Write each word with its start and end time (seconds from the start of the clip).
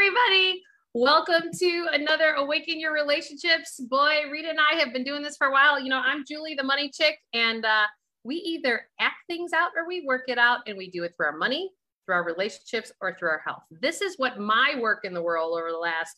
everybody. 0.00 0.62
Welcome 0.94 1.50
to 1.58 1.86
another 1.92 2.32
Awaken 2.32 2.80
Your 2.80 2.94
Relationships. 2.94 3.78
Boy, 3.80 4.22
Rita 4.32 4.48
and 4.48 4.58
I 4.58 4.78
have 4.78 4.94
been 4.94 5.04
doing 5.04 5.22
this 5.22 5.36
for 5.36 5.48
a 5.48 5.52
while. 5.52 5.78
You 5.78 5.90
know, 5.90 6.00
I'm 6.02 6.24
Julie, 6.26 6.54
the 6.54 6.62
money 6.62 6.88
chick, 6.88 7.18
and 7.34 7.66
uh, 7.66 7.84
we 8.24 8.36
either 8.36 8.86
act 8.98 9.16
things 9.26 9.52
out 9.52 9.72
or 9.76 9.86
we 9.86 10.06
work 10.06 10.22
it 10.28 10.38
out, 10.38 10.60
and 10.66 10.78
we 10.78 10.90
do 10.90 11.04
it 11.04 11.12
through 11.14 11.26
our 11.26 11.36
money, 11.36 11.70
through 12.06 12.14
our 12.14 12.24
relationships, 12.24 12.92
or 13.02 13.14
through 13.14 13.28
our 13.28 13.42
health. 13.44 13.62
This 13.70 14.00
is 14.00 14.14
what 14.16 14.38
my 14.38 14.74
work 14.80 15.00
in 15.04 15.12
the 15.12 15.22
world 15.22 15.58
over 15.58 15.70
the 15.70 15.76
last 15.76 16.16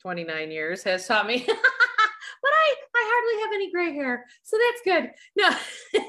29 0.00 0.50
years 0.50 0.82
has 0.84 1.06
taught 1.06 1.26
me. 1.26 1.44
but 1.46 1.56
I, 1.56 2.74
I 2.96 3.04
hardly 3.04 3.42
have 3.42 3.52
any 3.54 3.70
gray 3.70 3.92
hair, 3.92 4.24
so 4.42 4.56
that's 4.56 4.80
good. 4.82 5.10
No. 5.36 5.50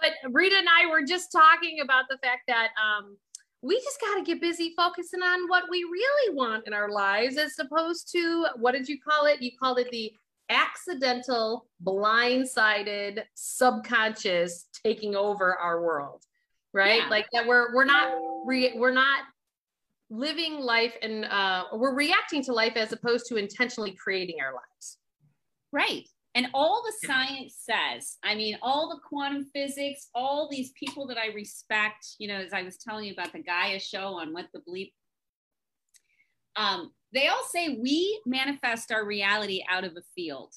but 0.00 0.12
Rita 0.32 0.56
and 0.56 0.68
I 0.68 0.86
were 0.90 1.02
just 1.02 1.30
talking 1.30 1.80
about 1.80 2.06
the 2.08 2.16
fact 2.22 2.44
that 2.48 2.68
um, 2.82 3.18
we 3.62 3.76
just 3.80 4.00
got 4.00 4.16
to 4.16 4.22
get 4.22 4.40
busy 4.40 4.72
focusing 4.76 5.22
on 5.22 5.48
what 5.48 5.64
we 5.70 5.82
really 5.84 6.34
want 6.34 6.66
in 6.66 6.72
our 6.72 6.90
lives 6.90 7.36
as 7.36 7.58
opposed 7.58 8.10
to 8.12 8.46
what 8.56 8.72
did 8.72 8.88
you 8.88 8.98
call 9.00 9.26
it? 9.26 9.42
You 9.42 9.50
called 9.58 9.78
it 9.78 9.90
the 9.90 10.12
accidental, 10.48 11.66
blindsided, 11.84 13.22
subconscious 13.34 14.66
taking 14.84 15.16
over 15.16 15.56
our 15.56 15.82
world, 15.82 16.22
right? 16.72 17.02
Yeah. 17.02 17.08
Like 17.08 17.26
that 17.32 17.46
we're 17.46 17.74
we're 17.74 17.84
not 17.84 18.12
re, 18.46 18.72
we're 18.76 18.92
not 18.92 19.24
living 20.10 20.60
life 20.60 20.94
and 21.02 21.24
uh, 21.24 21.64
we're 21.72 21.94
reacting 21.94 22.42
to 22.44 22.52
life 22.52 22.74
as 22.76 22.92
opposed 22.92 23.26
to 23.26 23.36
intentionally 23.36 23.92
creating 23.92 24.36
our 24.40 24.52
lives. 24.52 24.98
Right. 25.72 26.06
And 26.38 26.46
all 26.54 26.84
the 26.86 27.04
science 27.04 27.56
says, 27.58 28.16
I 28.22 28.36
mean, 28.36 28.58
all 28.62 28.88
the 28.88 29.00
quantum 29.08 29.50
physics, 29.52 30.06
all 30.14 30.48
these 30.48 30.70
people 30.78 31.04
that 31.08 31.18
I 31.18 31.34
respect, 31.34 32.14
you 32.20 32.28
know, 32.28 32.36
as 32.36 32.52
I 32.52 32.62
was 32.62 32.76
telling 32.76 33.06
you 33.06 33.12
about 33.12 33.32
the 33.32 33.42
Gaia 33.42 33.80
show 33.80 34.20
on 34.20 34.32
What 34.32 34.46
the 34.54 34.60
Bleep, 34.60 34.92
um, 36.54 36.92
they 37.12 37.26
all 37.26 37.42
say 37.50 37.80
we 37.82 38.22
manifest 38.24 38.92
our 38.92 39.04
reality 39.04 39.64
out 39.68 39.82
of 39.82 39.96
a 39.96 40.02
field. 40.14 40.54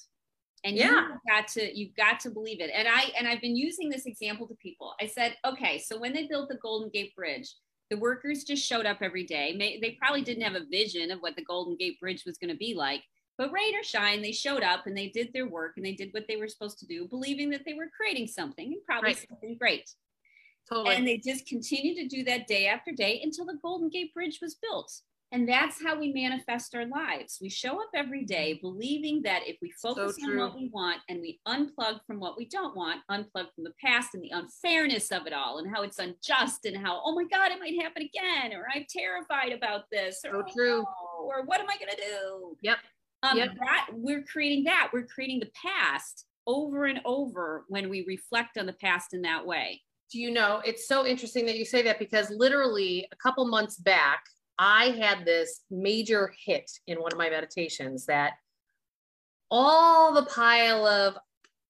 And 0.63 0.77
yeah. 0.77 0.91
you've 0.91 1.19
got 1.27 1.47
to 1.53 1.75
you've 1.75 1.95
got 1.95 2.19
to 2.19 2.29
believe 2.29 2.61
it. 2.61 2.69
And 2.71 2.87
I 2.87 3.05
and 3.17 3.27
I've 3.27 3.41
been 3.41 3.55
using 3.55 3.89
this 3.89 4.05
example 4.05 4.47
to 4.49 4.55
people. 4.61 4.93
I 5.01 5.07
said, 5.07 5.35
okay, 5.43 5.79
so 5.79 5.99
when 5.99 6.13
they 6.13 6.27
built 6.27 6.49
the 6.49 6.59
Golden 6.61 6.91
Gate 6.91 7.15
Bridge, 7.15 7.51
the 7.89 7.97
workers 7.97 8.43
just 8.43 8.63
showed 8.63 8.85
up 8.85 8.99
every 9.01 9.25
day. 9.25 9.79
They 9.81 9.97
probably 9.99 10.21
didn't 10.21 10.43
have 10.43 10.53
a 10.53 10.67
vision 10.69 11.09
of 11.09 11.21
what 11.21 11.35
the 11.35 11.43
Golden 11.43 11.75
Gate 11.75 11.99
Bridge 11.99 12.21
was 12.23 12.37
going 12.37 12.51
to 12.51 12.57
be 12.57 12.75
like 12.75 13.01
but 13.41 13.51
rain 13.51 13.75
or 13.75 13.81
shine, 13.81 14.21
they 14.21 14.31
showed 14.31 14.61
up 14.61 14.85
and 14.85 14.95
they 14.95 15.07
did 15.07 15.33
their 15.33 15.47
work 15.47 15.73
and 15.75 15.83
they 15.83 15.93
did 15.93 16.13
what 16.13 16.25
they 16.27 16.35
were 16.35 16.47
supposed 16.47 16.77
to 16.77 16.85
do, 16.85 17.07
believing 17.07 17.49
that 17.49 17.63
they 17.65 17.73
were 17.73 17.89
creating 17.97 18.27
something 18.27 18.67
and 18.67 18.85
probably 18.85 19.09
right. 19.09 19.25
something 19.27 19.57
great. 19.57 19.89
Totally. 20.69 20.95
And 20.95 21.07
they 21.07 21.17
just 21.17 21.47
continued 21.47 21.95
to 21.95 22.15
do 22.15 22.23
that 22.25 22.45
day 22.45 22.67
after 22.67 22.91
day 22.91 23.19
until 23.23 23.47
the 23.47 23.57
Golden 23.59 23.89
Gate 23.89 24.13
Bridge 24.13 24.37
was 24.43 24.53
built. 24.61 24.93
And 25.31 25.49
that's 25.49 25.81
how 25.81 25.99
we 25.99 26.13
manifest 26.13 26.75
our 26.75 26.85
lives. 26.85 27.39
We 27.41 27.49
show 27.49 27.81
up 27.81 27.89
every 27.95 28.25
day 28.25 28.59
believing 28.61 29.23
that 29.23 29.47
if 29.47 29.57
we 29.59 29.71
focus 29.71 30.17
so 30.19 30.29
on 30.29 30.37
what 30.37 30.53
we 30.53 30.69
want 30.71 30.99
and 31.09 31.19
we 31.19 31.39
unplug 31.47 32.01
from 32.05 32.19
what 32.19 32.37
we 32.37 32.45
don't 32.45 32.75
want, 32.75 32.99
unplug 33.09 33.47
from 33.55 33.63
the 33.63 33.73
past 33.83 34.13
and 34.13 34.21
the 34.21 34.33
unfairness 34.33 35.11
of 35.11 35.25
it 35.25 35.33
all 35.33 35.57
and 35.57 35.75
how 35.75 35.81
it's 35.81 35.97
unjust 35.97 36.65
and 36.65 36.77
how, 36.77 37.01
oh 37.03 37.15
my 37.15 37.23
God, 37.23 37.51
it 37.51 37.59
might 37.59 37.81
happen 37.81 38.03
again, 38.03 38.53
or 38.53 38.67
I'm 38.71 38.85
terrified 38.87 39.51
about 39.51 39.85
this, 39.91 40.21
or, 40.25 40.31
so 40.31 40.43
oh 40.45 40.53
true. 40.53 40.85
Oh, 40.87 41.25
or 41.25 41.43
what 41.45 41.59
am 41.59 41.67
I 41.71 41.77
going 41.77 41.89
to 41.89 41.97
do? 41.97 42.57
Yep. 42.61 42.77
Um, 43.23 43.37
yep. 43.37 43.51
That 43.59 43.87
we're 43.93 44.23
creating 44.23 44.63
that. 44.65 44.89
We're 44.91 45.05
creating 45.05 45.39
the 45.39 45.51
past 45.53 46.25
over 46.47 46.85
and 46.85 47.01
over 47.05 47.65
when 47.67 47.89
we 47.89 48.03
reflect 48.07 48.57
on 48.57 48.65
the 48.65 48.73
past 48.73 49.13
in 49.13 49.21
that 49.21 49.45
way. 49.45 49.81
Do 50.11 50.19
you 50.19 50.31
know? 50.31 50.61
It's 50.65 50.87
so 50.87 51.05
interesting 51.05 51.45
that 51.45 51.57
you 51.57 51.65
say 51.65 51.81
that 51.83 51.99
because 51.99 52.29
literally 52.31 53.07
a 53.11 53.15
couple 53.17 53.45
months 53.47 53.77
back, 53.77 54.23
I 54.57 54.89
had 54.99 55.25
this 55.25 55.61
major 55.69 56.33
hit 56.45 56.69
in 56.87 56.99
one 56.99 57.11
of 57.11 57.17
my 57.17 57.29
meditations 57.29 58.05
that 58.07 58.33
all 59.49 60.13
the 60.13 60.25
pile 60.25 60.85
of 60.85 61.17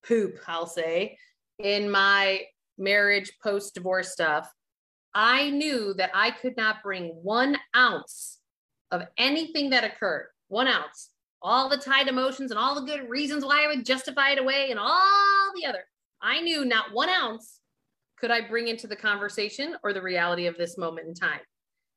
poop, 0.06 0.38
I'll 0.46 0.66
say, 0.66 1.18
in 1.58 1.90
my 1.90 2.42
marriage 2.78 3.32
post 3.42 3.74
divorce 3.74 4.12
stuff, 4.12 4.50
I 5.14 5.50
knew 5.50 5.94
that 5.94 6.10
I 6.14 6.30
could 6.30 6.56
not 6.56 6.82
bring 6.82 7.08
one 7.22 7.56
ounce 7.76 8.38
of 8.90 9.02
anything 9.16 9.70
that 9.70 9.84
occurred, 9.84 10.28
one 10.48 10.66
ounce 10.66 11.11
all 11.42 11.68
the 11.68 11.76
tied 11.76 12.08
emotions 12.08 12.50
and 12.50 12.58
all 12.58 12.74
the 12.74 12.86
good 12.86 13.08
reasons 13.08 13.44
why 13.44 13.64
I 13.64 13.66
would 13.66 13.84
justify 13.84 14.30
it 14.30 14.38
away 14.38 14.70
and 14.70 14.78
all 14.78 15.52
the 15.54 15.66
other. 15.66 15.84
I 16.22 16.40
knew 16.40 16.64
not 16.64 16.92
one 16.92 17.08
ounce 17.08 17.58
could 18.18 18.30
I 18.30 18.46
bring 18.46 18.68
into 18.68 18.86
the 18.86 18.96
conversation 18.96 19.76
or 19.82 19.92
the 19.92 20.02
reality 20.02 20.46
of 20.46 20.56
this 20.56 20.78
moment 20.78 21.08
in 21.08 21.14
time. 21.14 21.40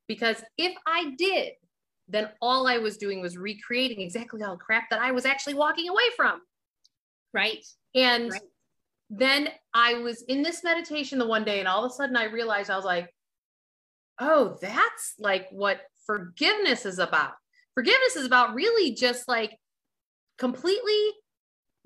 Because 0.08 0.42
if 0.58 0.74
I 0.86 1.14
did, 1.16 1.52
then 2.08 2.28
all 2.40 2.66
I 2.66 2.78
was 2.78 2.96
doing 2.96 3.20
was 3.20 3.36
recreating 3.36 4.00
exactly 4.00 4.42
all 4.42 4.56
the 4.56 4.62
crap 4.62 4.90
that 4.90 5.00
I 5.00 5.12
was 5.12 5.24
actually 5.24 5.54
walking 5.54 5.88
away 5.88 6.02
from. 6.16 6.40
Right. 7.32 7.64
And 7.94 8.30
right. 8.30 8.40
then 9.10 9.48
I 9.74 9.94
was 9.94 10.22
in 10.22 10.42
this 10.42 10.64
meditation 10.64 11.18
the 11.18 11.26
one 11.26 11.44
day, 11.44 11.58
and 11.58 11.68
all 11.68 11.84
of 11.84 11.90
a 11.90 11.94
sudden 11.94 12.16
I 12.16 12.24
realized 12.24 12.70
I 12.70 12.76
was 12.76 12.84
like, 12.84 13.12
oh, 14.20 14.56
that's 14.60 15.14
like 15.18 15.48
what 15.50 15.80
forgiveness 16.06 16.86
is 16.86 16.98
about 16.98 17.34
forgiveness 17.76 18.16
is 18.16 18.26
about 18.26 18.54
really 18.54 18.94
just 18.94 19.28
like 19.28 19.56
completely 20.38 21.12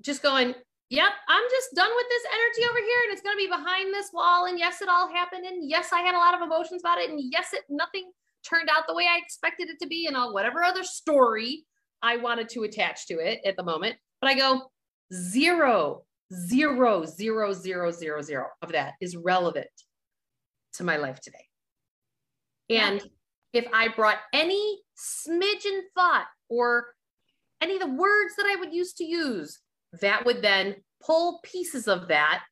just 0.01 0.23
going, 0.23 0.55
yep, 0.89 1.11
I'm 1.27 1.43
just 1.51 1.75
done 1.75 1.91
with 1.95 2.05
this 2.09 2.23
energy 2.33 2.69
over 2.69 2.79
here 2.79 2.99
and 3.03 3.13
it's 3.13 3.21
going 3.21 3.35
to 3.35 3.37
be 3.37 3.47
behind 3.47 3.93
this 3.93 4.09
wall. 4.13 4.45
And 4.45 4.57
yes, 4.57 4.81
it 4.81 4.89
all 4.89 5.11
happened. 5.11 5.45
And 5.45 5.69
yes, 5.69 5.89
I 5.93 5.99
had 5.99 6.15
a 6.15 6.17
lot 6.17 6.33
of 6.33 6.41
emotions 6.41 6.81
about 6.81 6.97
it. 6.97 7.09
And 7.09 7.19
yes, 7.31 7.53
it 7.53 7.61
nothing 7.69 8.11
turned 8.49 8.69
out 8.69 8.85
the 8.87 8.95
way 8.95 9.03
I 9.03 9.19
expected 9.21 9.69
it 9.69 9.79
to 9.81 9.87
be 9.87 10.07
and 10.07 10.15
all 10.15 10.33
whatever 10.33 10.63
other 10.63 10.83
story 10.83 11.65
I 12.01 12.17
wanted 12.17 12.49
to 12.49 12.63
attach 12.63 13.05
to 13.07 13.15
it 13.15 13.41
at 13.45 13.55
the 13.57 13.63
moment. 13.63 13.95
But 14.21 14.31
I 14.31 14.35
go 14.35 14.71
zero, 15.13 16.03
zero, 16.33 17.05
zero, 17.05 17.53
zero, 17.53 17.91
zero, 17.91 18.21
zero 18.21 18.47
of 18.61 18.71
that 18.71 18.93
is 19.01 19.15
relevant 19.15 19.67
to 20.73 20.83
my 20.83 20.97
life 20.97 21.19
today. 21.19 21.45
And 22.69 23.03
if 23.53 23.65
I 23.73 23.89
brought 23.89 24.19
any 24.33 24.79
smidgen 25.01 25.81
thought 25.95 26.27
or 26.49 26.93
any 27.61 27.75
of 27.75 27.81
the 27.81 27.87
words 27.87 28.35
that 28.37 28.45
I 28.45 28.55
would 28.59 28.73
use 28.73 28.93
to 28.93 29.03
use, 29.03 29.59
that 30.01 30.25
would 30.25 30.41
then 30.41 30.75
pull 31.03 31.39
pieces 31.43 31.87
of 31.87 32.07
that 32.07 32.43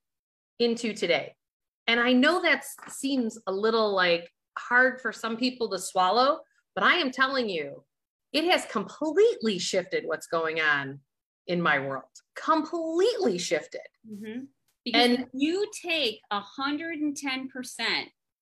into 0.59 0.93
today. 0.93 1.35
And 1.87 1.99
I 1.99 2.13
know 2.13 2.41
that 2.41 2.63
seems 2.89 3.37
a 3.47 3.51
little 3.51 3.93
like 3.95 4.29
hard 4.57 5.01
for 5.01 5.11
some 5.11 5.37
people 5.37 5.69
to 5.69 5.79
swallow, 5.79 6.39
but 6.75 6.83
I 6.83 6.95
am 6.95 7.11
telling 7.11 7.49
you, 7.49 7.83
it 8.31 8.45
has 8.45 8.65
completely 8.65 9.57
shifted 9.57 10.03
what's 10.05 10.27
going 10.27 10.59
on 10.59 10.99
in 11.47 11.61
my 11.61 11.79
world. 11.79 12.03
Completely 12.35 13.39
shifted. 13.39 13.81
Mm-hmm. 14.07 14.41
And 14.93 15.25
you 15.33 15.65
take 15.83 16.21
110% 16.31 17.15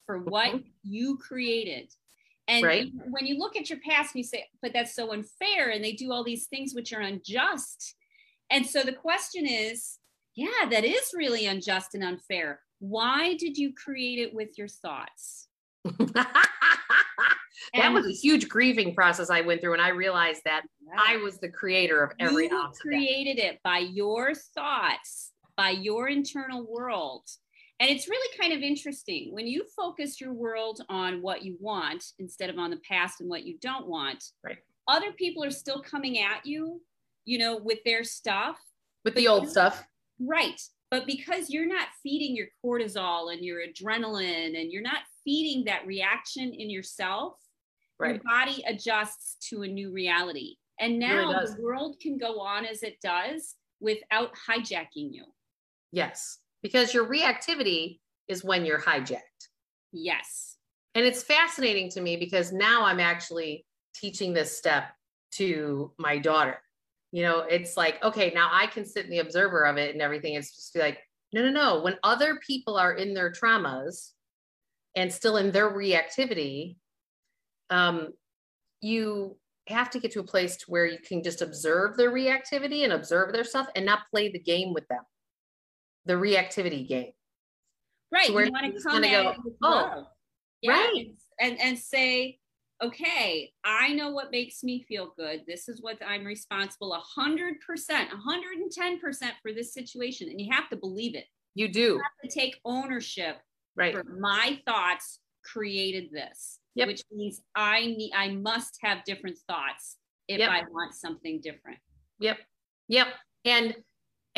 for 0.06 0.20
what 0.20 0.50
mm-hmm. 0.50 0.60
you 0.84 1.18
created 1.18 1.92
and 2.48 2.66
right. 2.66 2.92
when 3.10 3.26
you 3.26 3.38
look 3.38 3.58
at 3.58 3.70
your 3.70 3.80
past 3.80 4.16
and 4.16 4.20
you 4.20 4.24
say, 4.24 4.46
but 4.62 4.74
that's 4.74 4.96
so 4.96 5.12
unfair, 5.12 5.70
and 5.70 5.84
they 5.84 5.92
do 5.92 6.12
all 6.12 6.24
these 6.24 6.48
things 6.48 6.74
which 6.74 6.94
are 6.94 7.02
unjust. 7.02 7.96
And 8.50 8.66
so 8.66 8.84
the 8.84 8.94
question 8.94 9.46
is, 9.46 10.00
yeah, 10.36 10.70
that 10.70 10.86
is 10.86 11.12
really 11.14 11.46
unjust 11.48 11.96
and 11.96 12.04
unfair. 12.04 12.62
Why 12.80 13.36
did 13.36 13.58
you 13.58 13.74
create 13.74 14.20
it 14.20 14.34
with 14.34 14.58
your 14.58 14.68
thoughts? 14.68 15.48
that 17.74 17.86
and 17.86 17.94
was 17.94 18.06
a 18.06 18.12
huge 18.12 18.48
grieving 18.48 18.94
process 18.94 19.30
I 19.30 19.42
went 19.42 19.62
through, 19.62 19.74
and 19.74 19.82
I 19.82 19.90
realized 19.90 20.42
that 20.46 20.62
yeah. 20.86 20.94
I 20.98 21.18
was 21.18 21.40
the 21.40 21.50
creator 21.50 22.04
of 22.04 22.12
every. 22.20 22.46
You 22.46 22.72
created 22.80 23.40
it 23.40 23.60
by 23.64 23.80
your 23.80 24.34
thoughts, 24.34 25.32
by 25.56 25.72
your 25.72 26.08
internal 26.08 26.66
world, 26.66 27.24
and 27.80 27.90
it's 27.90 28.08
really 28.08 28.38
kind 28.40 28.54
of 28.54 28.62
interesting 28.62 29.30
when 29.34 29.46
you 29.46 29.64
focus 29.76 30.20
your 30.20 30.34
world 30.34 30.82
on 30.90 31.22
what 31.22 31.44
you 31.44 31.58
want 31.60 32.04
instead 32.18 32.50
of 32.50 32.58
on 32.58 32.72
the 32.72 32.78
past 32.78 33.22
and 33.22 33.30
what 33.30 33.46
you 33.46 33.58
don't 33.62 33.88
want. 33.88 34.24
Right. 34.44 34.58
Other 34.88 35.12
people 35.12 35.44
are 35.44 35.52
still 35.52 35.82
coming 35.82 36.20
at 36.20 36.46
you, 36.46 36.82
you 37.26 37.38
know, 37.38 37.58
with 37.58 37.80
their 37.86 38.04
stuff, 38.04 38.58
with 39.06 39.14
the 39.14 39.28
old 39.28 39.48
stuff. 39.50 39.86
Right. 40.20 40.60
But 40.90 41.06
because 41.06 41.52
you're 41.52 41.68
not 41.68 41.90
feeding 42.02 42.36
your 42.36 42.48
cortisol 42.66 43.32
and 43.32 43.46
your 43.46 43.60
adrenaline 43.60 44.60
and 44.60 44.72
you're 44.72 44.82
not 44.82 45.02
feeding 45.24 45.66
that 45.66 45.86
reaction 45.86 46.54
in 46.54 46.70
yourself, 46.72 47.34
right. 48.00 48.16
your 48.16 48.24
body 48.24 48.64
adjusts 48.68 49.36
to 49.50 49.64
a 49.64 49.68
new 49.68 49.92
reality. 49.92 50.56
And 50.80 50.98
now 50.98 51.32
really 51.32 51.46
the 51.46 51.62
world 51.62 51.98
can 52.02 52.18
go 52.18 52.40
on 52.40 52.66
as 52.66 52.82
it 52.82 52.98
does 53.04 53.56
without 53.80 54.32
hijacking 54.50 55.14
you. 55.14 55.26
Yes 55.92 56.40
because 56.68 56.94
your 56.94 57.06
reactivity 57.06 57.98
is 58.28 58.44
when 58.44 58.66
you're 58.66 58.82
hijacked. 58.82 59.22
Yes. 59.94 60.58
And 60.96 61.06
it's 61.06 61.24
fascinating 61.24 61.90
to 61.92 62.02
me 62.02 62.18
because 62.18 62.52
now 62.52 62.84
I'm 62.84 63.00
actually 63.00 63.66
teaching 63.96 64.34
this 64.34 64.58
step 64.58 64.84
to 65.36 65.94
my 65.98 66.18
daughter. 66.18 66.62
You 67.14 67.24
know, 67.24 67.40
it's 67.40 67.78
like, 67.78 68.04
okay, 68.04 68.34
now 68.36 68.50
I 68.52 68.68
can 68.68 68.84
sit 68.84 69.06
in 69.06 69.12
the 69.12 69.20
observer 69.20 69.66
of 69.66 69.78
it 69.78 69.94
and 69.94 70.02
everything. 70.02 70.34
It's 70.34 70.54
just 70.54 70.74
be 70.74 70.82
like, 70.82 71.00
no, 71.32 71.42
no, 71.42 71.52
no. 71.52 71.82
When 71.82 71.96
other 72.04 72.38
people 72.46 72.76
are 72.76 72.92
in 72.92 73.14
their 73.14 73.32
traumas 73.32 74.12
and 74.94 75.12
still 75.12 75.38
in 75.38 75.52
their 75.52 75.72
reactivity, 75.72 76.76
um, 77.70 78.10
you 78.82 79.38
have 79.68 79.90
to 79.92 80.00
get 80.00 80.12
to 80.12 80.20
a 80.20 80.26
place 80.26 80.58
to 80.58 80.66
where 80.68 80.86
you 80.86 80.98
can 81.00 81.24
just 81.24 81.42
observe 81.42 81.96
their 81.96 82.12
reactivity 82.12 82.84
and 82.84 82.92
observe 82.92 83.32
their 83.32 83.46
stuff 83.46 83.70
and 83.74 83.86
not 83.86 84.10
play 84.12 84.30
the 84.30 84.40
game 84.40 84.74
with 84.74 84.86
them 84.90 85.04
the 86.08 86.14
reactivity 86.14 86.88
game. 86.88 87.12
Right 88.12 88.28
so 88.28 88.40
you 88.40 88.52
want 88.52 88.74
to 88.76 88.82
come 88.82 89.02
go, 89.02 89.34
with 89.44 89.54
oh. 89.64 90.08
Yeah, 90.62 90.72
right. 90.72 91.08
and 91.40 91.60
and 91.62 91.78
say 91.78 92.40
okay 92.82 93.52
i 93.64 93.92
know 93.94 94.12
what 94.12 94.32
makes 94.32 94.64
me 94.64 94.86
feel 94.88 95.14
good. 95.18 95.42
This 95.46 95.68
is 95.68 95.82
what 95.82 95.98
i'm 96.06 96.24
responsible 96.24 96.98
100% 97.18 97.56
110% 97.60 99.32
for 99.42 99.54
this 99.54 99.74
situation. 99.74 100.30
And 100.30 100.40
you 100.40 100.48
have 100.52 100.70
to 100.70 100.78
believe 100.78 101.16
it. 101.16 101.26
You 101.54 101.68
do. 101.68 101.80
You 101.80 102.02
have 102.02 102.30
to 102.30 102.40
take 102.40 102.60
ownership 102.66 103.38
right. 103.76 103.94
for 103.94 104.04
my 104.04 104.60
thoughts 104.66 105.20
created 105.44 106.10
this 106.12 106.60
yep. 106.76 106.88
which 106.88 107.02
means 107.10 107.40
i 107.56 107.80
need 107.80 108.12
i 108.14 108.28
must 108.28 108.78
have 108.82 109.02
different 109.06 109.38
thoughts 109.48 109.96
if 110.28 110.40
yep. 110.40 110.50
i 110.50 110.62
want 110.72 110.94
something 110.94 111.40
different. 111.42 111.80
Yep. 112.20 112.38
Yep. 112.88 113.08
And 113.46 113.76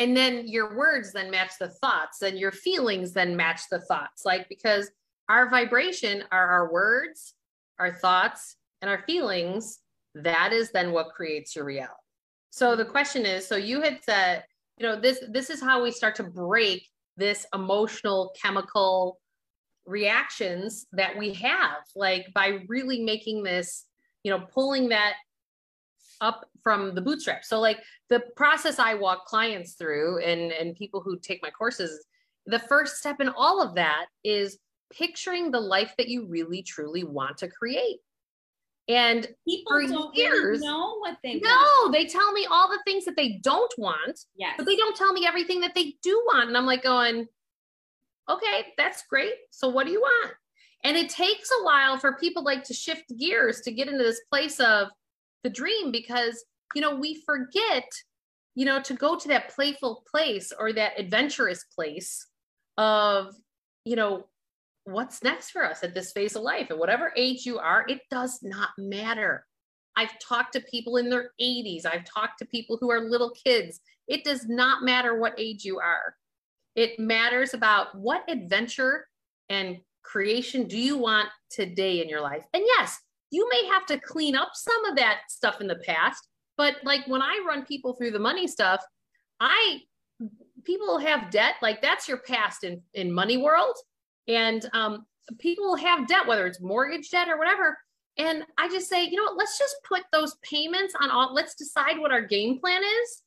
and 0.00 0.16
then 0.16 0.48
your 0.48 0.76
words 0.76 1.12
then 1.12 1.30
match 1.30 1.52
the 1.60 1.68
thoughts 1.68 2.22
and 2.22 2.38
your 2.38 2.50
feelings 2.50 3.12
then 3.12 3.36
match 3.36 3.60
the 3.70 3.80
thoughts 3.82 4.24
like 4.24 4.48
because 4.48 4.90
our 5.28 5.48
vibration 5.48 6.24
are 6.32 6.48
our 6.48 6.72
words 6.72 7.34
our 7.80 7.92
thoughts 7.92 8.56
and 8.82 8.90
our 8.90 9.02
feelings. 9.06 9.80
That 10.14 10.52
is 10.52 10.70
then 10.70 10.92
what 10.92 11.14
creates 11.14 11.56
your 11.56 11.64
reality. 11.64 11.94
So 12.50 12.76
the 12.76 12.84
question 12.84 13.24
is 13.24 13.46
so 13.46 13.56
you 13.56 13.80
had 13.80 14.02
said 14.02 14.44
you 14.76 14.86
know 14.86 15.00
this 15.00 15.22
this 15.30 15.50
is 15.50 15.60
how 15.62 15.82
we 15.82 15.90
start 15.90 16.16
to 16.16 16.24
break 16.24 16.86
this 17.16 17.46
emotional 17.54 18.34
chemical 18.40 19.20
reactions 19.86 20.86
that 20.92 21.16
we 21.16 21.32
have 21.34 21.78
like 21.94 22.26
by 22.34 22.60
really 22.68 23.02
making 23.02 23.42
this 23.42 23.86
you 24.24 24.30
know 24.30 24.46
pulling 24.52 24.88
that 24.88 25.14
up 26.20 26.48
from 26.62 26.94
the 26.94 27.00
bootstrap 27.00 27.44
so 27.44 27.58
like 27.58 27.78
the 28.08 28.20
process 28.36 28.78
i 28.78 28.94
walk 28.94 29.24
clients 29.26 29.74
through 29.74 30.22
and 30.22 30.52
and 30.52 30.76
people 30.76 31.00
who 31.00 31.18
take 31.18 31.42
my 31.42 31.50
courses 31.50 32.06
the 32.46 32.58
first 32.58 32.96
step 32.96 33.20
in 33.20 33.28
all 33.28 33.62
of 33.62 33.74
that 33.74 34.06
is 34.24 34.58
picturing 34.92 35.50
the 35.50 35.60
life 35.60 35.94
that 35.96 36.08
you 36.08 36.26
really 36.26 36.62
truly 36.62 37.04
want 37.04 37.36
to 37.38 37.48
create 37.48 37.98
and 38.90 39.28
people 39.46 39.70
for 39.72 39.86
don't 39.86 40.16
years, 40.16 40.60
know 40.60 40.96
what 40.98 41.16
they 41.22 41.38
no, 41.38 41.48
want. 41.48 41.92
they 41.92 42.06
tell 42.06 42.32
me 42.32 42.46
all 42.50 42.68
the 42.68 42.80
things 42.84 43.04
that 43.04 43.16
they 43.16 43.38
don't 43.42 43.72
want. 43.78 44.18
Yes. 44.34 44.54
But 44.56 44.66
they 44.66 44.74
don't 44.74 44.96
tell 44.96 45.12
me 45.12 45.24
everything 45.24 45.60
that 45.60 45.76
they 45.76 45.94
do 46.02 46.20
want. 46.26 46.48
And 46.48 46.56
I'm 46.56 46.66
like 46.66 46.82
going, 46.82 47.28
okay, 48.28 48.66
that's 48.76 49.04
great. 49.08 49.34
So 49.50 49.68
what 49.68 49.86
do 49.86 49.92
you 49.92 50.00
want? 50.00 50.34
And 50.82 50.96
it 50.96 51.08
takes 51.08 51.50
a 51.60 51.64
while 51.64 51.98
for 51.98 52.14
people 52.14 52.42
like 52.42 52.64
to 52.64 52.74
shift 52.74 53.04
gears 53.16 53.60
to 53.60 53.70
get 53.70 53.86
into 53.86 54.02
this 54.02 54.22
place 54.28 54.58
of 54.58 54.88
the 55.44 55.50
dream 55.50 55.90
because, 55.90 56.44
you 56.74 56.80
know, 56.80 56.94
we 56.94 57.22
forget, 57.26 57.84
you 58.54 58.64
know, 58.64 58.80
to 58.82 58.94
go 58.94 59.16
to 59.16 59.28
that 59.28 59.50
playful 59.50 60.02
place 60.10 60.52
or 60.58 60.72
that 60.72 60.98
adventurous 60.98 61.64
place 61.74 62.26
of, 62.78 63.34
you 63.84 63.96
know, 63.96 64.26
what's 64.84 65.22
next 65.22 65.50
for 65.50 65.64
us 65.64 65.82
at 65.82 65.94
this 65.94 66.12
phase 66.12 66.36
of 66.36 66.42
life. 66.42 66.70
And 66.70 66.78
whatever 66.78 67.12
age 67.16 67.46
you 67.46 67.58
are, 67.58 67.84
it 67.88 68.00
does 68.10 68.40
not 68.42 68.70
matter. 68.78 69.46
I've 69.96 70.18
talked 70.26 70.52
to 70.54 70.60
people 70.60 70.96
in 70.96 71.10
their 71.10 71.32
80s. 71.40 71.84
I've 71.84 72.04
talked 72.04 72.38
to 72.38 72.46
people 72.46 72.78
who 72.80 72.90
are 72.90 73.00
little 73.00 73.30
kids. 73.30 73.80
It 74.08 74.24
does 74.24 74.46
not 74.48 74.82
matter 74.82 75.18
what 75.18 75.38
age 75.38 75.64
you 75.64 75.78
are. 75.78 76.14
It 76.76 76.98
matters 76.98 77.54
about 77.54 77.94
what 77.94 78.24
adventure 78.28 79.06
and 79.48 79.78
creation 80.02 80.66
do 80.66 80.78
you 80.78 80.96
want 80.96 81.28
today 81.50 82.00
in 82.00 82.08
your 82.08 82.20
life. 82.20 82.44
And 82.54 82.62
yes, 82.64 82.98
you 83.30 83.48
may 83.48 83.66
have 83.68 83.86
to 83.86 83.98
clean 83.98 84.36
up 84.36 84.50
some 84.54 84.84
of 84.86 84.96
that 84.96 85.20
stuff 85.28 85.60
in 85.60 85.66
the 85.66 85.76
past, 85.76 86.28
but 86.56 86.76
like 86.84 87.06
when 87.06 87.22
I 87.22 87.42
run 87.46 87.64
people 87.64 87.94
through 87.94 88.10
the 88.10 88.18
money 88.18 88.46
stuff, 88.46 88.84
I 89.40 89.80
people 90.64 90.98
have 90.98 91.30
debt 91.30 91.54
like 91.62 91.80
that's 91.80 92.06
your 92.06 92.18
past 92.18 92.64
in 92.64 92.82
in 92.94 93.12
money 93.12 93.36
world. 93.36 93.74
And 94.28 94.68
um, 94.74 95.06
people 95.38 95.76
have 95.76 96.06
debt 96.06 96.26
whether 96.26 96.46
it's 96.46 96.60
mortgage 96.60 97.10
debt 97.10 97.28
or 97.28 97.38
whatever. 97.38 97.78
And 98.18 98.42
i 98.58 98.68
just 98.68 98.88
say 98.88 99.04
you 99.04 99.16
know 99.16 99.22
what 99.22 99.38
let's 99.38 99.58
just 99.58 99.76
put 99.88 100.02
those 100.12 100.36
payments 100.42 100.94
on 101.00 101.10
all 101.10 101.32
let's 101.32 101.54
decide 101.54 101.98
what 101.98 102.10
our 102.10 102.20
game 102.20 102.58
plan 102.58 102.82
is 102.82 103.22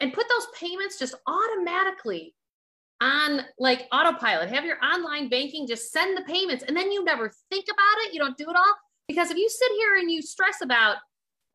and 0.00 0.12
put 0.12 0.26
those 0.28 0.46
payments 0.58 0.98
just 0.98 1.16
automatically 1.26 2.34
on 3.00 3.42
like 3.58 3.86
autopilot. 3.92 4.48
Have 4.48 4.64
your 4.64 4.78
online 4.82 5.28
banking 5.28 5.66
just 5.66 5.92
send 5.92 6.16
the 6.16 6.22
payments 6.22 6.64
and 6.66 6.76
then 6.76 6.90
you 6.90 7.04
never 7.04 7.30
think 7.50 7.66
about 7.70 8.06
it. 8.06 8.14
You 8.14 8.20
don't 8.20 8.38
do 8.38 8.48
it 8.48 8.56
all 8.56 8.74
because 9.08 9.30
if 9.30 9.36
you 9.36 9.48
sit 9.48 9.70
here 9.78 9.96
and 9.96 10.10
you 10.10 10.22
stress 10.22 10.60
about 10.62 10.96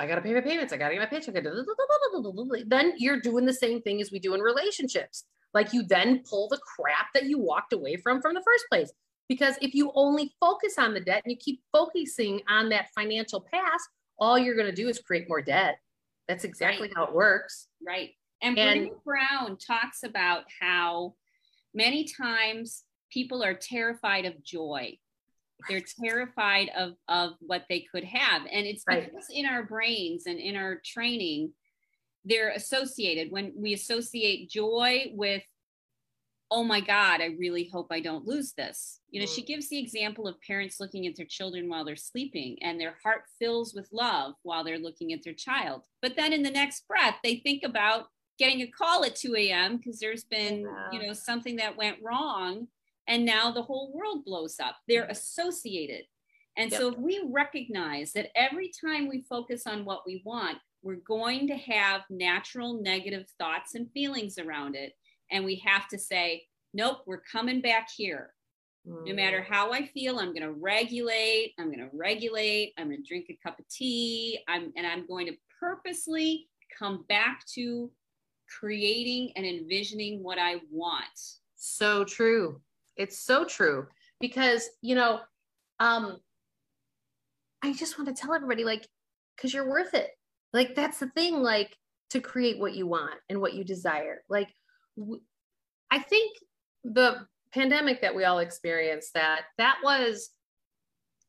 I 0.01 0.07
got 0.07 0.15
to 0.15 0.21
pay 0.21 0.33
my 0.33 0.41
payments. 0.41 0.73
I 0.73 0.77
got 0.77 0.89
to 0.89 0.95
get 0.95 1.01
my 1.01 1.05
paycheck. 1.05 1.35
Then 2.67 2.93
you're 2.97 3.19
doing 3.19 3.45
the 3.45 3.53
same 3.53 3.83
thing 3.83 4.01
as 4.01 4.11
we 4.11 4.17
do 4.17 4.33
in 4.33 4.41
relationships. 4.41 5.25
Like 5.53 5.73
you 5.73 5.83
then 5.83 6.23
pull 6.27 6.47
the 6.47 6.57
crap 6.57 7.09
that 7.13 7.25
you 7.25 7.37
walked 7.37 7.71
away 7.71 7.97
from 7.97 8.19
from 8.19 8.33
the 8.33 8.41
first 8.41 8.65
place. 8.71 8.91
Because 9.29 9.55
if 9.61 9.75
you 9.75 9.91
only 9.93 10.33
focus 10.39 10.79
on 10.79 10.95
the 10.95 11.01
debt 11.01 11.21
and 11.23 11.31
you 11.31 11.37
keep 11.37 11.61
focusing 11.71 12.41
on 12.49 12.69
that 12.69 12.87
financial 12.95 13.45
past, 13.53 13.87
all 14.17 14.39
you're 14.39 14.55
going 14.55 14.69
to 14.69 14.75
do 14.75 14.89
is 14.89 14.97
create 14.97 15.29
more 15.29 15.41
debt. 15.41 15.77
That's 16.27 16.45
exactly 16.45 16.87
right. 16.87 16.97
how 16.97 17.05
it 17.05 17.13
works. 17.13 17.67
Right. 17.85 18.09
And, 18.41 18.57
and 18.57 18.89
Brown 19.05 19.57
talks 19.57 20.01
about 20.03 20.45
how 20.59 21.13
many 21.75 22.05
times 22.05 22.83
people 23.11 23.43
are 23.43 23.53
terrified 23.53 24.25
of 24.25 24.43
joy 24.43 24.97
they're 25.69 25.83
terrified 26.03 26.69
of 26.77 26.93
of 27.07 27.33
what 27.39 27.65
they 27.69 27.85
could 27.91 28.03
have. 28.03 28.43
And 28.51 28.65
it's 28.65 28.83
because 28.83 29.27
in 29.33 29.45
our 29.45 29.63
brains 29.63 30.25
and 30.25 30.39
in 30.39 30.55
our 30.55 30.81
training 30.85 31.53
they're 32.25 32.51
associated. 32.51 33.31
When 33.31 33.53
we 33.55 33.73
associate 33.73 34.49
joy 34.49 35.11
with 35.13 35.43
oh 36.53 36.65
my 36.65 36.81
god 36.81 37.21
i 37.21 37.27
really 37.39 37.69
hope 37.71 37.87
i 37.91 37.99
don't 37.99 38.27
lose 38.27 38.53
this. 38.53 38.99
You 39.09 39.21
know 39.21 39.27
mm. 39.27 39.35
she 39.35 39.41
gives 39.41 39.69
the 39.69 39.79
example 39.79 40.27
of 40.27 40.35
parents 40.41 40.79
looking 40.79 41.07
at 41.07 41.15
their 41.15 41.25
children 41.25 41.69
while 41.69 41.85
they're 41.85 41.95
sleeping 41.95 42.57
and 42.61 42.79
their 42.79 42.95
heart 43.03 43.23
fills 43.39 43.73
with 43.73 43.87
love 43.91 44.33
while 44.43 44.63
they're 44.63 44.77
looking 44.77 45.13
at 45.13 45.23
their 45.23 45.33
child. 45.33 45.83
But 46.01 46.15
then 46.15 46.33
in 46.33 46.43
the 46.43 46.51
next 46.51 46.87
breath 46.87 47.15
they 47.23 47.37
think 47.37 47.63
about 47.63 48.05
getting 48.37 48.61
a 48.61 48.67
call 48.67 49.05
at 49.05 49.15
2 49.15 49.35
a.m 49.35 49.77
because 49.77 49.99
there's 49.99 50.23
been 50.23 50.61
yeah. 50.61 50.89
you 50.91 51.05
know 51.05 51.13
something 51.13 51.57
that 51.57 51.77
went 51.77 51.97
wrong 52.03 52.67
and 53.07 53.25
now 53.25 53.51
the 53.51 53.63
whole 53.63 53.91
world 53.93 54.25
blows 54.25 54.59
up. 54.59 54.77
They're 54.87 55.03
mm-hmm. 55.03 55.11
associated. 55.11 56.03
And 56.57 56.71
yep. 56.71 56.79
so 56.79 56.89
if 56.89 56.97
we 56.97 57.23
recognize 57.29 58.11
that 58.13 58.29
every 58.35 58.71
time 58.83 59.07
we 59.07 59.25
focus 59.29 59.65
on 59.65 59.85
what 59.85 60.03
we 60.05 60.21
want, 60.25 60.57
we're 60.83 60.95
going 60.95 61.47
to 61.47 61.55
have 61.55 62.01
natural 62.09 62.81
negative 62.81 63.27
thoughts 63.37 63.75
and 63.75 63.91
feelings 63.91 64.37
around 64.37 64.75
it. 64.75 64.93
And 65.31 65.45
we 65.45 65.55
have 65.65 65.87
to 65.89 65.97
say, 65.97 66.43
nope, 66.73 67.03
we're 67.05 67.21
coming 67.21 67.61
back 67.61 67.89
here. 67.95 68.33
Mm. 68.87 69.07
No 69.07 69.13
matter 69.13 69.39
mm. 69.39 69.53
how 69.53 69.71
I 69.71 69.85
feel, 69.85 70.19
I'm 70.19 70.33
going 70.33 70.41
to 70.41 70.51
regulate. 70.51 71.53
I'm 71.59 71.67
going 71.67 71.79
to 71.79 71.89
regulate. 71.93 72.73
I'm 72.77 72.87
going 72.89 73.01
to 73.01 73.07
drink 73.07 73.27
a 73.29 73.39
cup 73.47 73.59
of 73.59 73.67
tea. 73.69 74.39
I'm, 74.47 74.73
and 74.75 74.85
I'm 74.85 75.07
going 75.07 75.27
to 75.27 75.33
purposely 75.59 76.49
come 76.77 77.05
back 77.07 77.45
to 77.53 77.91
creating 78.59 79.31
and 79.35 79.45
envisioning 79.45 80.23
what 80.23 80.37
I 80.37 80.55
want. 80.69 81.05
So 81.55 82.03
true. 82.03 82.59
It's 82.97 83.19
so 83.19 83.45
true 83.45 83.87
because, 84.19 84.69
you 84.81 84.95
know, 84.95 85.19
um, 85.79 86.19
I 87.63 87.73
just 87.73 87.97
want 87.97 88.15
to 88.15 88.19
tell 88.19 88.33
everybody 88.33 88.63
like, 88.63 88.87
because 89.35 89.53
you're 89.53 89.69
worth 89.69 89.93
it. 89.93 90.09
Like, 90.53 90.75
that's 90.75 90.99
the 90.99 91.09
thing, 91.09 91.35
like, 91.41 91.75
to 92.09 92.19
create 92.19 92.59
what 92.59 92.75
you 92.75 92.87
want 92.87 93.15
and 93.29 93.39
what 93.39 93.53
you 93.53 93.63
desire. 93.63 94.21
Like, 94.29 94.49
w- 94.97 95.21
I 95.89 95.99
think 95.99 96.37
the 96.83 97.25
pandemic 97.53 98.01
that 98.01 98.15
we 98.15 98.25
all 98.25 98.39
experienced, 98.39 99.13
that 99.13 99.41
that 99.57 99.77
was 99.83 100.31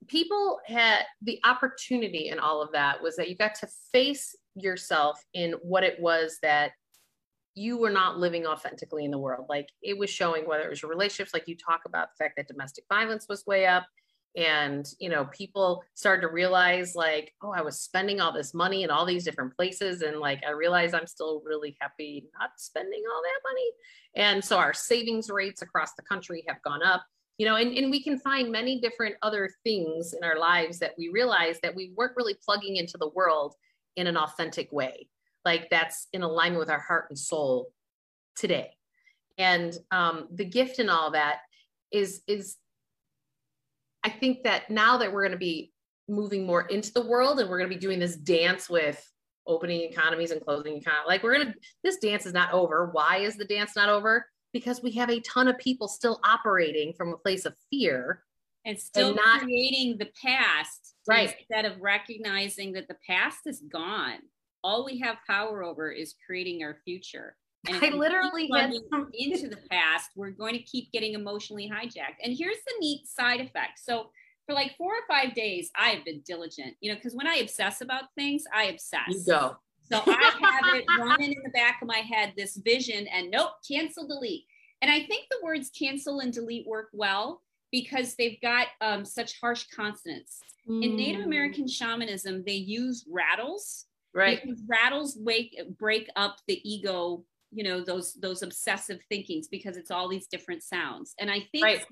people 0.09 0.59
had 0.67 1.05
the 1.23 1.41
opportunity 1.45 2.29
in 2.29 2.39
all 2.39 2.61
of 2.61 2.73
that 2.73 3.01
was 3.03 3.17
that 3.17 3.29
you 3.29 3.37
got 3.37 3.55
to 3.55 3.69
face 3.93 4.35
yourself 4.57 5.23
in 5.35 5.53
what 5.63 5.85
it 5.85 6.01
was 6.01 6.39
that 6.43 6.73
you 7.55 7.77
were 7.77 7.91
not 7.91 8.19
living 8.19 8.47
authentically 8.47 9.05
in 9.05 9.11
the 9.11 9.19
world. 9.19 9.47
Like 9.49 9.69
it 9.83 9.99
was 9.99 10.11
showing 10.11 10.47
whether 10.47 10.65
it 10.65 10.71
was 10.71 10.83
your 10.83 10.91
relationships, 10.91 11.35
like 11.35 11.49
you 11.49 11.57
talk 11.57 11.83
about 11.87 12.09
the 12.11 12.25
fact 12.25 12.37
that 12.37 12.49
domestic 12.49 12.85
violence 12.89 13.27
was 13.29 13.47
way 13.47 13.67
up. 13.67 13.87
And, 14.35 14.87
you 14.99 15.11
know, 15.11 15.27
people 15.27 15.85
started 15.93 16.23
to 16.23 16.29
realize, 16.29 16.95
like, 16.95 17.35
oh, 17.43 17.53
I 17.55 17.61
was 17.61 17.81
spending 17.81 18.19
all 18.19 18.33
this 18.33 18.55
money 18.55 18.83
in 18.83 18.89
all 18.89 19.05
these 19.05 19.25
different 19.25 19.55
places. 19.55 20.01
And 20.01 20.21
like, 20.21 20.43
I 20.47 20.53
realize 20.53 20.95
I'm 20.95 21.07
still 21.07 21.43
really 21.45 21.77
happy 21.83 22.25
not 22.41 22.53
spending 22.57 23.03
all 23.15 23.21
that 23.21 23.51
money. 23.51 23.71
And 24.17 24.43
so 24.43 24.57
our 24.57 24.73
savings 24.73 25.29
rates 25.29 25.61
across 25.61 25.93
the 25.95 26.03
country 26.03 26.45
have 26.49 26.63
gone 26.63 26.83
up, 26.83 27.05
you 27.37 27.45
know, 27.45 27.57
and, 27.57 27.77
and 27.77 27.91
we 27.91 28.03
can 28.03 28.19
find 28.19 28.51
many 28.51 28.81
different 28.81 29.17
other 29.21 29.51
things 29.65 30.15
in 30.15 30.25
our 30.25 30.39
lives 30.39 30.79
that 30.79 30.95
we 30.97 31.11
realize 31.11 31.59
that 31.63 31.75
we 31.75 31.93
weren't 31.95 32.17
really 32.17 32.37
plugging 32.43 32.77
into 32.77 32.97
the 32.97 33.11
world 33.11 33.55
in 33.97 34.07
an 34.07 34.17
authentic 34.17 34.73
way 34.73 35.09
like 35.45 35.69
that's 35.71 36.09
in 36.13 36.23
alignment 36.23 36.61
with 36.61 36.71
our 36.71 36.81
heart 36.81 37.07
and 37.09 37.19
soul 37.19 37.73
today 38.37 38.71
and 39.39 39.77
um, 39.91 40.29
the 40.33 40.45
gift 40.45 40.79
and 40.79 40.91
all 40.91 41.11
that 41.11 41.39
is 41.91 42.23
is 42.27 42.57
i 44.05 44.09
think 44.09 44.45
that 44.45 44.71
now 44.71 44.99
that 44.99 45.13
we're 45.13 45.23
going 45.23 45.33
to 45.33 45.39
be 45.39 45.73
moving 46.09 46.47
more 46.47 46.63
into 46.63 46.93
the 46.93 47.07
world 47.07 47.41
and 47.41 47.49
we're 47.49 47.59
going 47.59 47.71
to 47.71 47.75
be 47.75 47.81
doing 47.81 47.99
this 47.99 48.17
dance 48.17 48.69
with 48.69 49.03
opening 49.47 49.83
economies 49.83 50.31
and 50.31 50.41
closing 50.45 50.77
economies. 50.77 51.07
Like 51.07 51.23
we're 51.23 51.35
going 51.35 51.53
to, 51.53 51.55
this 51.83 51.99
dance 51.99 52.27
is 52.27 52.33
not 52.33 52.53
over. 52.53 52.91
Why 52.93 53.19
is 53.19 53.37
the 53.37 53.45
dance 53.45 53.73
not 53.77 53.89
over? 53.89 54.27
Because 54.53 54.83
we 54.83 54.93
have 54.93 55.11
a 55.11 55.21
ton 55.21 55.49
of 55.49 55.59
people 55.59 55.89
still 55.89 56.21
operating 56.25 56.93
from 56.93 57.13
a 57.13 57.17
place 57.17 57.45
of 57.45 57.55
fear 57.71 58.23
and 58.65 58.79
still 58.79 59.09
and 59.09 59.17
not, 59.17 59.41
creating 59.41 59.99
the 59.99 60.09
past 60.23 60.95
right 61.09 61.35
instead 61.37 61.65
of 61.65 61.81
recognizing 61.81 62.73
that 62.73 62.87
the 62.87 62.97
past 63.07 63.41
is 63.47 63.61
gone 63.61 64.19
all 64.65 64.85
we 64.85 64.99
have 64.99 65.17
power 65.27 65.63
over 65.63 65.91
is 65.91 66.15
creating 66.27 66.63
our 66.63 66.77
future 66.85 67.37
and 67.69 67.83
I 67.83 67.91
literally 67.91 68.49
had 68.53 68.73
into 69.15 69.49
the 69.49 69.59
past, 69.71 70.11
we're 70.17 70.31
going 70.31 70.55
to 70.55 70.63
keep 70.63 70.91
getting 70.93 71.15
emotionally 71.15 71.71
hijacked. 71.71 72.19
And 72.23 72.37
here's 72.37 72.57
the 72.67 72.75
neat 72.81 73.07
side 73.07 73.41
effect. 73.41 73.79
So 73.83 74.11
for 74.47 74.55
like 74.55 74.77
four 74.77 74.93
or 74.93 75.07
five 75.09 75.35
days, 75.35 75.71
I 75.77 75.91
have 75.91 76.05
been 76.05 76.23
diligent, 76.27 76.75
you 76.81 76.91
know, 76.91 76.97
because 76.97 77.15
when 77.15 77.27
I 77.27 77.37
obsess 77.37 77.81
about 77.81 78.05
things, 78.17 78.45
I 78.55 78.65
obsess. 78.65 79.09
You 79.09 79.25
go. 79.27 79.57
So 79.91 80.03
I 80.07 80.33
have 80.41 80.75
it 80.75 80.85
running 80.99 81.33
in 81.33 81.43
the 81.45 81.51
back 81.51 81.81
of 81.83 81.89
my 81.89 81.99
head, 81.99 82.33
this 82.37 82.57
vision, 82.57 83.07
and 83.09 83.31
nope, 83.31 83.51
cancel, 83.69 84.07
delete. 84.09 84.45
And 84.81 84.91
I 84.91 85.05
think 85.07 85.27
the 85.31 85.39
words 85.45 85.71
cancel 85.71 86.21
and 86.21 86.33
delete 86.33 86.67
work 86.67 86.89
well 86.93 87.43
because 87.71 88.17
they've 88.17 88.41
got 88.41 88.69
um, 88.81 89.05
such 89.05 89.39
harsh 89.41 89.67
consonants. 89.75 90.41
Mm. 90.69 90.85
In 90.85 90.97
Native 90.97 91.23
mm. 91.23 91.27
American 91.27 91.69
shamanism, 91.69 92.43
they 92.45 92.55
use 92.55 93.05
rattles. 93.09 93.87
Right. 94.15 94.43
Because 94.43 94.63
rattles 94.69 95.17
wake 95.19 95.59
break 95.79 96.09
up 96.17 96.37
the 96.47 96.61
ego 96.69 97.25
you 97.53 97.63
know 97.63 97.85
those 97.85 98.15
those 98.15 98.43
obsessive 98.43 99.01
thinkings 99.09 99.47
because 99.47 99.77
it's 99.77 99.91
all 99.91 100.09
these 100.09 100.27
different 100.27 100.63
sounds 100.63 101.15
and 101.21 101.31
i 101.31 101.41
think 101.53 101.65
right. 101.65 101.85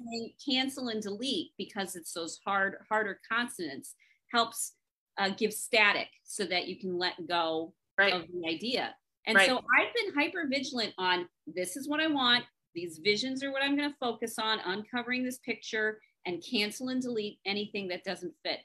cancel 0.44 0.88
and 0.88 1.02
delete 1.02 1.50
because 1.58 1.94
it's 1.94 2.12
those 2.12 2.40
hard 2.44 2.76
harder 2.88 3.20
consonants 3.30 3.94
helps 4.32 4.72
uh, 5.18 5.28
give 5.36 5.52
static 5.52 6.08
so 6.24 6.44
that 6.46 6.66
you 6.66 6.78
can 6.78 6.98
let 6.98 7.14
go 7.28 7.74
right. 7.98 8.14
of 8.14 8.22
the 8.32 8.48
idea 8.48 8.94
and 9.26 9.36
right. 9.36 9.48
so 9.48 9.58
i've 9.78 9.94
been 9.94 10.14
hyper 10.14 10.46
vigilant 10.50 10.94
on 10.96 11.28
this 11.46 11.76
is 11.76 11.88
what 11.88 12.00
i 12.00 12.06
want 12.06 12.44
these 12.74 12.98
visions 13.04 13.44
are 13.44 13.52
what 13.52 13.62
i'm 13.62 13.76
going 13.76 13.90
to 13.90 13.96
focus 13.98 14.38
on 14.38 14.60
uncovering 14.64 15.22
this 15.22 15.38
picture 15.38 16.00
and 16.26 16.42
cancel 16.48 16.88
and 16.88 17.02
delete 17.02 17.38
anything 17.44 17.86
that 17.86 18.02
doesn't 18.04 18.32
fit 18.42 18.60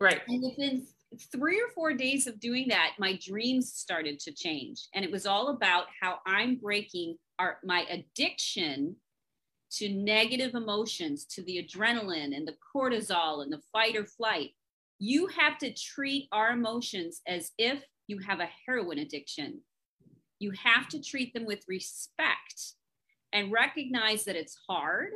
right 0.00 0.22
and 0.26 0.42
within 0.42 0.84
three 1.32 1.60
or 1.60 1.68
four 1.74 1.92
days 1.92 2.26
of 2.26 2.40
doing 2.40 2.68
that, 2.68 2.92
my 2.98 3.18
dreams 3.24 3.72
started 3.72 4.18
to 4.20 4.32
change. 4.32 4.88
And 4.94 5.04
it 5.04 5.10
was 5.10 5.26
all 5.26 5.48
about 5.48 5.86
how 6.00 6.18
I'm 6.26 6.56
breaking 6.56 7.16
our, 7.38 7.58
my 7.64 7.86
addiction 7.90 8.96
to 9.72 9.88
negative 9.88 10.54
emotions, 10.54 11.24
to 11.24 11.42
the 11.42 11.66
adrenaline 11.66 12.36
and 12.36 12.46
the 12.46 12.56
cortisol 12.74 13.42
and 13.42 13.52
the 13.52 13.62
fight 13.72 13.96
or 13.96 14.04
flight. 14.04 14.50
You 14.98 15.28
have 15.28 15.58
to 15.58 15.72
treat 15.72 16.28
our 16.30 16.50
emotions 16.50 17.22
as 17.26 17.52
if 17.58 17.82
you 18.06 18.18
have 18.18 18.40
a 18.40 18.50
heroin 18.66 18.98
addiction. 18.98 19.60
You 20.38 20.52
have 20.62 20.88
to 20.88 21.02
treat 21.02 21.32
them 21.32 21.46
with 21.46 21.64
respect 21.68 22.74
and 23.32 23.50
recognize 23.50 24.24
that 24.24 24.36
it's 24.36 24.58
hard, 24.68 25.12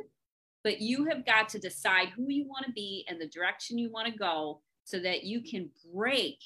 but 0.63 0.81
you 0.81 1.05
have 1.05 1.25
got 1.25 1.49
to 1.49 1.59
decide 1.59 2.09
who 2.09 2.25
you 2.29 2.47
want 2.47 2.65
to 2.65 2.71
be 2.71 3.05
and 3.07 3.21
the 3.21 3.27
direction 3.27 3.77
you 3.77 3.91
want 3.91 4.11
to 4.11 4.17
go 4.17 4.61
so 4.87 4.99
that 4.99 5.25
you 5.25 5.41
can 5.41 5.69
break 5.93 6.39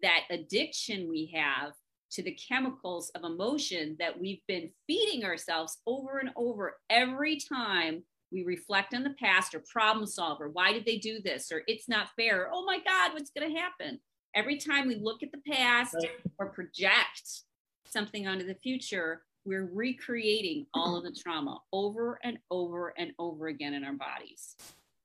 that 0.00 0.20
addiction 0.30 1.06
we 1.06 1.30
have 1.34 1.74
to 2.10 2.22
the 2.22 2.32
chemicals 2.48 3.10
of 3.10 3.24
emotion 3.24 3.94
that 3.98 4.18
we've 4.18 4.40
been 4.48 4.70
feeding 4.86 5.22
ourselves 5.22 5.76
over 5.86 6.18
and 6.18 6.30
over 6.34 6.78
every 6.88 7.38
time 7.38 8.02
we 8.32 8.42
reflect 8.42 8.94
on 8.94 9.02
the 9.02 9.14
past 9.20 9.54
or 9.54 9.62
problem 9.70 10.06
solver. 10.06 10.48
Why 10.48 10.72
did 10.72 10.86
they 10.86 10.96
do 10.96 11.20
this? 11.20 11.52
Or 11.52 11.62
it's 11.66 11.86
not 11.86 12.08
fair. 12.16 12.44
Or, 12.44 12.50
oh 12.54 12.64
my 12.64 12.78
God, 12.78 13.12
what's 13.12 13.30
going 13.30 13.52
to 13.52 13.60
happen? 13.60 14.00
Every 14.34 14.56
time 14.56 14.88
we 14.88 14.94
look 14.94 15.22
at 15.22 15.30
the 15.30 15.52
past 15.52 15.94
or 16.38 16.46
project 16.46 17.42
something 17.84 18.26
onto 18.26 18.46
the 18.46 18.56
future, 18.62 19.24
we're 19.44 19.68
recreating 19.70 20.66
all 20.72 20.96
of 20.96 21.04
the 21.04 21.12
trauma 21.12 21.58
over 21.70 22.18
and 22.24 22.38
over 22.50 22.94
and 22.96 23.12
over 23.18 23.48
again 23.48 23.74
in 23.74 23.84
our 23.84 23.92
bodies. 23.92 24.56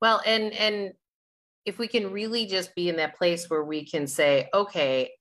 Well, 0.02 0.22
and 0.26 0.54
and 0.54 0.94
if 1.66 1.78
we 1.78 1.88
can 1.88 2.12
really 2.12 2.46
just 2.46 2.74
be 2.76 2.90
in 2.90 2.96
that 2.98 3.16
place 3.16 3.50
where 3.50 3.64
we 3.64 3.86
can 3.86 4.08
say, 4.08 4.48
okay, 4.54 5.12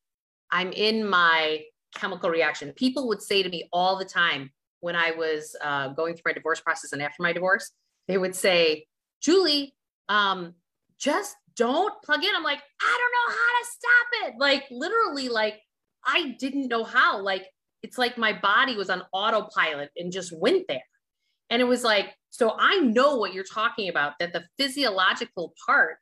I'm 0.50 0.72
in 0.72 1.06
my 1.06 1.62
chemical 1.94 2.30
reaction. 2.30 2.72
People 2.72 3.08
would 3.08 3.22
say 3.22 3.42
to 3.42 3.48
me 3.48 3.68
all 3.72 3.98
the 3.98 4.04
time 4.04 4.50
when 4.80 4.94
I 4.94 5.10
was 5.10 5.56
uh, 5.62 5.88
going 5.88 6.14
through 6.14 6.30
my 6.30 6.32
divorce 6.32 6.60
process 6.60 6.92
and 6.92 7.02
after 7.02 7.22
my 7.22 7.32
divorce, 7.32 7.72
they 8.06 8.18
would 8.18 8.34
say, 8.34 8.86
Julie, 9.20 9.74
um, 10.08 10.54
just 10.98 11.36
don't 11.56 12.00
plug 12.02 12.24
in. 12.24 12.30
I'm 12.34 12.44
like, 12.44 12.62
I 12.80 12.98
don't 12.98 13.32
know 13.32 13.36
how 13.36 13.60
to 13.60 13.66
stop 13.70 14.28
it. 14.28 14.34
Like 14.38 14.64
literally, 14.70 15.28
like 15.28 15.60
I 16.04 16.36
didn't 16.38 16.68
know 16.68 16.84
how. 16.84 17.20
Like 17.20 17.46
it's 17.82 17.98
like 17.98 18.16
my 18.16 18.32
body 18.32 18.76
was 18.76 18.90
on 18.90 19.02
autopilot 19.12 19.90
and 19.96 20.12
just 20.12 20.32
went 20.36 20.66
there. 20.68 20.82
And 21.50 21.60
it 21.60 21.66
was 21.66 21.82
like, 21.82 22.14
so 22.30 22.54
I 22.58 22.78
know 22.80 23.16
what 23.16 23.32
you're 23.32 23.44
talking 23.44 23.88
about, 23.88 24.12
that 24.20 24.32
the 24.32 24.44
physiological 24.58 25.54
part 25.66 25.96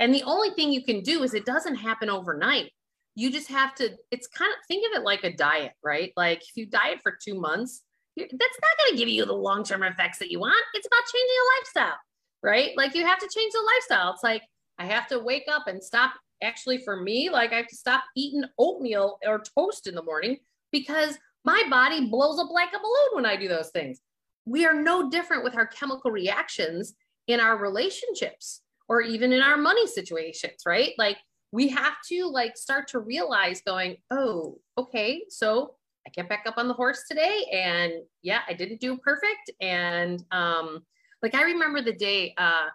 and 0.00 0.14
the 0.14 0.22
only 0.24 0.50
thing 0.50 0.72
you 0.72 0.82
can 0.82 1.02
do 1.02 1.22
is 1.22 1.34
it 1.34 1.44
doesn't 1.44 1.76
happen 1.76 2.08
overnight. 2.08 2.72
You 3.14 3.30
just 3.30 3.48
have 3.48 3.74
to, 3.76 3.90
it's 4.10 4.26
kind 4.26 4.50
of, 4.50 4.56
think 4.66 4.84
of 4.86 4.98
it 4.98 5.04
like 5.04 5.24
a 5.24 5.36
diet, 5.36 5.72
right? 5.84 6.12
Like 6.16 6.42
if 6.42 6.56
you 6.56 6.66
diet 6.66 7.00
for 7.02 7.18
two 7.22 7.34
months, 7.34 7.82
that's 8.16 8.32
not 8.32 8.78
going 8.78 8.92
to 8.92 8.96
give 8.96 9.08
you 9.08 9.26
the 9.26 9.34
long 9.34 9.62
term 9.62 9.82
effects 9.82 10.18
that 10.18 10.30
you 10.30 10.40
want. 10.40 10.64
It's 10.74 10.86
about 10.86 11.02
changing 11.12 11.34
your 11.34 11.58
lifestyle, 11.58 11.98
right? 12.42 12.70
Like 12.76 12.94
you 12.94 13.06
have 13.06 13.18
to 13.18 13.28
change 13.32 13.52
the 13.52 13.70
lifestyle. 13.76 14.12
It's 14.12 14.24
like 14.24 14.42
I 14.78 14.86
have 14.86 15.06
to 15.08 15.18
wake 15.18 15.44
up 15.50 15.66
and 15.66 15.82
stop. 15.82 16.14
Actually, 16.42 16.78
for 16.78 17.02
me, 17.02 17.28
like 17.28 17.52
I 17.52 17.56
have 17.56 17.68
to 17.68 17.76
stop 17.76 18.02
eating 18.16 18.44
oatmeal 18.58 19.18
or 19.26 19.42
toast 19.54 19.86
in 19.86 19.94
the 19.94 20.02
morning 20.02 20.38
because 20.72 21.18
my 21.44 21.62
body 21.68 22.08
blows 22.08 22.38
up 22.38 22.50
like 22.50 22.70
a 22.70 22.78
balloon 22.78 23.16
when 23.16 23.26
I 23.26 23.36
do 23.36 23.46
those 23.46 23.68
things. 23.68 24.00
We 24.46 24.64
are 24.64 24.72
no 24.72 25.10
different 25.10 25.44
with 25.44 25.54
our 25.54 25.66
chemical 25.66 26.10
reactions 26.10 26.94
in 27.26 27.40
our 27.40 27.58
relationships 27.58 28.62
or 28.90 29.00
even 29.00 29.32
in 29.32 29.40
our 29.40 29.56
money 29.56 29.86
situations, 29.86 30.62
right? 30.66 30.92
Like 30.98 31.16
we 31.52 31.68
have 31.68 31.94
to 32.08 32.26
like 32.26 32.56
start 32.56 32.88
to 32.88 32.98
realize 32.98 33.62
going, 33.64 33.96
oh, 34.10 34.58
okay, 34.76 35.22
so 35.28 35.76
I 36.06 36.10
get 36.10 36.28
back 36.28 36.42
up 36.46 36.58
on 36.58 36.66
the 36.66 36.74
horse 36.74 37.04
today 37.08 37.46
and 37.52 37.92
yeah, 38.22 38.40
I 38.48 38.52
didn't 38.52 38.80
do 38.80 38.98
perfect. 38.98 39.52
And 39.60 40.22
um, 40.32 40.80
like 41.22 41.36
I 41.36 41.42
remember 41.42 41.80
the 41.80 41.92
day 41.92 42.34
uh, 42.36 42.66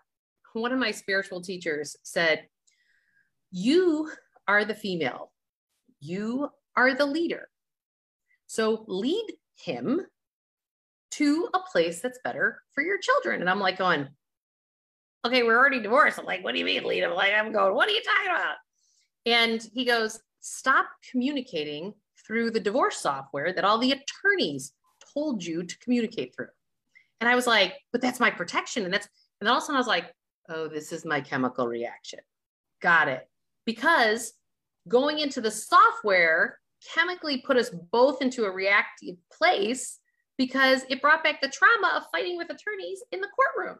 one 0.53 0.71
of 0.71 0.79
my 0.79 0.91
spiritual 0.91 1.41
teachers 1.41 1.97
said, 2.03 2.47
You 3.51 4.09
are 4.47 4.63
the 4.63 4.75
female, 4.75 5.33
you 5.99 6.49
are 6.77 6.95
the 6.95 7.05
leader. 7.05 7.49
So 8.47 8.85
lead 8.87 9.25
him 9.55 10.01
to 11.11 11.49
a 11.53 11.59
place 11.59 11.99
that's 12.01 12.19
better 12.23 12.61
for 12.73 12.83
your 12.83 12.99
children. 12.99 13.41
And 13.41 13.49
I'm 13.49 13.59
like 13.59 13.77
going, 13.77 14.07
okay, 15.25 15.43
we're 15.43 15.57
already 15.57 15.81
divorced. 15.81 16.19
I'm 16.19 16.25
like, 16.25 16.43
what 16.43 16.53
do 16.53 16.59
you 16.59 16.65
mean, 16.65 16.83
Lita? 16.83 17.07
I'm 17.07 17.15
like, 17.15 17.33
I'm 17.33 17.51
going, 17.51 17.73
what 17.73 17.89
are 17.89 17.91
you 17.91 18.01
talking 18.03 18.31
about? 18.31 18.55
And 19.25 19.67
he 19.73 19.85
goes, 19.85 20.19
stop 20.39 20.87
communicating 21.09 21.93
through 22.25 22.51
the 22.51 22.59
divorce 22.59 22.97
software 22.97 23.51
that 23.53 23.65
all 23.65 23.79
the 23.79 23.93
attorneys 23.93 24.73
told 25.13 25.43
you 25.43 25.63
to 25.63 25.79
communicate 25.79 26.35
through. 26.35 26.47
And 27.19 27.29
I 27.29 27.35
was 27.35 27.47
like, 27.47 27.73
but 27.91 28.01
that's 28.01 28.19
my 28.19 28.29
protection. 28.29 28.83
And 28.83 28.93
that's, 28.93 29.07
and 29.39 29.47
then 29.47 29.51
all 29.51 29.57
of 29.57 29.63
a 29.63 29.65
sudden 29.65 29.77
I 29.77 29.79
was 29.79 29.87
like, 29.87 30.13
oh, 30.49 30.67
this 30.67 30.91
is 30.91 31.05
my 31.05 31.21
chemical 31.21 31.67
reaction. 31.67 32.19
Got 32.81 33.07
it. 33.07 33.27
Because 33.65 34.33
going 34.87 35.19
into 35.19 35.41
the 35.41 35.51
software 35.51 36.59
chemically 36.93 37.39
put 37.39 37.57
us 37.57 37.71
both 37.91 38.21
into 38.21 38.45
a 38.45 38.51
reactive 38.51 39.15
place 39.31 39.99
because 40.37 40.83
it 40.89 41.01
brought 41.01 41.23
back 41.23 41.41
the 41.41 41.47
trauma 41.47 41.93
of 41.95 42.03
fighting 42.11 42.37
with 42.37 42.49
attorneys 42.49 43.01
in 43.11 43.21
the 43.21 43.29
courtroom. 43.35 43.79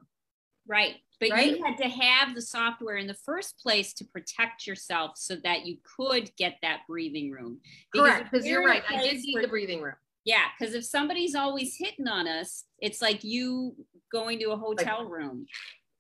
Right. 0.68 0.96
But 1.20 1.32
right? 1.32 1.58
you 1.58 1.64
had 1.64 1.78
to 1.78 1.88
have 1.88 2.36
the 2.36 2.42
software 2.42 2.98
in 2.98 3.08
the 3.08 3.14
first 3.14 3.60
place 3.60 3.94
to 3.96 4.06
protect 4.06 4.68
yourself 4.68 5.12
so 5.16 5.38
that 5.44 5.66
you 5.66 5.78
could 5.98 6.36
get 6.38 6.58
that 6.62 6.82
breathing 6.88 7.32
room. 7.32 7.60
Because 7.92 8.10
Correct. 8.10 8.32
Because 8.32 8.46
you're 8.46 8.66
right. 8.66 8.84
I 8.90 9.02
did 9.02 9.22
need 9.22 9.42
the 9.42 9.48
breathing 9.48 9.82
room. 9.82 9.96
Yeah. 10.26 10.44
Because 10.58 10.74
if 10.74 10.84
somebody's 10.84 11.36
always 11.36 11.76
hitting 11.78 12.08
on 12.08 12.28
us, 12.28 12.66
it's 12.80 13.02
like 13.02 13.24
you 13.24 13.76
going 14.12 14.40
to 14.40 14.52
a 14.52 14.58
hotel 14.58 15.04
like, 15.04 15.12
room. 15.12 15.46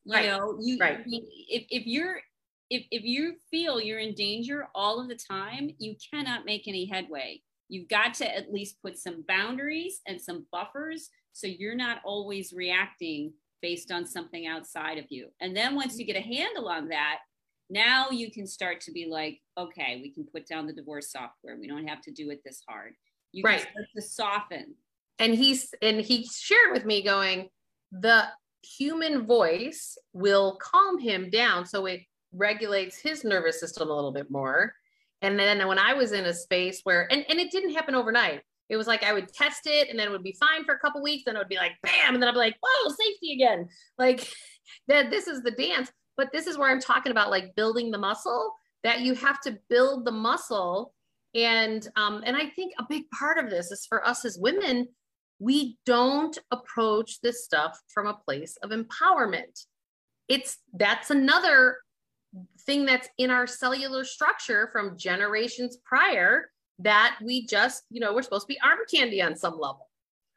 You 0.06 0.14
right. 0.14 0.26
know, 0.26 0.58
you 0.62 0.78
right. 0.80 1.00
if, 1.06 1.66
if 1.70 1.88
you're 1.88 2.20
if, 2.70 2.84
if 2.92 3.04
you 3.04 3.36
feel 3.52 3.80
you're 3.80 4.00
in 4.00 4.16
danger 4.16 4.68
all 4.74 5.00
of 5.00 5.08
the 5.08 5.16
time, 5.16 5.70
you 5.78 5.96
cannot 6.12 6.46
make 6.46 6.68
any 6.68 6.86
headway. 6.86 7.42
You've 7.70 7.88
got 7.88 8.14
to 8.16 8.36
at 8.36 8.52
least 8.52 8.82
put 8.82 8.98
some 8.98 9.24
boundaries 9.28 10.02
and 10.08 10.20
some 10.20 10.46
buffers 10.52 11.10
so 11.32 11.48
you're 11.48 11.76
not 11.76 12.00
always 12.04 12.54
reacting 12.54 13.34
based 13.62 13.92
on 13.92 14.06
something 14.06 14.48
outside 14.48 14.98
of 14.98 15.06
you. 15.10 15.30
And 15.42 15.56
then 15.56 15.76
once 15.76 15.98
you 15.98 16.06
get 16.06 16.16
a 16.16 16.20
mm-hmm. 16.20 16.34
handle 16.34 16.68
on 16.68 16.90
that, 16.90 17.20
now 17.70 18.10
you 18.12 18.32
can 18.32 18.46
start 18.46 18.82
to 18.82 18.92
be 18.92 19.08
like, 19.10 19.42
okay, 19.58 20.00
we 20.02 20.12
can 20.12 20.26
put 20.26 20.48
down 20.48 20.68
the 20.68 20.74
divorce 20.74 21.12
software. 21.12 21.58
We 21.60 21.68
don't 21.68 21.88
have 21.88 22.02
to 22.02 22.12
do 22.12 22.30
it 22.30 22.42
this 22.46 22.62
hard. 22.68 22.94
You 23.32 23.44
right. 23.44 23.62
can 23.62 23.72
start 23.72 23.88
to 23.96 24.02
soften. 24.02 24.76
And 25.18 25.34
he's 25.34 25.74
and 25.82 26.00
he 26.00 26.28
shared 26.28 26.74
with 26.74 26.86
me 26.86 27.02
going, 27.04 27.50
the 27.92 28.26
human 28.62 29.26
voice 29.26 29.98
will 30.14 30.58
calm 30.62 31.00
him 31.00 31.30
down. 31.30 31.66
So 31.66 31.86
it 31.86 32.02
regulates 32.34 32.98
his 32.98 33.24
nervous 33.24 33.60
system 33.60 33.90
a 33.90 33.94
little 33.94 34.12
bit 34.12 34.30
more. 34.30 34.74
And 35.22 35.40
then 35.40 35.66
when 35.68 35.80
I 35.80 35.94
was 35.94 36.12
in 36.12 36.26
a 36.26 36.34
space 36.34 36.82
where, 36.84 37.12
and, 37.12 37.26
and 37.30 37.40
it 37.40 37.52
didn't 37.52 37.74
happen 37.74 37.96
overnight, 37.96 38.42
it 38.70 38.78
was 38.78 38.88
like 38.88 39.04
I 39.04 39.14
would 39.14 39.32
test 39.32 39.62
it 39.66 39.90
and 39.90 40.00
then 40.00 40.08
it 40.08 40.12
would 40.12 40.24
be 40.24 40.38
fine 40.40 40.66
for 40.66 40.74
a 40.74 40.80
couple 40.80 41.02
weeks. 41.02 41.24
Then 41.26 41.36
it 41.36 41.40
would 41.40 41.50
be 41.50 41.58
like, 41.58 41.74
bam. 41.84 42.14
And 42.14 42.22
then 42.22 42.28
I'd 42.28 42.34
be 42.34 42.40
like, 42.40 42.58
whoa, 42.62 42.90
safety 42.90 43.34
again. 43.34 43.68
Like 43.98 44.28
that, 44.88 45.10
this 45.10 45.28
is 45.28 45.42
the 45.42 45.52
dance. 45.52 45.92
But 46.18 46.32
this 46.34 46.48
is 46.48 46.58
where 46.58 46.70
I'm 46.70 46.82
talking 46.82 47.12
about 47.12 47.30
like 47.30 47.56
building 47.56 47.92
the 47.92 47.98
muscle 47.98 48.54
that 48.84 49.02
you 49.02 49.14
have 49.16 49.40
to 49.42 49.58
build 49.70 50.06
the 50.06 50.12
muscle. 50.12 50.94
And, 51.34 51.88
um, 51.96 52.24
and 52.26 52.36
I 52.36 52.50
think 52.50 52.74
a 52.80 52.86
big 52.88 53.04
part 53.12 53.38
of 53.38 53.50
this 53.50 53.72
is 53.72 53.86
for 53.86 54.06
us 54.06 54.26
as 54.26 54.38
women, 54.38 54.88
we 55.40 55.78
don't 55.86 56.38
approach 56.52 57.22
this 57.22 57.44
stuff 57.44 57.80
from 57.94 58.08
a 58.08 58.14
place 58.14 58.58
of 58.64 58.72
empowerment. 58.72 59.66
It's 60.28 60.58
that's 60.74 61.12
another 61.12 61.78
thing 62.66 62.86
that's 62.86 63.10
in 63.18 63.32
our 63.32 63.48
cellular 63.48 64.04
structure 64.04 64.70
from 64.72 64.98
generations 64.98 65.78
prior 65.86 66.50
that 66.80 67.18
we 67.24 67.46
just, 67.46 67.84
you 67.90 68.00
know, 68.00 68.14
we're 68.14 68.22
supposed 68.22 68.48
to 68.48 68.54
be 68.54 68.60
arm 68.64 68.80
candy 68.94 69.22
on 69.22 69.36
some 69.36 69.54
level, 69.54 69.90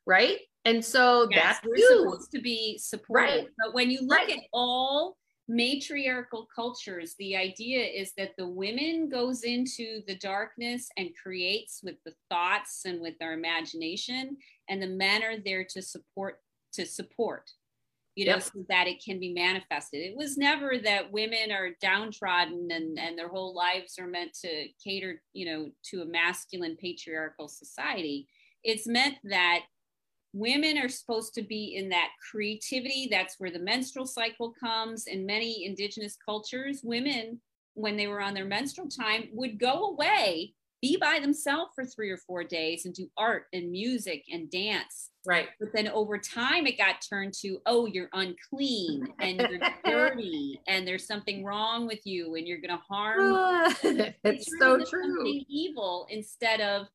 right? 0.06 0.38
And 0.64 0.84
so 0.84 1.28
yes, 1.30 1.58
that's 1.62 1.66
we're 1.66 2.04
supposed 2.04 2.30
to 2.32 2.40
be 2.40 2.78
supported. 2.78 3.24
Right. 3.24 3.48
But 3.58 3.74
when 3.74 3.90
you 3.90 4.00
look 4.02 4.18
right. 4.18 4.30
at 4.30 4.42
all 4.52 5.16
matriarchal 5.48 6.46
cultures, 6.54 7.14
the 7.18 7.36
idea 7.36 7.82
is 7.82 8.12
that 8.18 8.32
the 8.36 8.46
women 8.46 9.08
goes 9.08 9.44
into 9.44 10.02
the 10.06 10.16
darkness 10.16 10.88
and 10.96 11.10
creates 11.20 11.80
with 11.82 11.96
the 12.04 12.12
thoughts 12.28 12.82
and 12.84 13.00
with 13.00 13.14
their 13.18 13.32
imagination, 13.32 14.36
and 14.68 14.82
the 14.82 14.88
men 14.88 15.22
are 15.22 15.38
there 15.38 15.64
to 15.64 15.80
support 15.80 16.40
to 16.74 16.84
support 16.84 17.50
you 18.18 18.26
know, 18.26 18.32
yep. 18.32 18.42
so 18.42 18.64
that 18.68 18.88
it 18.88 19.00
can 19.00 19.20
be 19.20 19.32
manifested. 19.32 20.00
It 20.00 20.16
was 20.16 20.36
never 20.36 20.76
that 20.82 21.12
women 21.12 21.52
are 21.52 21.76
downtrodden 21.80 22.68
and, 22.72 22.98
and 22.98 23.16
their 23.16 23.28
whole 23.28 23.54
lives 23.54 23.96
are 23.96 24.08
meant 24.08 24.36
to 24.42 24.66
cater, 24.82 25.22
you 25.34 25.46
know, 25.46 25.70
to 25.90 26.02
a 26.02 26.04
masculine 26.04 26.76
patriarchal 26.76 27.46
society. 27.46 28.26
It's 28.64 28.88
meant 28.88 29.14
that 29.22 29.60
women 30.32 30.78
are 30.78 30.88
supposed 30.88 31.32
to 31.34 31.42
be 31.42 31.76
in 31.76 31.90
that 31.90 32.08
creativity. 32.28 33.06
That's 33.08 33.36
where 33.38 33.52
the 33.52 33.60
menstrual 33.60 34.06
cycle 34.06 34.52
comes. 34.58 35.06
In 35.06 35.24
many 35.24 35.64
indigenous 35.64 36.16
cultures, 36.16 36.80
women, 36.82 37.40
when 37.74 37.96
they 37.96 38.08
were 38.08 38.20
on 38.20 38.34
their 38.34 38.46
menstrual 38.46 38.88
time, 38.88 39.28
would 39.32 39.60
go 39.60 39.90
away 39.90 40.54
be 40.80 40.96
by 40.96 41.18
themselves 41.20 41.72
for 41.74 41.84
three 41.84 42.10
or 42.10 42.16
four 42.16 42.44
days 42.44 42.84
and 42.84 42.94
do 42.94 43.08
art 43.16 43.46
and 43.52 43.70
music 43.70 44.24
and 44.32 44.50
dance. 44.50 45.10
Right. 45.26 45.48
But 45.58 45.72
then 45.74 45.88
over 45.88 46.18
time, 46.18 46.66
it 46.66 46.78
got 46.78 46.96
turned 47.08 47.34
to, 47.42 47.58
oh, 47.66 47.86
you're 47.86 48.08
unclean 48.12 49.08
and 49.20 49.40
you're 49.40 49.60
dirty 49.84 50.60
and 50.66 50.86
there's 50.86 51.06
something 51.06 51.44
wrong 51.44 51.86
with 51.86 52.06
you 52.06 52.36
and 52.36 52.46
you're 52.46 52.60
going 52.60 52.76
to 52.76 52.82
harm. 52.88 53.74
it's 54.24 54.48
so 54.58 54.82
true. 54.84 55.40
Evil 55.48 56.06
instead 56.10 56.60
of 56.60 56.86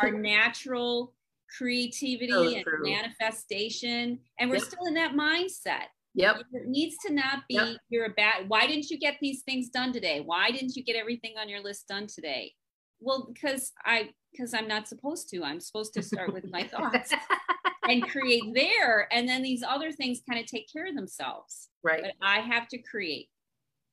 our 0.00 0.10
natural 0.12 1.14
creativity 1.56 2.32
so 2.32 2.48
and 2.48 2.64
true. 2.64 2.82
manifestation. 2.84 4.18
And 4.38 4.50
we're 4.50 4.56
yep. 4.56 4.64
still 4.64 4.86
in 4.86 4.94
that 4.94 5.14
mindset. 5.14 5.86
Yep. 6.14 6.42
It 6.52 6.68
needs 6.68 6.96
to 7.06 7.12
not 7.12 7.44
be 7.48 7.54
yep. 7.54 7.76
you're 7.88 8.06
a 8.06 8.10
bad. 8.10 8.48
Why 8.48 8.66
didn't 8.66 8.90
you 8.90 8.98
get 8.98 9.16
these 9.20 9.42
things 9.42 9.68
done 9.68 9.92
today? 9.92 10.20
Why 10.24 10.50
didn't 10.50 10.74
you 10.76 10.82
get 10.82 10.96
everything 10.96 11.34
on 11.40 11.48
your 11.48 11.60
list 11.60 11.86
done 11.88 12.06
today? 12.08 12.52
Well 13.00 13.28
because 13.32 13.72
i 13.84 14.08
because 14.32 14.54
i'm 14.54 14.68
not 14.68 14.88
supposed 14.88 15.28
to 15.28 15.42
i'm 15.42 15.60
supposed 15.60 15.92
to 15.94 16.02
start 16.02 16.32
with 16.32 16.50
my 16.50 16.62
thoughts 16.74 17.12
and 17.88 18.08
create 18.08 18.44
there 18.54 19.08
and 19.12 19.28
then 19.28 19.42
these 19.42 19.62
other 19.62 19.90
things 19.92 20.20
kind 20.28 20.40
of 20.40 20.46
take 20.46 20.70
care 20.72 20.86
of 20.86 20.94
themselves 20.94 21.68
right 21.82 22.02
but 22.02 22.12
i 22.22 22.40
have 22.40 22.68
to 22.68 22.78
create 22.78 23.28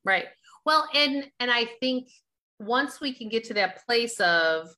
right 0.04 0.26
well 0.66 0.88
and 0.94 1.26
and 1.40 1.52
i 1.52 1.66
think 1.80 2.08
once 2.60 3.00
we 3.00 3.14
can 3.14 3.30
get 3.30 3.44
to 3.44 3.54
that 3.54 3.86
place 3.86 4.20
of 4.20 4.70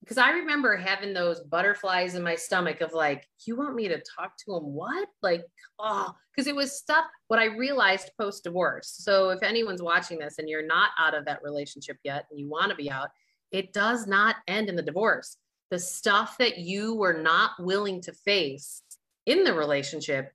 because 0.00 0.18
I 0.18 0.30
remember 0.30 0.76
having 0.76 1.12
those 1.12 1.40
butterflies 1.40 2.14
in 2.14 2.22
my 2.22 2.34
stomach 2.34 2.80
of 2.80 2.92
like, 2.92 3.26
you 3.44 3.56
want 3.56 3.74
me 3.74 3.88
to 3.88 4.00
talk 4.16 4.32
to 4.38 4.56
him? 4.56 4.62
What? 4.72 5.08
Like, 5.22 5.44
oh, 5.78 6.14
because 6.34 6.46
it 6.46 6.54
was 6.54 6.78
stuff 6.78 7.04
what 7.26 7.40
I 7.40 7.46
realized 7.46 8.12
post 8.18 8.44
divorce. 8.44 8.94
So 9.00 9.30
if 9.30 9.42
anyone's 9.42 9.82
watching 9.82 10.18
this 10.18 10.38
and 10.38 10.48
you're 10.48 10.66
not 10.66 10.90
out 10.98 11.14
of 11.14 11.24
that 11.24 11.42
relationship 11.42 11.98
yet 12.04 12.26
and 12.30 12.38
you 12.38 12.48
want 12.48 12.70
to 12.70 12.76
be 12.76 12.90
out, 12.90 13.08
it 13.52 13.72
does 13.72 14.06
not 14.06 14.36
end 14.46 14.68
in 14.68 14.76
the 14.76 14.82
divorce. 14.82 15.36
The 15.70 15.78
stuff 15.78 16.38
that 16.38 16.58
you 16.58 16.94
were 16.94 17.20
not 17.20 17.52
willing 17.58 18.00
to 18.02 18.12
face 18.12 18.82
in 19.26 19.44
the 19.44 19.54
relationship 19.54 20.32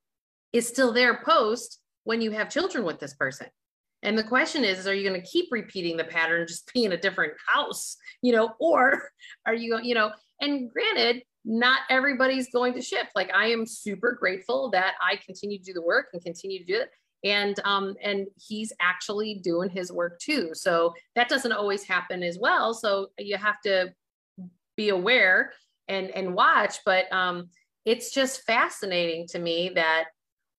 is 0.52 0.67
still 0.67 0.93
there 0.93 1.21
post 1.23 1.80
when 2.04 2.21
you 2.21 2.32
have 2.32 2.49
children 2.49 2.84
with 2.84 2.99
this 2.99 3.13
person. 3.13 3.47
And 4.04 4.17
the 4.17 4.23
question 4.23 4.63
is, 4.63 4.80
is 4.80 4.88
are 4.88 4.93
you 4.93 5.08
going 5.08 5.19
to 5.19 5.28
keep 5.28 5.47
repeating 5.49 5.97
the 5.97 6.04
pattern, 6.04 6.47
just 6.47 6.71
be 6.73 6.86
in 6.86 6.91
a 6.91 6.97
different 6.97 7.34
house, 7.47 7.97
you 8.21 8.34
know, 8.34 8.54
or 8.60 9.10
are 9.45 9.56
you, 9.56 9.80
you 9.82 9.95
know, 9.95 10.12
and 10.41 10.69
granted, 10.71 11.23
not 11.45 11.82
everybody's 11.89 12.49
going 12.52 12.73
to 12.73 12.82
shift. 12.82 13.10
Like 13.15 13.34
I 13.34 13.47
am 13.47 13.65
super 13.65 14.17
grateful 14.19 14.69
that 14.71 14.93
I 15.02 15.17
continue 15.17 15.58
to 15.58 15.63
do 15.63 15.73
the 15.73 15.82
work 15.82 16.08
and 16.13 16.23
continue 16.23 16.60
to 16.60 16.65
do 16.65 16.80
it 16.80 16.89
and 17.23 17.59
um, 17.63 17.95
and 18.01 18.27
he's 18.47 18.73
actually 18.81 19.36
doing 19.36 19.69
his 19.69 19.91
work 19.91 20.19
too. 20.19 20.49
So 20.53 20.93
that 21.15 21.29
doesn't 21.29 21.51
always 21.51 21.83
happen 21.83 22.23
as 22.23 22.38
well. 22.39 22.73
So 22.73 23.07
you 23.17 23.38
have 23.38 23.62
to 23.62 23.93
be 24.75 24.89
aware 24.89 25.53
and 25.88 26.09
and 26.12 26.36
watch. 26.36 26.79
But 26.86 27.12
um, 27.13 27.49
it's 27.86 28.13
just 28.13 28.43
fascinating 28.45 29.27
to 29.29 29.39
me 29.39 29.71
that 29.75 30.05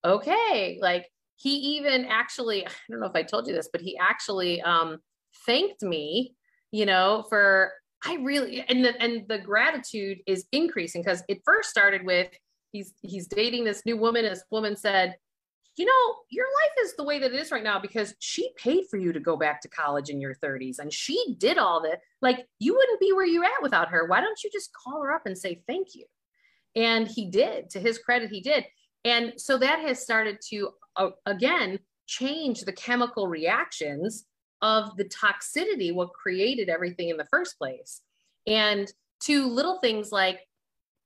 okay, 0.04 0.78
like 0.80 1.10
he 1.36 1.56
even 1.76 2.04
actually 2.06 2.66
I 2.66 2.70
don't 2.90 3.00
know 3.00 3.06
if 3.06 3.16
I 3.16 3.22
told 3.22 3.46
you 3.46 3.54
this, 3.54 3.68
but 3.70 3.80
he 3.80 3.98
actually 3.98 4.62
um, 4.62 4.98
thanked 5.46 5.82
me, 5.82 6.34
you 6.72 6.86
know, 6.86 7.24
for 7.28 7.72
I 8.06 8.16
really 8.16 8.64
and 8.68 8.84
the 8.84 9.00
and 9.02 9.26
the 9.28 9.38
gratitude 9.38 10.18
is 10.26 10.46
increasing 10.52 11.02
because 11.02 11.22
it 11.28 11.40
first 11.44 11.70
started 11.70 12.04
with 12.04 12.28
he's 12.72 12.92
he's 13.02 13.26
dating 13.26 13.64
this 13.64 13.82
new 13.86 13.96
woman. 13.96 14.24
This 14.24 14.44
woman 14.50 14.76
said, 14.76 15.14
you 15.76 15.84
know, 15.84 16.14
your 16.30 16.46
life 16.46 16.84
is 16.84 16.94
the 16.94 17.04
way 17.04 17.18
that 17.18 17.32
it 17.32 17.40
is 17.40 17.50
right 17.50 17.64
now 17.64 17.80
because 17.80 18.14
she 18.20 18.50
paid 18.56 18.84
for 18.88 18.96
you 18.96 19.12
to 19.12 19.18
go 19.18 19.36
back 19.36 19.60
to 19.60 19.68
college 19.68 20.08
in 20.08 20.20
your 20.20 20.34
30s 20.34 20.78
and 20.78 20.92
she 20.92 21.34
did 21.38 21.58
all 21.58 21.82
that. 21.82 22.00
Like, 22.22 22.46
you 22.60 22.74
wouldn't 22.74 23.00
be 23.00 23.12
where 23.12 23.26
you're 23.26 23.44
at 23.44 23.62
without 23.62 23.88
her. 23.88 24.06
Why 24.06 24.20
don't 24.20 24.42
you 24.44 24.50
just 24.52 24.70
call 24.72 25.02
her 25.02 25.12
up 25.12 25.26
and 25.26 25.36
say 25.36 25.62
thank 25.66 25.94
you? 25.94 26.04
And 26.76 27.08
he 27.08 27.28
did. 27.28 27.70
To 27.70 27.80
his 27.80 27.98
credit, 27.98 28.30
he 28.30 28.40
did. 28.40 28.64
And 29.04 29.32
so 29.36 29.58
that 29.58 29.80
has 29.80 30.00
started 30.00 30.38
to, 30.50 30.70
uh, 30.96 31.10
again, 31.26 31.80
change 32.06 32.62
the 32.62 32.72
chemical 32.72 33.26
reactions 33.26 34.26
of 34.62 34.96
the 34.96 35.04
toxicity, 35.04 35.92
what 35.92 36.12
created 36.12 36.68
everything 36.68 37.08
in 37.08 37.16
the 37.16 37.26
first 37.26 37.58
place. 37.58 38.00
And 38.46 38.90
to 39.24 39.48
little 39.48 39.78
things 39.80 40.12
like, 40.12 40.38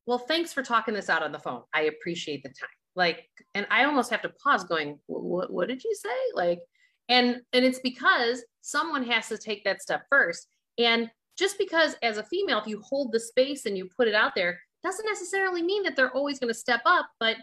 well, 0.07 0.19
thanks 0.19 0.53
for 0.53 0.63
talking 0.63 0.95
this 0.95 1.09
out 1.09 1.23
on 1.23 1.33
the 1.33 1.39
phone. 1.39 1.63
I 1.75 1.83
appreciate 1.83 2.43
the 2.43 2.51
time 2.51 2.69
like 2.97 3.29
and 3.55 3.67
i 3.71 3.85
almost 3.85 4.11
have 4.11 4.23
to 4.23 4.33
pause 4.43 4.65
going 4.65 4.99
what, 5.07 5.53
what 5.53 5.69
did 5.69 5.85
you 5.85 5.95
say? 5.95 6.09
Like 6.35 6.61
and 7.09 7.41
and 7.53 7.65
it's 7.65 7.81
because 7.81 8.45
someone 8.61 9.05
has 9.05 9.29
to 9.29 9.39
take 9.39 9.65
that 9.65 9.81
step 9.81 10.03
first. 10.11 10.47
And 10.79 11.11
just 11.39 11.59
because 11.59 11.97
as 12.03 12.19
a 12.19 12.25
female 12.25 12.59
if 12.59 12.67
you 12.67 12.81
hold 12.83 13.13
the 13.13 13.21
space 13.21 13.67
and 13.67 13.77
you 13.77 13.89
put 13.97 14.09
it 14.09 14.15
out 14.15 14.35
there 14.35 14.59
doesn't 14.85 15.07
necessarily 15.07 15.63
mean 15.63 15.83
that 15.83 15.97
they're 15.97 16.13
always 16.13 16.39
going 16.39 16.53
to 16.53 16.59
step 16.59 16.81
up 16.85 17.07
but 17.19 17.37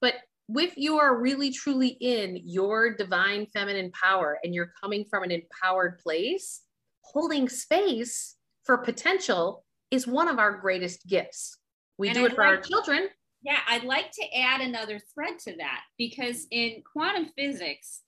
but 0.00 0.14
if 0.54 0.76
you 0.76 0.98
are 0.98 1.20
really 1.20 1.50
truly 1.50 1.96
in 2.00 2.40
your 2.44 2.94
divine 2.94 3.46
feminine 3.46 3.90
power 3.92 4.38
and 4.42 4.54
you're 4.54 4.72
coming 4.82 5.04
from 5.08 5.22
an 5.22 5.30
empowered 5.30 5.98
place 6.00 6.62
holding 7.02 7.48
space 7.48 8.36
for 8.64 8.78
potential 8.78 9.64
is 9.90 10.06
one 10.06 10.28
of 10.28 10.38
our 10.38 10.52
greatest 10.58 11.06
gifts. 11.06 11.58
We 11.98 12.08
and 12.08 12.16
do 12.16 12.24
it 12.24 12.34
for 12.34 12.44
like, 12.44 12.56
our 12.56 12.62
children 12.62 13.08
yeah, 13.42 13.58
I'd 13.68 13.84
like 13.84 14.10
to 14.12 14.38
add 14.38 14.60
another 14.60 15.00
thread 15.12 15.38
to 15.40 15.56
that 15.56 15.80
because 15.98 16.46
in 16.50 16.82
quantum 16.90 17.30
physics, 17.36 18.02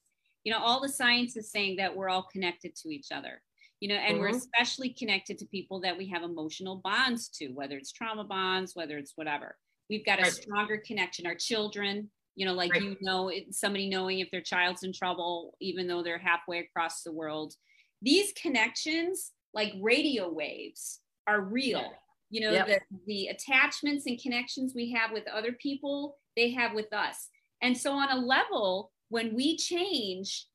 you 0.44 0.52
know, 0.52 0.60
all 0.60 0.80
the 0.80 0.88
science 0.88 1.36
is 1.36 1.50
saying 1.50 1.76
that 1.76 1.94
we're 1.94 2.08
all 2.08 2.28
connected 2.30 2.76
to 2.76 2.90
each 2.90 3.08
other, 3.12 3.42
you 3.80 3.88
know, 3.88 3.96
and 3.96 4.14
mm-hmm. 4.14 4.20
we're 4.20 4.36
especially 4.36 4.90
connected 4.90 5.38
to 5.38 5.46
people 5.46 5.80
that 5.80 5.96
we 5.96 6.06
have 6.08 6.22
emotional 6.22 6.76
bonds 6.84 7.28
to, 7.30 7.48
whether 7.48 7.76
it's 7.76 7.92
trauma 7.92 8.24
bonds, 8.24 8.72
whether 8.74 8.96
it's 8.96 9.12
whatever. 9.16 9.56
We've 9.90 10.06
got 10.06 10.20
a 10.20 10.30
stronger 10.30 10.78
connection. 10.78 11.26
Our 11.26 11.34
children, 11.34 12.10
you 12.36 12.46
know, 12.46 12.54
like 12.54 12.72
right. 12.72 12.82
you 12.82 12.96
know, 13.00 13.30
somebody 13.50 13.88
knowing 13.88 14.20
if 14.20 14.30
their 14.30 14.40
child's 14.40 14.82
in 14.82 14.92
trouble, 14.92 15.56
even 15.60 15.86
though 15.86 16.02
they're 16.02 16.18
halfway 16.18 16.60
across 16.60 17.02
the 17.02 17.12
world. 17.12 17.54
These 18.00 18.32
connections, 18.40 19.32
like 19.52 19.72
radio 19.80 20.30
waves, 20.30 21.00
are 21.26 21.40
real. 21.40 21.92
You 22.34 22.40
know 22.40 22.52
yep. 22.52 22.66
the, 22.66 22.80
the 23.06 23.26
attachments 23.28 24.06
and 24.06 24.20
connections 24.20 24.72
we 24.74 24.90
have 24.92 25.12
with 25.12 25.24
other 25.28 25.52
people 25.52 26.18
they 26.36 26.50
have 26.50 26.74
with 26.74 26.92
us. 26.92 27.28
And 27.62 27.76
so 27.76 27.92
on 27.92 28.10
a 28.10 28.20
level 28.20 28.90
when 29.08 29.34
we 29.34 29.56
change 29.56 30.46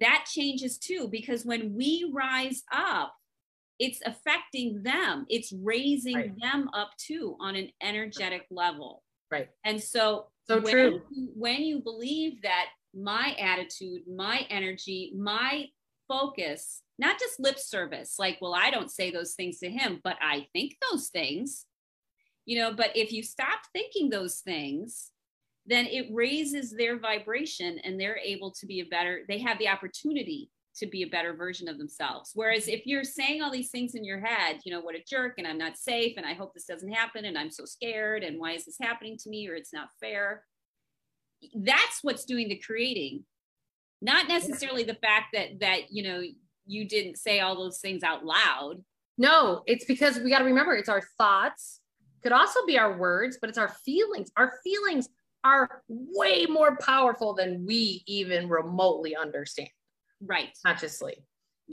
that 0.00 0.26
changes 0.28 0.78
too 0.78 1.08
because 1.10 1.44
when 1.44 1.74
we 1.74 2.10
rise 2.14 2.62
up 2.72 3.14
it's 3.78 4.00
affecting 4.04 4.82
them. 4.82 5.24
It's 5.28 5.52
raising 5.52 6.16
right. 6.16 6.40
them 6.40 6.68
up 6.72 6.90
too 6.98 7.36
on 7.40 7.54
an 7.54 7.70
energetic 7.82 8.46
level. 8.50 9.04
Right. 9.30 9.48
And 9.64 9.80
so 9.80 10.26
so 10.48 10.60
when 10.60 10.72
true. 10.72 11.02
you, 11.10 11.28
when 11.34 11.62
you 11.62 11.80
believe 11.80 12.42
that 12.42 12.66
my 12.94 13.36
attitude, 13.38 14.02
my 14.12 14.46
energy, 14.48 15.12
my 15.16 15.66
focus, 16.08 16.82
not 16.98 17.18
just 17.18 17.40
lip 17.40 17.58
service, 17.58 18.16
like, 18.18 18.38
well, 18.40 18.54
I 18.54 18.70
don't 18.70 18.90
say 18.90 19.10
those 19.10 19.34
things 19.34 19.58
to 19.58 19.70
him, 19.70 20.00
but 20.02 20.16
I 20.20 20.48
think 20.52 20.76
those 20.90 21.08
things, 21.08 21.66
you 22.44 22.58
know. 22.58 22.72
But 22.72 22.96
if 22.96 23.12
you 23.12 23.22
stop 23.22 23.60
thinking 23.72 24.10
those 24.10 24.38
things, 24.40 25.10
then 25.66 25.86
it 25.86 26.08
raises 26.12 26.70
their 26.70 26.98
vibration 26.98 27.78
and 27.84 28.00
they're 28.00 28.18
able 28.18 28.50
to 28.52 28.66
be 28.66 28.80
a 28.80 28.86
better, 28.86 29.20
they 29.28 29.38
have 29.38 29.58
the 29.58 29.68
opportunity 29.68 30.50
to 30.76 30.86
be 30.86 31.02
a 31.02 31.08
better 31.08 31.34
version 31.34 31.68
of 31.68 31.76
themselves. 31.76 32.30
Whereas 32.34 32.68
if 32.68 32.86
you're 32.86 33.04
saying 33.04 33.42
all 33.42 33.50
these 33.50 33.70
things 33.70 33.94
in 33.94 34.04
your 34.04 34.20
head, 34.20 34.60
you 34.64 34.72
know, 34.72 34.80
what 34.80 34.94
a 34.94 35.02
jerk, 35.08 35.34
and 35.38 35.46
I'm 35.46 35.58
not 35.58 35.76
safe, 35.76 36.14
and 36.16 36.24
I 36.24 36.34
hope 36.34 36.54
this 36.54 36.66
doesn't 36.66 36.92
happen, 36.92 37.24
and 37.24 37.36
I'm 37.36 37.50
so 37.50 37.64
scared, 37.64 38.22
and 38.22 38.38
why 38.38 38.52
is 38.52 38.64
this 38.64 38.76
happening 38.80 39.16
to 39.18 39.28
me, 39.28 39.48
or 39.48 39.54
it's 39.54 39.72
not 39.72 39.88
fair, 40.00 40.44
that's 41.54 41.98
what's 42.02 42.24
doing 42.24 42.48
the 42.48 42.58
creating 42.58 43.24
not 44.00 44.28
necessarily 44.28 44.84
the 44.84 44.94
fact 44.94 45.26
that 45.32 45.60
that 45.60 45.90
you 45.90 46.02
know 46.02 46.22
you 46.68 46.86
didn't 46.86 47.16
say 47.16 47.40
all 47.40 47.56
those 47.56 47.80
things 47.80 48.02
out 48.02 48.24
loud 48.24 48.82
no 49.16 49.62
it's 49.66 49.84
because 49.84 50.18
we 50.18 50.30
got 50.30 50.38
to 50.38 50.44
remember 50.44 50.74
it's 50.74 50.88
our 50.88 51.02
thoughts 51.18 51.80
could 52.22 52.32
also 52.32 52.64
be 52.66 52.78
our 52.78 52.96
words 52.96 53.38
but 53.40 53.48
it's 53.48 53.58
our 53.58 53.74
feelings 53.84 54.30
our 54.36 54.54
feelings 54.62 55.08
are 55.44 55.82
way 55.88 56.46
more 56.46 56.76
powerful 56.78 57.34
than 57.34 57.64
we 57.64 58.02
even 58.06 58.48
remotely 58.48 59.14
understand 59.16 59.68
right 60.20 60.50
consciously 60.64 61.16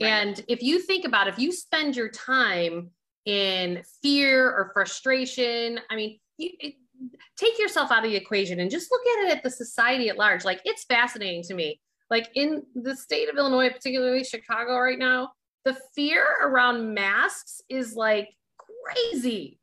right. 0.00 0.08
and 0.08 0.44
if 0.48 0.62
you 0.62 0.78
think 0.80 1.04
about 1.04 1.28
if 1.28 1.38
you 1.38 1.52
spend 1.52 1.96
your 1.96 2.08
time 2.08 2.90
in 3.24 3.82
fear 4.02 4.48
or 4.48 4.70
frustration 4.72 5.80
i 5.90 5.96
mean 5.96 6.18
you, 6.38 6.50
it, 6.60 6.74
take 7.36 7.58
yourself 7.58 7.90
out 7.90 8.04
of 8.04 8.10
the 8.10 8.16
equation 8.16 8.60
and 8.60 8.70
just 8.70 8.90
look 8.90 9.02
at 9.06 9.26
it 9.26 9.36
at 9.36 9.42
the 9.42 9.50
society 9.50 10.08
at 10.08 10.16
large. 10.16 10.44
Like 10.44 10.60
it's 10.64 10.84
fascinating 10.84 11.42
to 11.44 11.54
me. 11.54 11.80
Like 12.10 12.28
in 12.34 12.62
the 12.74 12.96
state 12.96 13.28
of 13.28 13.36
Illinois, 13.36 13.70
particularly 13.70 14.24
Chicago 14.24 14.78
right 14.78 14.98
now, 14.98 15.30
the 15.64 15.76
fear 15.94 16.24
around 16.42 16.94
masks 16.94 17.60
is 17.68 17.94
like 17.94 18.28
crazy. 18.58 19.58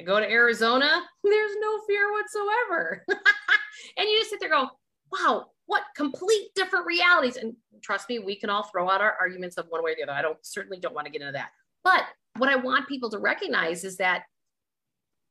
I 0.00 0.04
go 0.04 0.20
to 0.20 0.30
Arizona, 0.30 1.02
there's 1.24 1.56
no 1.60 1.80
fear 1.86 2.12
whatsoever. 2.12 3.04
and 3.08 4.08
you 4.08 4.18
just 4.18 4.30
sit 4.30 4.40
there 4.40 4.48
go, 4.48 4.68
wow, 5.10 5.46
what 5.66 5.82
complete 5.96 6.48
different 6.54 6.86
realities. 6.86 7.36
And 7.36 7.54
trust 7.82 8.08
me, 8.08 8.18
we 8.18 8.36
can 8.36 8.50
all 8.50 8.64
throw 8.64 8.88
out 8.88 9.00
our 9.00 9.16
arguments 9.20 9.56
of 9.56 9.66
one 9.68 9.82
way 9.82 9.92
or 9.92 9.94
the 9.96 10.02
other. 10.04 10.12
I 10.12 10.22
don't 10.22 10.38
certainly 10.42 10.78
don't 10.78 10.94
want 10.94 11.06
to 11.06 11.12
get 11.12 11.20
into 11.20 11.32
that. 11.32 11.50
But 11.84 12.04
what 12.38 12.48
I 12.48 12.56
want 12.56 12.88
people 12.88 13.10
to 13.10 13.18
recognize 13.18 13.84
is 13.84 13.96
that 13.98 14.22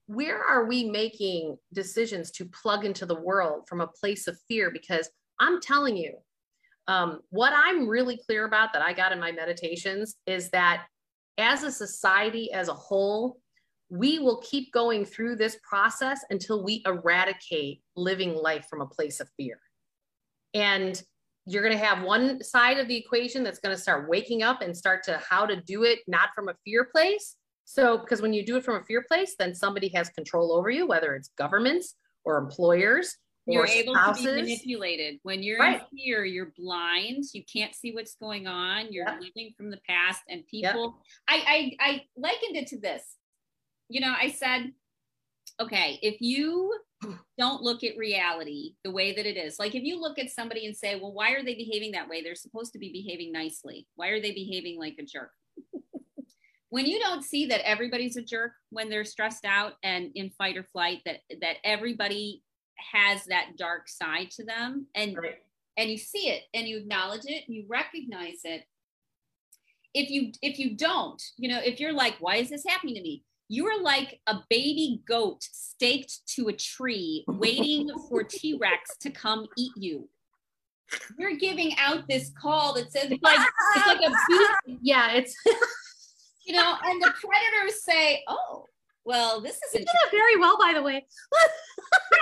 where 0.07 0.43
are 0.43 0.65
we 0.65 0.89
making 0.89 1.57
decisions 1.73 2.31
to 2.31 2.45
plug 2.45 2.85
into 2.85 3.05
the 3.05 3.15
world 3.15 3.63
from 3.67 3.81
a 3.81 3.87
place 3.87 4.27
of 4.27 4.37
fear? 4.47 4.69
Because 4.69 5.09
I'm 5.41 5.59
telling 5.59 5.97
you, 5.97 6.13
um, 6.87 7.19
what 7.29 7.51
I'm 7.53 7.87
really 7.87 8.17
clear 8.25 8.45
about 8.45 8.71
that 8.73 8.81
I 8.81 8.93
got 8.93 9.11
in 9.11 9.19
my 9.19 9.31
meditations 9.31 10.15
is 10.25 10.49
that 10.51 10.85
as 11.37 11.63
a 11.63 11.71
society 11.71 12.51
as 12.53 12.69
a 12.69 12.73
whole, 12.73 13.39
we 13.89 14.19
will 14.19 14.41
keep 14.41 14.71
going 14.71 15.03
through 15.03 15.35
this 15.35 15.57
process 15.67 16.23
until 16.29 16.63
we 16.63 16.81
eradicate 16.85 17.81
living 17.97 18.33
life 18.33 18.65
from 18.69 18.79
a 18.79 18.87
place 18.87 19.19
of 19.19 19.29
fear. 19.35 19.59
And 20.53 21.01
you're 21.45 21.63
going 21.63 21.77
to 21.77 21.83
have 21.83 22.03
one 22.03 22.41
side 22.41 22.77
of 22.77 22.87
the 22.87 22.95
equation 22.95 23.43
that's 23.43 23.59
going 23.59 23.75
to 23.75 23.81
start 23.81 24.07
waking 24.07 24.43
up 24.43 24.61
and 24.61 24.77
start 24.77 25.03
to 25.03 25.19
how 25.27 25.45
to 25.45 25.59
do 25.59 25.83
it, 25.83 25.99
not 26.07 26.29
from 26.33 26.47
a 26.47 26.55
fear 26.63 26.85
place, 26.85 27.35
so, 27.71 27.97
because 27.97 28.21
when 28.21 28.33
you 28.33 28.45
do 28.45 28.57
it 28.57 28.65
from 28.65 28.81
a 28.81 28.83
fear 28.83 29.01
place, 29.07 29.35
then 29.39 29.55
somebody 29.55 29.87
has 29.95 30.09
control 30.09 30.51
over 30.51 30.69
you, 30.69 30.85
whether 30.85 31.15
it's 31.15 31.29
governments 31.37 31.95
or 32.25 32.37
employers. 32.37 33.15
You're 33.47 33.67
able 33.67 33.95
spouses. 33.95 34.23
to 34.23 34.35
be 34.35 34.41
manipulated. 34.41 35.19
When 35.23 35.41
you're 35.41 35.59
right. 35.59 35.81
in 35.91 35.97
fear, 35.97 36.23
you're 36.23 36.53
blind. 36.57 37.23
You 37.33 37.43
can't 37.51 37.73
see 37.73 37.91
what's 37.91 38.15
going 38.15 38.47
on. 38.47 38.91
You're 38.91 39.07
yep. 39.07 39.19
living 39.19 39.53
from 39.57 39.71
the 39.71 39.79
past, 39.87 40.21
and 40.29 40.45
people. 40.47 41.01
Yep. 41.29 41.41
I, 41.43 41.75
I 41.79 41.91
I 41.91 42.01
likened 42.15 42.55
it 42.55 42.67
to 42.67 42.79
this. 42.79 43.03
You 43.89 44.01
know, 44.01 44.13
I 44.17 44.29
said, 44.29 44.71
okay, 45.59 45.99
if 46.01 46.21
you 46.21 46.77
don't 47.37 47.63
look 47.63 47.83
at 47.83 47.97
reality 47.97 48.75
the 48.83 48.91
way 48.91 49.13
that 49.13 49.25
it 49.25 49.37
is, 49.37 49.57
like 49.57 49.75
if 49.75 49.83
you 49.83 49.99
look 49.99 50.19
at 50.19 50.29
somebody 50.29 50.65
and 50.65 50.75
say, 50.75 50.99
well, 50.99 51.13
why 51.13 51.31
are 51.31 51.43
they 51.43 51.55
behaving 51.55 51.93
that 51.93 52.09
way? 52.09 52.21
They're 52.21 52.35
supposed 52.35 52.73
to 52.73 52.79
be 52.79 52.91
behaving 52.91 53.31
nicely. 53.31 53.87
Why 53.95 54.09
are 54.09 54.21
they 54.21 54.33
behaving 54.33 54.79
like 54.79 54.95
a 54.99 55.03
jerk? 55.03 55.31
when 56.69 56.85
you 56.85 56.99
don't 56.99 57.23
see 57.23 57.47
that 57.47 57.67
everybody's 57.67 58.17
a 58.17 58.21
jerk 58.21 58.53
when 58.69 58.89
they're 58.89 59.03
stressed 59.03 59.45
out 59.45 59.73
and 59.83 60.11
in 60.15 60.29
fight 60.29 60.57
or 60.57 60.63
flight 60.63 60.99
that 61.05 61.17
that 61.41 61.57
everybody 61.63 62.43
has 62.91 63.25
that 63.25 63.57
dark 63.57 63.87
side 63.87 64.29
to 64.31 64.43
them 64.43 64.87
and 64.95 65.17
right. 65.17 65.35
and 65.77 65.89
you 65.89 65.97
see 65.97 66.29
it 66.29 66.43
and 66.53 66.67
you 66.67 66.77
acknowledge 66.77 67.25
it 67.25 67.43
and 67.47 67.55
you 67.55 67.65
recognize 67.67 68.41
it 68.43 68.63
if 69.93 70.09
you 70.09 70.31
if 70.41 70.59
you 70.59 70.75
don't 70.75 71.21
you 71.37 71.49
know 71.49 71.59
if 71.63 71.79
you're 71.79 71.93
like 71.93 72.15
why 72.19 72.37
is 72.37 72.49
this 72.49 72.63
happening 72.67 72.95
to 72.95 73.01
me 73.01 73.23
you're 73.49 73.81
like 73.81 74.19
a 74.27 74.37
baby 74.49 75.01
goat 75.07 75.43
staked 75.43 76.25
to 76.25 76.47
a 76.47 76.53
tree 76.53 77.23
waiting 77.27 77.89
for 78.09 78.23
t-rex 78.29 78.97
to 78.97 79.09
come 79.09 79.45
eat 79.57 79.73
you 79.75 80.07
you're 81.17 81.37
giving 81.37 81.73
out 81.77 82.05
this 82.09 82.31
call 82.41 82.73
that 82.73 82.91
says 82.91 83.11
like 83.21 83.39
it's 83.75 83.87
like 83.87 84.01
a 84.01 84.11
beat. 84.65 84.79
yeah 84.81 85.13
it's 85.13 85.35
you 86.45 86.55
know, 86.55 86.75
and 86.83 87.01
the 87.01 87.13
predators 87.19 87.83
say, 87.83 88.23
"Oh, 88.27 88.65
well, 89.05 89.41
this 89.41 89.55
is 89.55 89.73
you 89.73 89.79
did 89.79 89.87
it 89.87 90.11
very 90.11 90.37
well, 90.37 90.57
by 90.57 90.73
the 90.73 90.81
way." 90.81 91.05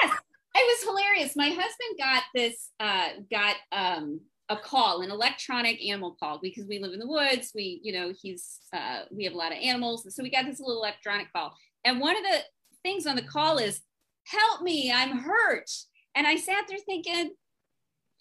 yes, 0.03 0.17
it 0.59 0.67
was 0.67 0.89
hilarious. 0.89 1.35
My 1.35 1.49
husband 1.49 1.97
got 1.97 2.23
this, 2.35 2.69
uh, 2.79 3.09
got 3.31 3.55
um, 3.71 4.21
a 4.49 4.57
call, 4.57 5.01
an 5.01 5.11
electronic 5.11 5.83
animal 5.85 6.15
call, 6.19 6.39
because 6.41 6.65
we 6.67 6.79
live 6.79 6.93
in 6.93 6.99
the 6.99 7.07
woods. 7.07 7.51
We, 7.55 7.79
you 7.83 7.93
know, 7.93 8.13
he's, 8.21 8.59
uh, 8.73 9.01
we 9.11 9.23
have 9.23 9.33
a 9.33 9.37
lot 9.37 9.51
of 9.51 9.59
animals, 9.59 10.07
so 10.13 10.23
we 10.23 10.29
got 10.29 10.45
this 10.45 10.59
little 10.59 10.81
electronic 10.81 11.31
call. 11.31 11.55
And 11.85 11.99
one 11.99 12.17
of 12.17 12.23
the 12.23 12.39
things 12.83 13.07
on 13.07 13.15
the 13.15 13.21
call 13.21 13.57
is, 13.57 13.81
"Help 14.25 14.61
me, 14.61 14.91
I'm 14.91 15.17
hurt." 15.19 15.69
And 16.15 16.27
I 16.27 16.35
sat 16.35 16.65
there 16.67 16.77
thinking, 16.85 17.31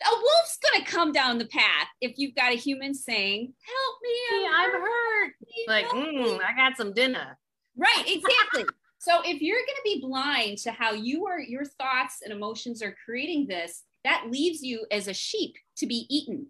a 0.00 0.14
wolf's 0.14 0.58
gonna 0.62 0.84
come 0.84 1.10
down 1.10 1.38
the 1.38 1.46
path 1.46 1.88
if 2.00 2.18
you've 2.18 2.34
got 2.34 2.52
a 2.52 2.56
human 2.56 2.94
saying, 2.94 3.52
"Help 3.66 3.96
me, 4.02 4.48
I'm, 4.48 4.66
I'm 4.66 4.80
hurt." 4.80 5.32
Like, 5.66 5.86
mm, 5.86 6.40
I 6.40 6.54
got 6.56 6.76
some 6.76 6.92
dinner. 6.92 7.36
Right, 7.76 8.04
exactly. 8.06 8.64
So 8.98 9.20
if 9.24 9.40
you're 9.40 9.58
gonna 9.58 9.78
be 9.84 10.00
blind 10.00 10.58
to 10.58 10.72
how 10.72 10.92
you 10.92 11.26
are, 11.26 11.40
your 11.40 11.64
thoughts 11.64 12.20
and 12.22 12.32
emotions 12.32 12.82
are 12.82 12.96
creating 13.04 13.46
this, 13.46 13.84
that 14.04 14.26
leaves 14.30 14.62
you 14.62 14.86
as 14.90 15.08
a 15.08 15.14
sheep 15.14 15.56
to 15.76 15.86
be 15.86 16.06
eaten. 16.08 16.46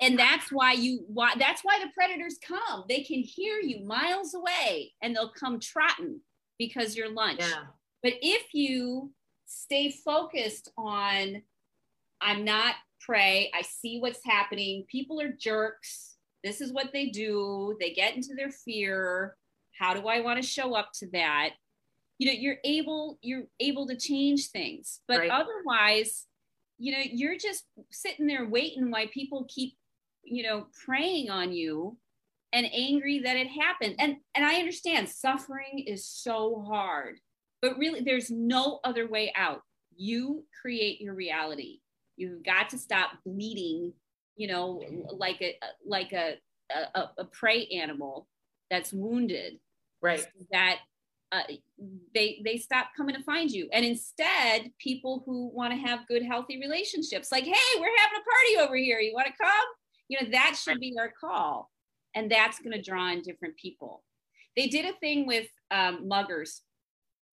And 0.00 0.18
that's 0.18 0.52
why 0.52 0.72
you 0.72 1.04
why 1.08 1.32
that's 1.38 1.62
why 1.62 1.78
the 1.82 1.90
predators 1.92 2.38
come. 2.46 2.84
They 2.88 3.02
can 3.02 3.20
hear 3.20 3.58
you 3.58 3.84
miles 3.84 4.34
away 4.34 4.92
and 5.02 5.14
they'll 5.14 5.32
come 5.32 5.58
trotting 5.58 6.20
because 6.58 6.96
you're 6.96 7.10
lunch. 7.10 7.40
Yeah. 7.40 7.64
But 8.02 8.14
if 8.22 8.54
you 8.54 9.12
stay 9.46 9.90
focused 9.90 10.70
on 10.76 11.42
I'm 12.20 12.44
not 12.44 12.74
prey. 13.00 13.50
I 13.54 13.62
see 13.62 14.00
what's 14.00 14.24
happening. 14.24 14.84
People 14.88 15.20
are 15.20 15.32
jerks. 15.32 16.16
This 16.42 16.60
is 16.60 16.72
what 16.72 16.92
they 16.92 17.06
do. 17.06 17.76
They 17.80 17.90
get 17.90 18.16
into 18.16 18.34
their 18.34 18.50
fear. 18.50 19.36
How 19.78 19.94
do 19.94 20.08
I 20.08 20.20
want 20.20 20.40
to 20.40 20.46
show 20.46 20.74
up 20.74 20.90
to 21.00 21.06
that? 21.12 21.50
You 22.18 22.26
know, 22.28 22.38
you're 22.38 22.58
able 22.64 23.18
you're 23.22 23.44
able 23.60 23.86
to 23.88 23.96
change 23.96 24.48
things. 24.48 25.00
But 25.06 25.20
right. 25.20 25.30
otherwise, 25.30 26.26
you 26.78 26.92
know, 26.92 27.02
you're 27.04 27.36
just 27.36 27.64
sitting 27.90 28.26
there 28.26 28.48
waiting 28.48 28.90
why 28.90 29.06
people 29.12 29.46
keep, 29.48 29.74
you 30.22 30.42
know, 30.42 30.66
preying 30.84 31.30
on 31.30 31.52
you 31.52 31.96
and 32.52 32.66
angry 32.72 33.20
that 33.20 33.36
it 33.36 33.48
happened. 33.48 33.96
And 33.98 34.16
and 34.34 34.46
I 34.46 34.56
understand 34.56 35.08
suffering 35.08 35.84
is 35.86 36.08
so 36.08 36.64
hard. 36.66 37.18
But 37.60 37.78
really 37.78 38.00
there's 38.00 38.30
no 38.30 38.80
other 38.84 39.08
way 39.08 39.32
out. 39.36 39.62
You 39.96 40.44
create 40.62 41.00
your 41.00 41.14
reality 41.14 41.80
You've 42.16 42.42
got 42.42 42.70
to 42.70 42.78
stop 42.78 43.10
bleeding, 43.24 43.92
you 44.36 44.48
know, 44.48 44.82
like 45.12 45.40
a 45.42 45.56
like 45.86 46.12
a 46.12 46.34
a, 46.94 47.10
a 47.18 47.24
prey 47.24 47.66
animal 47.66 48.26
that's 48.70 48.92
wounded. 48.92 49.58
Right. 50.02 50.20
So 50.20 50.28
that 50.52 50.78
uh, 51.32 51.42
they 52.14 52.40
they 52.44 52.56
stop 52.56 52.88
coming 52.96 53.16
to 53.16 53.22
find 53.22 53.50
you, 53.50 53.68
and 53.72 53.84
instead, 53.84 54.70
people 54.78 55.22
who 55.26 55.50
want 55.52 55.72
to 55.72 55.78
have 55.78 56.06
good, 56.06 56.22
healthy 56.22 56.60
relationships, 56.60 57.32
like, 57.32 57.44
hey, 57.44 57.80
we're 57.80 57.90
having 57.98 58.20
a 58.20 58.58
party 58.58 58.66
over 58.66 58.76
here. 58.76 59.00
You 59.00 59.14
want 59.14 59.26
to 59.26 59.32
come? 59.32 59.66
You 60.08 60.18
know, 60.20 60.30
that 60.30 60.56
should 60.56 60.78
be 60.78 60.94
our 60.98 61.12
call, 61.20 61.70
and 62.14 62.30
that's 62.30 62.60
going 62.60 62.72
to 62.72 62.82
draw 62.82 63.10
in 63.10 63.22
different 63.22 63.56
people. 63.56 64.04
They 64.56 64.68
did 64.68 64.84
a 64.86 64.96
thing 64.98 65.26
with 65.26 65.48
um, 65.72 66.06
muggers 66.06 66.62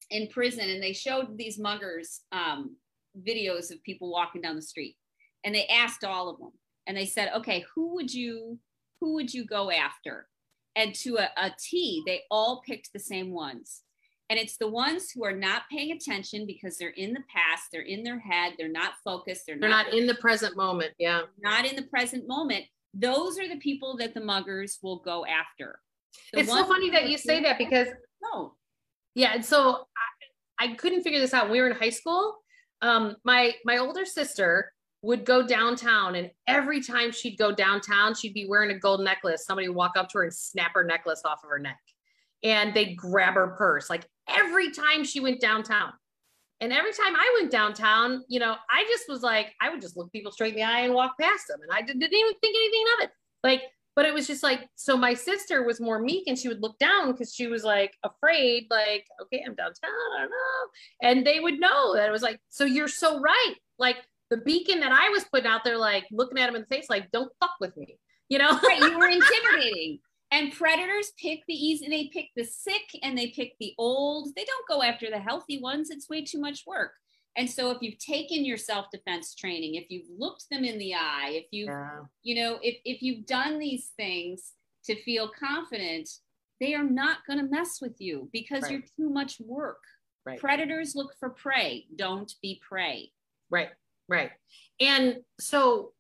in 0.10 0.28
prison, 0.28 0.70
and 0.70 0.82
they 0.82 0.94
showed 0.94 1.38
these 1.38 1.60
muggers 1.60 2.22
um, 2.32 2.76
videos 3.22 3.72
of 3.72 3.84
people 3.84 4.12
walking 4.12 4.42
down 4.42 4.56
the 4.56 4.62
street 4.62 4.96
and 5.44 5.54
they 5.54 5.68
asked 5.68 6.04
all 6.04 6.30
of 6.30 6.40
them 6.40 6.52
and 6.88 6.98
they 6.98 7.06
said 7.06 7.30
okay 7.36 7.64
who 7.76 7.94
would 7.94 8.14
you 8.14 8.58
who 9.00 9.14
would 9.14 9.34
you 9.34 9.46
go 9.46 9.70
after 9.72 10.28
and 10.76 10.94
to 10.96 11.18
a, 11.18 11.30
a 11.38 11.52
t 11.60 12.04
they 12.06 12.22
all 12.32 12.62
picked 12.66 12.92
the 12.94 13.00
same 13.00 13.32
ones 13.32 13.84
And 14.34 14.40
it's 14.40 14.58
the 14.58 14.68
ones 14.68 15.12
who 15.12 15.24
are 15.26 15.36
not 15.36 15.64
paying 15.70 15.92
attention 15.92 16.48
because 16.48 16.78
they're 16.78 16.90
in 16.90 17.14
the 17.14 17.24
past, 17.30 17.68
they're 17.72 17.82
in 17.82 18.04
their 18.04 18.20
head, 18.20 18.54
they're 18.58 18.68
not 18.68 18.94
focused, 19.04 19.44
they're, 19.46 19.60
they're 19.60 19.70
not, 19.70 19.88
not 19.88 19.94
in 19.94 20.08
the 20.08 20.16
present 20.16 20.58
moment. 20.58 20.94
Yeah. 20.98 21.22
Not 21.40 21.66
in 21.66 21.76
the 21.76 21.84
present 21.84 22.28
moment. 22.28 22.66
Those 22.96 23.38
are 23.38 23.48
the 23.48 23.58
people 23.58 23.96
that 23.98 24.16
the 24.16 24.22
muggers 24.22 24.80
will 24.82 25.00
go 25.00 25.24
after. 25.26 25.80
The 26.32 26.40
it's 26.40 26.50
so 26.50 26.64
funny 26.64 26.90
that 26.92 27.10
you 27.10 27.18
say 27.20 27.44
that 27.44 27.60
because 27.60 27.90
no. 28.24 28.56
Yeah. 29.14 29.34
And 29.36 29.46
so 29.46 29.86
I, 30.60 30.66
I 30.66 30.74
couldn't 30.76 31.04
figure 31.04 31.20
this 31.20 31.34
out. 31.34 31.52
we 31.52 31.62
were 31.62 31.68
in 31.68 31.76
high 31.76 31.92
school. 31.92 32.38
Um, 32.82 33.16
my 33.24 33.54
my 33.66 33.78
older 33.78 34.06
sister 34.06 34.73
would 35.04 35.26
go 35.26 35.46
downtown 35.46 36.16
and 36.16 36.32
every 36.48 36.82
time 36.82 37.12
she'd 37.12 37.38
go 37.38 37.52
downtown, 37.52 38.16
she'd 38.16 38.34
be 38.34 38.48
wearing 38.48 38.72
a 38.72 38.80
gold 38.80 39.02
necklace. 39.02 39.46
Somebody 39.46 39.68
would 39.68 39.76
walk 39.76 39.98
up 39.98 40.10
to 40.10 40.20
her 40.20 40.24
and 40.24 40.34
snap 40.34 40.72
her 40.74 40.84
necklace 40.84 41.22
off 41.26 41.44
of 41.44 41.50
her 41.50 41.60
neck. 41.60 41.80
And 42.42 42.74
they'd 42.74 42.96
grab 42.96 43.36
her 43.36 43.50
purse. 43.50 43.90
Like 43.90 44.08
every 44.28 44.72
time 44.72 45.04
she 45.04 45.20
went 45.20 45.40
downtown. 45.40 45.92
And 46.62 46.72
every 46.72 46.94
time 46.94 47.14
I 47.16 47.38
went 47.38 47.52
downtown, 47.52 48.24
you 48.30 48.40
know, 48.40 48.56
I 48.70 48.86
just 48.90 49.10
was 49.10 49.22
like, 49.22 49.54
I 49.62 49.70
would 49.70 49.82
just 49.82 49.98
look 49.98 50.10
people 50.14 50.32
straight 50.32 50.54
in 50.54 50.60
the 50.60 50.64
eye 50.64 50.82
and 50.82 50.94
walk 50.94 51.16
past 51.20 51.48
them. 51.50 51.60
And 51.62 51.72
I 51.74 51.82
didn't 51.82 52.02
even 52.02 52.34
think 52.42 52.56
anything 52.56 52.86
of 52.98 53.04
it. 53.04 53.12
Like, 53.44 53.64
but 53.98 54.06
it 54.06 54.14
was 54.14 54.26
just 54.26 54.44
like, 54.44 54.62
so 54.76 54.96
my 54.96 55.14
sister 55.14 55.64
was 55.64 55.82
more 55.82 56.00
meek 56.00 56.24
and 56.28 56.40
she 56.40 56.48
would 56.48 56.62
look 56.62 56.80
down 56.80 57.12
because 57.12 57.34
she 57.34 57.48
was 57.48 57.66
like 57.66 57.94
afraid, 58.04 58.68
like, 58.72 59.06
okay, 59.22 59.44
I'm 59.46 59.56
downtown, 59.56 59.92
I 60.18 60.22
don't 60.22 60.30
know. 60.30 61.10
And 61.10 61.28
they 61.28 61.42
would 61.42 61.60
know 61.60 61.96
that 61.96 62.08
it 62.08 62.12
was 62.12 62.24
like, 62.24 62.40
so 62.50 62.64
you're 62.64 62.88
so 62.88 63.20
right. 63.20 63.56
Like 63.78 63.98
the 64.34 64.42
beacon 64.42 64.80
that 64.80 64.92
I 64.92 65.10
was 65.10 65.26
putting 65.26 65.46
out 65.46 65.64
there, 65.64 65.78
like 65.78 66.06
looking 66.12 66.40
at 66.40 66.50
him 66.50 66.56
in 66.56 66.62
the 66.62 66.76
face, 66.76 66.88
like, 66.90 67.12
don't 67.12 67.32
fuck 67.40 67.54
with 67.60 67.78
me. 67.78 68.00
You 68.30 68.40
know? 68.40 68.60
right. 68.68 68.80
You 68.80 68.98
were 68.98 69.08
intimidating. 69.10 70.00
And 70.32 70.52
predators 70.52 71.12
pick 71.22 71.42
the 71.48 71.54
easy, 71.54 71.88
they 71.88 72.10
pick 72.12 72.30
the 72.36 72.44
sick 72.44 72.90
and 73.04 73.16
they 73.16 73.28
pick 73.28 73.54
the 73.60 73.76
old. 73.78 74.30
They 74.36 74.44
don't 74.44 74.68
go 74.68 74.82
after 74.82 75.12
the 75.12 75.20
healthy 75.20 75.62
ones. 75.62 75.92
It's 75.92 76.10
way 76.10 76.24
too 76.24 76.40
much 76.40 76.64
work. 76.66 76.94
And 77.38 77.48
so 77.48 77.70
if 77.70 77.78
you've 77.82 78.00
taken 78.00 78.44
your 78.44 78.58
self-defense 78.58 79.36
training, 79.36 79.76
if 79.76 79.86
you've 79.90 80.10
looked 80.18 80.46
them 80.50 80.64
in 80.64 80.80
the 80.80 80.96
eye, 80.96 81.30
if 81.34 81.46
you've, 81.52 81.68
yeah. 81.68 82.00
you 82.24 82.42
know, 82.42 82.58
if, 82.64 82.78
if 82.86 83.04
you've 83.04 83.28
done 83.28 83.60
these 83.60 83.92
things 83.98 84.54
to 84.86 85.00
feel 85.04 85.30
confident, 85.40 86.10
they 86.60 86.74
are 86.74 86.84
not 86.84 87.18
going 87.28 87.40
to 87.40 87.52
mess 87.52 87.80
with 87.80 87.96
you 88.00 88.30
because 88.34 88.64
right. 88.64 88.72
you're 88.72 88.82
too 88.98 89.14
much 89.14 89.40
work. 89.40 89.82
Right. 90.26 90.40
Predators 90.40 90.96
look 90.96 91.14
for 91.20 91.30
prey. 91.30 91.86
Don't 91.96 92.34
be 92.42 92.60
prey. 92.68 93.12
Right. 93.52 93.70
Right. 94.08 94.32
And 94.80 95.18
so 95.40 95.94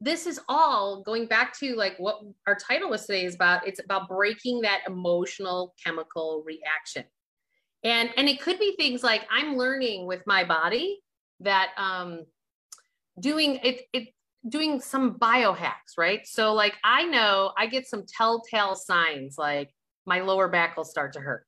this 0.00 0.26
is 0.26 0.40
all 0.48 1.02
going 1.02 1.26
back 1.26 1.56
to 1.60 1.76
like 1.76 1.96
what 1.98 2.20
our 2.46 2.56
title 2.56 2.90
was 2.90 3.06
today 3.06 3.24
is 3.24 3.36
about. 3.36 3.66
It's 3.66 3.80
about 3.82 4.08
breaking 4.08 4.62
that 4.62 4.80
emotional 4.86 5.74
chemical 5.84 6.42
reaction. 6.44 7.04
And 7.84 8.10
and 8.16 8.28
it 8.28 8.40
could 8.40 8.58
be 8.58 8.76
things 8.76 9.02
like 9.02 9.22
i'm 9.30 9.56
learning 9.56 10.06
with 10.06 10.22
my 10.26 10.44
body 10.44 11.00
that 11.40 11.70
um 11.76 12.24
doing 13.18 13.58
it 13.62 13.82
it 13.92 14.08
doing 14.48 14.80
some 14.80 15.18
biohacks 15.18 15.98
right? 15.98 16.26
So 16.26 16.52
like 16.52 16.74
i 16.84 17.04
know 17.04 17.52
i 17.58 17.66
get 17.66 17.86
some 17.86 18.04
telltale 18.06 18.74
signs 18.74 19.36
like 19.38 19.70
my 20.06 20.20
lower 20.20 20.48
back 20.48 20.76
will 20.76 20.84
start 20.84 21.12
to 21.14 21.20
hurt 21.20 21.46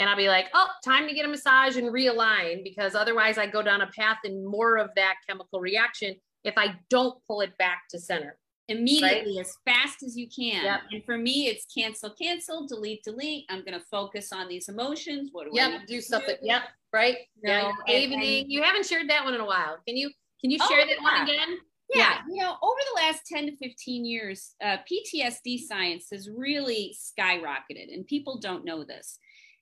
and 0.00 0.08
I'll 0.08 0.16
be 0.16 0.28
like, 0.28 0.46
oh, 0.54 0.66
time 0.82 1.06
to 1.06 1.14
get 1.14 1.26
a 1.26 1.28
massage 1.28 1.76
and 1.76 1.88
realign 1.88 2.64
because 2.64 2.94
otherwise 2.94 3.36
I 3.36 3.46
go 3.46 3.62
down 3.62 3.82
a 3.82 3.86
path 3.86 4.16
and 4.24 4.44
more 4.44 4.78
of 4.78 4.90
that 4.96 5.16
chemical 5.28 5.60
reaction 5.60 6.16
if 6.42 6.54
I 6.56 6.74
don't 6.88 7.22
pull 7.28 7.42
it 7.42 7.56
back 7.58 7.82
to 7.90 8.00
center. 8.00 8.36
Immediately, 8.68 9.36
right? 9.36 9.46
as 9.46 9.56
fast 9.64 10.02
as 10.02 10.16
you 10.16 10.28
can. 10.28 10.64
Yep. 10.64 10.80
And 10.92 11.04
for 11.04 11.18
me, 11.18 11.48
it's 11.48 11.66
cancel, 11.74 12.10
cancel, 12.10 12.66
delete, 12.66 13.02
delete. 13.02 13.44
I'm 13.50 13.60
going 13.64 13.78
to 13.78 13.84
focus 13.90 14.32
on 14.32 14.48
these 14.48 14.68
emotions. 14.68 15.30
What 15.32 15.46
do 15.46 15.50
yep, 15.52 15.80
I 15.82 15.84
do 15.84 16.00
something? 16.00 16.36
Do? 16.40 16.46
Yep, 16.46 16.62
right. 16.92 17.16
No, 17.42 17.72
yeah, 17.86 17.94
evening. 17.94 18.44
You 18.48 18.62
haven't 18.62 18.86
shared 18.86 19.10
that 19.10 19.24
one 19.24 19.34
in 19.34 19.40
a 19.40 19.46
while. 19.46 19.76
Can 19.86 19.96
you 19.96 20.10
can 20.40 20.50
you 20.50 20.58
share 20.58 20.82
oh, 20.82 20.86
that 20.86 20.96
yeah. 21.00 21.02
one 21.02 21.22
again? 21.28 21.58
Yeah. 21.92 21.98
yeah. 21.98 22.18
you 22.30 22.42
know, 22.42 22.56
over 22.62 22.78
the 22.94 23.02
last 23.02 23.22
10 23.26 23.46
to 23.46 23.56
15 23.56 24.04
years, 24.04 24.54
uh, 24.64 24.76
PTSD 24.90 25.58
science 25.58 26.06
has 26.12 26.30
really 26.30 26.96
skyrocketed, 26.96 27.92
and 27.92 28.06
people 28.06 28.38
don't 28.38 28.64
know 28.64 28.84
this. 28.84 29.18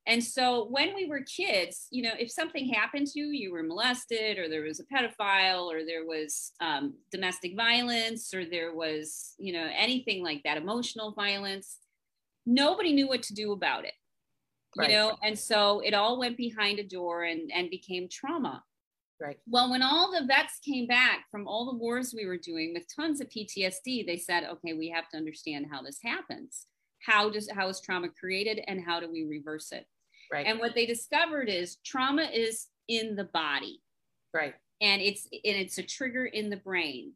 And 0.09 0.25
so 0.25 0.67
when 0.71 0.95
we 0.95 1.07
were 1.07 1.21
kids, 1.21 1.87
you 1.91 2.03
know, 2.03 2.13
if 2.19 2.31
something 2.31 2.67
happened 2.73 3.09
to 3.09 3.21
you, 3.21 3.27
you 3.27 3.53
were 3.53 3.63
molested, 3.63 4.39
or 4.39 4.49
there 4.49 4.63
was 4.63 4.81
a 4.81 4.85
pedophile, 4.85 5.67
or 5.67 5.85
there 5.85 6.07
was 6.07 6.53
um, 6.61 6.95
domestic 7.13 7.55
violence, 7.55 8.33
or 8.33 8.47
there 8.47 8.75
was, 8.75 9.35
you 9.39 9.53
know, 9.53 9.69
anything 9.77 10.25
like 10.25 10.43
that, 10.45 10.57
emotional 10.57 11.13
violence, 11.13 11.77
nobody 12.47 12.95
knew 12.95 13.07
what 13.07 13.23
to 13.25 13.35
do 13.35 13.53
about 13.53 13.85
it. 13.85 13.93
Right. 14.79 14.89
You 14.89 14.97
know, 14.97 15.19
and 15.23 15.39
so 15.39 15.81
it 15.81 15.93
all 15.93 16.19
went 16.19 16.39
behind 16.39 16.79
a 16.79 16.89
door 16.89 17.25
and, 17.25 17.53
and 17.55 17.69
became 17.69 18.09
trauma. 18.11 18.65
Right. 19.21 19.37
Well, 19.47 19.71
when 19.71 19.83
all 19.83 20.11
the 20.11 20.27
vets 20.27 20.59
came 20.65 20.87
back 20.87 21.27
from 21.31 21.47
all 21.47 21.67
the 21.67 21.77
wars 21.77 22.15
we 22.17 22.25
were 22.25 22.39
doing 22.39 22.73
with 22.73 22.85
tons 22.95 23.21
of 23.21 23.29
PTSD, 23.29 24.07
they 24.07 24.17
said, 24.17 24.45
okay, 24.45 24.73
we 24.73 24.89
have 24.89 25.11
to 25.11 25.19
understand 25.19 25.67
how 25.71 25.83
this 25.83 25.99
happens. 26.03 26.67
How 27.05 27.29
does 27.29 27.51
how 27.51 27.69
is 27.69 27.81
trauma 27.81 28.09
created 28.09 28.61
and 28.67 28.83
how 28.85 29.01
do 29.01 29.11
we 29.11 29.25
reverse 29.25 29.71
it? 29.73 29.87
Right. 30.31 30.47
And 30.47 30.59
what 30.59 30.75
they 30.75 30.87
discovered 30.87 31.49
is 31.49 31.77
trauma 31.85 32.25
is 32.33 32.67
in 32.89 33.17
the 33.17 33.25
body. 33.25 33.83
Right. 34.35 34.55
And 34.81 35.01
it's 35.01 35.25
and 35.33 35.57
it's 35.57 35.79
a 35.79 35.83
trigger 35.83 36.27
in 36.27 36.51
the 36.51 36.57
brain. 36.57 37.13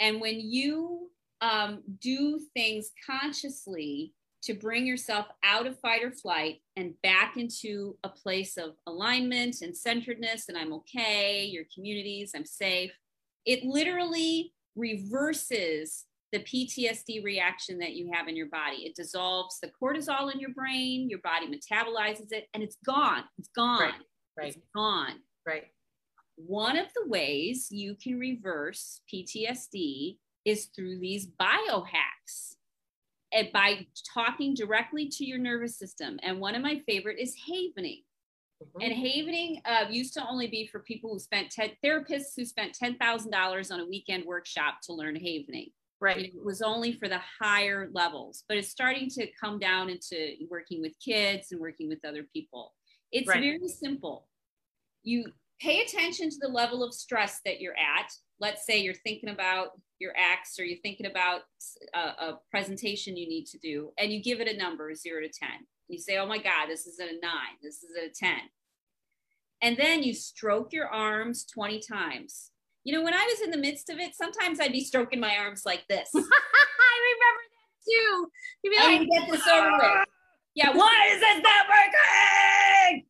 And 0.00 0.20
when 0.20 0.40
you 0.40 1.10
um, 1.40 1.82
do 2.00 2.40
things 2.54 2.90
consciously 3.04 4.12
to 4.42 4.54
bring 4.54 4.86
yourself 4.86 5.26
out 5.44 5.66
of 5.66 5.78
fight 5.80 6.02
or 6.02 6.12
flight 6.12 6.60
and 6.76 6.94
back 7.02 7.36
into 7.36 7.96
a 8.04 8.08
place 8.08 8.56
of 8.56 8.74
alignment 8.86 9.62
and 9.62 9.76
centeredness, 9.76 10.48
and 10.48 10.56
I'm 10.56 10.72
okay, 10.74 11.44
your 11.44 11.64
communities, 11.74 12.32
I'm 12.34 12.44
safe, 12.44 12.92
it 13.44 13.64
literally 13.64 14.52
reverses 14.76 16.04
the 16.36 16.42
PTSD 16.44 17.24
reaction 17.24 17.78
that 17.78 17.94
you 17.94 18.10
have 18.12 18.28
in 18.28 18.36
your 18.36 18.48
body. 18.48 18.84
It 18.84 18.94
dissolves 18.94 19.58
the 19.60 19.70
cortisol 19.80 20.32
in 20.32 20.38
your 20.38 20.50
brain, 20.50 21.08
your 21.08 21.20
body 21.20 21.46
metabolizes 21.46 22.32
it, 22.32 22.48
and 22.52 22.62
it's 22.62 22.76
gone. 22.84 23.24
It's 23.38 23.48
gone. 23.48 23.80
Right. 23.80 23.92
right. 24.36 24.48
It's 24.48 24.58
gone. 24.74 25.20
Right. 25.46 25.64
One 26.36 26.76
of 26.76 26.86
the 26.94 27.08
ways 27.08 27.68
you 27.70 27.94
can 27.94 28.18
reverse 28.18 29.00
PTSD 29.12 30.18
is 30.44 30.66
through 30.66 30.98
these 30.98 31.26
biohacks 31.26 32.56
and 33.32 33.48
by 33.52 33.86
talking 34.12 34.54
directly 34.54 35.08
to 35.08 35.24
your 35.24 35.38
nervous 35.38 35.78
system. 35.78 36.18
And 36.22 36.38
one 36.38 36.54
of 36.54 36.62
my 36.62 36.82
favorite 36.86 37.18
is 37.18 37.34
havening. 37.48 38.02
Mm-hmm. 38.62 38.82
And 38.82 38.92
havening 38.92 39.62
uh, 39.64 39.84
used 39.90 40.14
to 40.14 40.26
only 40.26 40.46
be 40.46 40.66
for 40.66 40.80
people 40.80 41.12
who 41.12 41.18
spent 41.18 41.50
ten, 41.50 41.70
therapists 41.84 42.34
who 42.36 42.44
spent 42.44 42.74
ten 42.74 42.96
thousand 42.96 43.30
dollars 43.30 43.70
on 43.70 43.80
a 43.80 43.86
weekend 43.86 44.24
workshop 44.24 44.76
to 44.84 44.94
learn 44.94 45.14
havening. 45.16 45.72
Right. 46.00 46.26
It 46.26 46.44
was 46.44 46.60
only 46.60 46.92
for 46.92 47.08
the 47.08 47.20
higher 47.40 47.88
levels, 47.92 48.44
but 48.48 48.58
it's 48.58 48.68
starting 48.68 49.08
to 49.10 49.26
come 49.40 49.58
down 49.58 49.88
into 49.88 50.34
working 50.50 50.82
with 50.82 50.92
kids 51.02 51.52
and 51.52 51.60
working 51.60 51.88
with 51.88 52.04
other 52.04 52.26
people. 52.34 52.74
It's 53.12 53.28
right. 53.28 53.40
very 53.40 53.68
simple. 53.68 54.28
You 55.02 55.24
pay 55.60 55.80
attention 55.80 56.28
to 56.28 56.36
the 56.40 56.48
level 56.48 56.84
of 56.84 56.92
stress 56.92 57.40
that 57.46 57.60
you're 57.60 57.76
at. 57.78 58.12
Let's 58.40 58.66
say 58.66 58.78
you're 58.78 58.92
thinking 58.92 59.30
about 59.30 59.68
your 59.98 60.12
ex 60.16 60.58
or 60.58 60.64
you're 60.64 60.80
thinking 60.82 61.06
about 61.06 61.42
a, 61.94 61.98
a 61.98 62.38
presentation 62.50 63.16
you 63.16 63.26
need 63.26 63.46
to 63.46 63.58
do, 63.58 63.92
and 63.98 64.12
you 64.12 64.22
give 64.22 64.40
it 64.40 64.48
a 64.48 64.56
number 64.56 64.94
zero 64.94 65.22
to 65.22 65.28
10. 65.28 65.48
You 65.88 65.98
say, 65.98 66.18
oh 66.18 66.26
my 66.26 66.38
God, 66.38 66.66
this 66.68 66.86
is 66.86 66.98
at 67.00 67.08
a 67.08 67.18
nine, 67.22 67.56
this 67.62 67.76
is 67.76 67.96
at 67.96 68.10
a 68.10 68.12
10. 68.12 68.36
And 69.62 69.76
then 69.78 70.02
you 70.02 70.12
stroke 70.12 70.72
your 70.72 70.88
arms 70.88 71.46
20 71.46 71.80
times 71.80 72.50
you 72.86 72.92
know, 72.92 73.02
when 73.02 73.14
I 73.14 73.24
was 73.24 73.40
in 73.42 73.50
the 73.50 73.56
midst 73.56 73.90
of 73.90 73.98
it, 73.98 74.14
sometimes 74.14 74.60
I'd 74.60 74.70
be 74.70 74.84
stroking 74.84 75.18
my 75.18 75.36
arms 75.36 75.62
like 75.66 75.84
this. 75.88 76.08
I 76.14 76.20
remember 76.20 77.42
that 77.50 77.84
too. 77.84 78.28
You'd 78.62 78.70
be 78.70 78.78
like, 78.78 79.08
get 79.10 79.28
this 79.28 79.48
over 79.48 79.72
with. 79.72 79.82
Ah, 79.82 80.04
yeah, 80.54 80.70
why 80.70 81.08
is 81.10 81.18
this 81.18 81.42
not 81.42 81.66
working? 81.68 83.04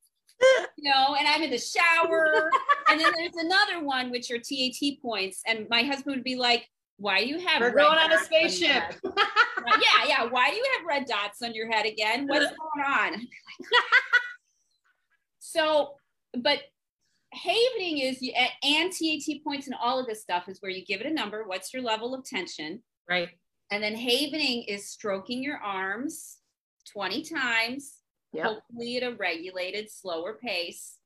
you 0.78 0.90
know, 0.90 1.14
and 1.18 1.28
I'm 1.28 1.42
in 1.42 1.50
the 1.50 1.58
shower. 1.58 2.50
and 2.90 2.98
then 2.98 3.12
there's 3.18 3.36
another 3.36 3.84
one, 3.84 4.10
which 4.10 4.30
are 4.30 4.38
TAT 4.38 5.02
points. 5.02 5.42
And 5.46 5.66
my 5.68 5.82
husband 5.82 6.16
would 6.16 6.24
be 6.24 6.36
like, 6.36 6.66
why 6.96 7.20
do 7.20 7.26
you 7.26 7.38
have 7.46 7.60
We're 7.60 7.72
going 7.72 7.98
on 7.98 8.10
a 8.14 8.18
spaceship. 8.18 8.82
On 9.04 9.14
yeah, 9.68 10.08
yeah. 10.08 10.24
Why 10.24 10.48
do 10.48 10.56
you 10.56 10.66
have 10.78 10.86
red 10.86 11.04
dots 11.04 11.42
on 11.42 11.52
your 11.52 11.70
head 11.70 11.84
again? 11.84 12.26
What's 12.26 12.46
going 12.46 12.86
on? 12.86 13.26
so, 15.38 15.96
but 16.38 16.60
havening 17.36 17.98
is 17.98 18.22
you, 18.22 18.32
and 18.62 18.92
TAT 18.92 19.44
points 19.44 19.66
and 19.66 19.76
all 19.80 19.98
of 19.98 20.06
this 20.06 20.22
stuff 20.22 20.48
is 20.48 20.58
where 20.60 20.70
you 20.70 20.84
give 20.84 21.00
it 21.00 21.06
a 21.06 21.12
number. 21.12 21.44
What's 21.46 21.72
your 21.72 21.82
level 21.82 22.14
of 22.14 22.24
tension? 22.24 22.82
Right. 23.08 23.28
And 23.70 23.82
then 23.82 23.94
havening 23.94 24.64
is 24.64 24.88
stroking 24.88 25.42
your 25.42 25.58
arms 25.58 26.38
20 26.92 27.22
times, 27.22 27.94
yep. 28.32 28.46
hopefully 28.46 28.96
at 28.96 29.02
a 29.02 29.16
regulated, 29.16 29.90
slower 29.90 30.34
pace. 30.34 30.98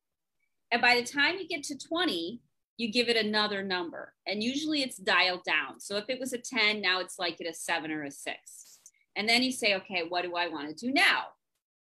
And 0.71 0.81
by 0.81 0.95
the 0.95 1.03
time 1.03 1.37
you 1.39 1.49
get 1.49 1.63
to 1.65 1.79
20, 1.79 2.41
you 2.77 2.93
give 2.93 3.09
it 3.09 3.17
another 3.17 3.63
number. 3.63 4.15
And 4.27 4.43
usually 4.43 4.83
it's 4.83 4.97
dialed 4.97 5.45
down. 5.45 5.81
So 5.81 5.97
if 5.97 6.05
it 6.09 6.21
was 6.21 6.33
a 6.33 6.39
10, 6.39 6.81
now 6.81 7.01
it's 7.01 7.19
like 7.19 7.41
at 7.41 7.47
a 7.47 7.55
seven 7.55 7.91
or 7.91 8.05
a 8.05 8.11
six. 8.11 8.79
And 9.17 9.29
then 9.29 9.43
you 9.43 9.53
say, 9.53 9.75
okay, 9.75 10.05
what 10.09 10.23
do 10.23 10.37
I 10.37 10.49
want 10.49 10.69
to 10.69 10.87
do 10.87 10.93
now? 10.93 11.25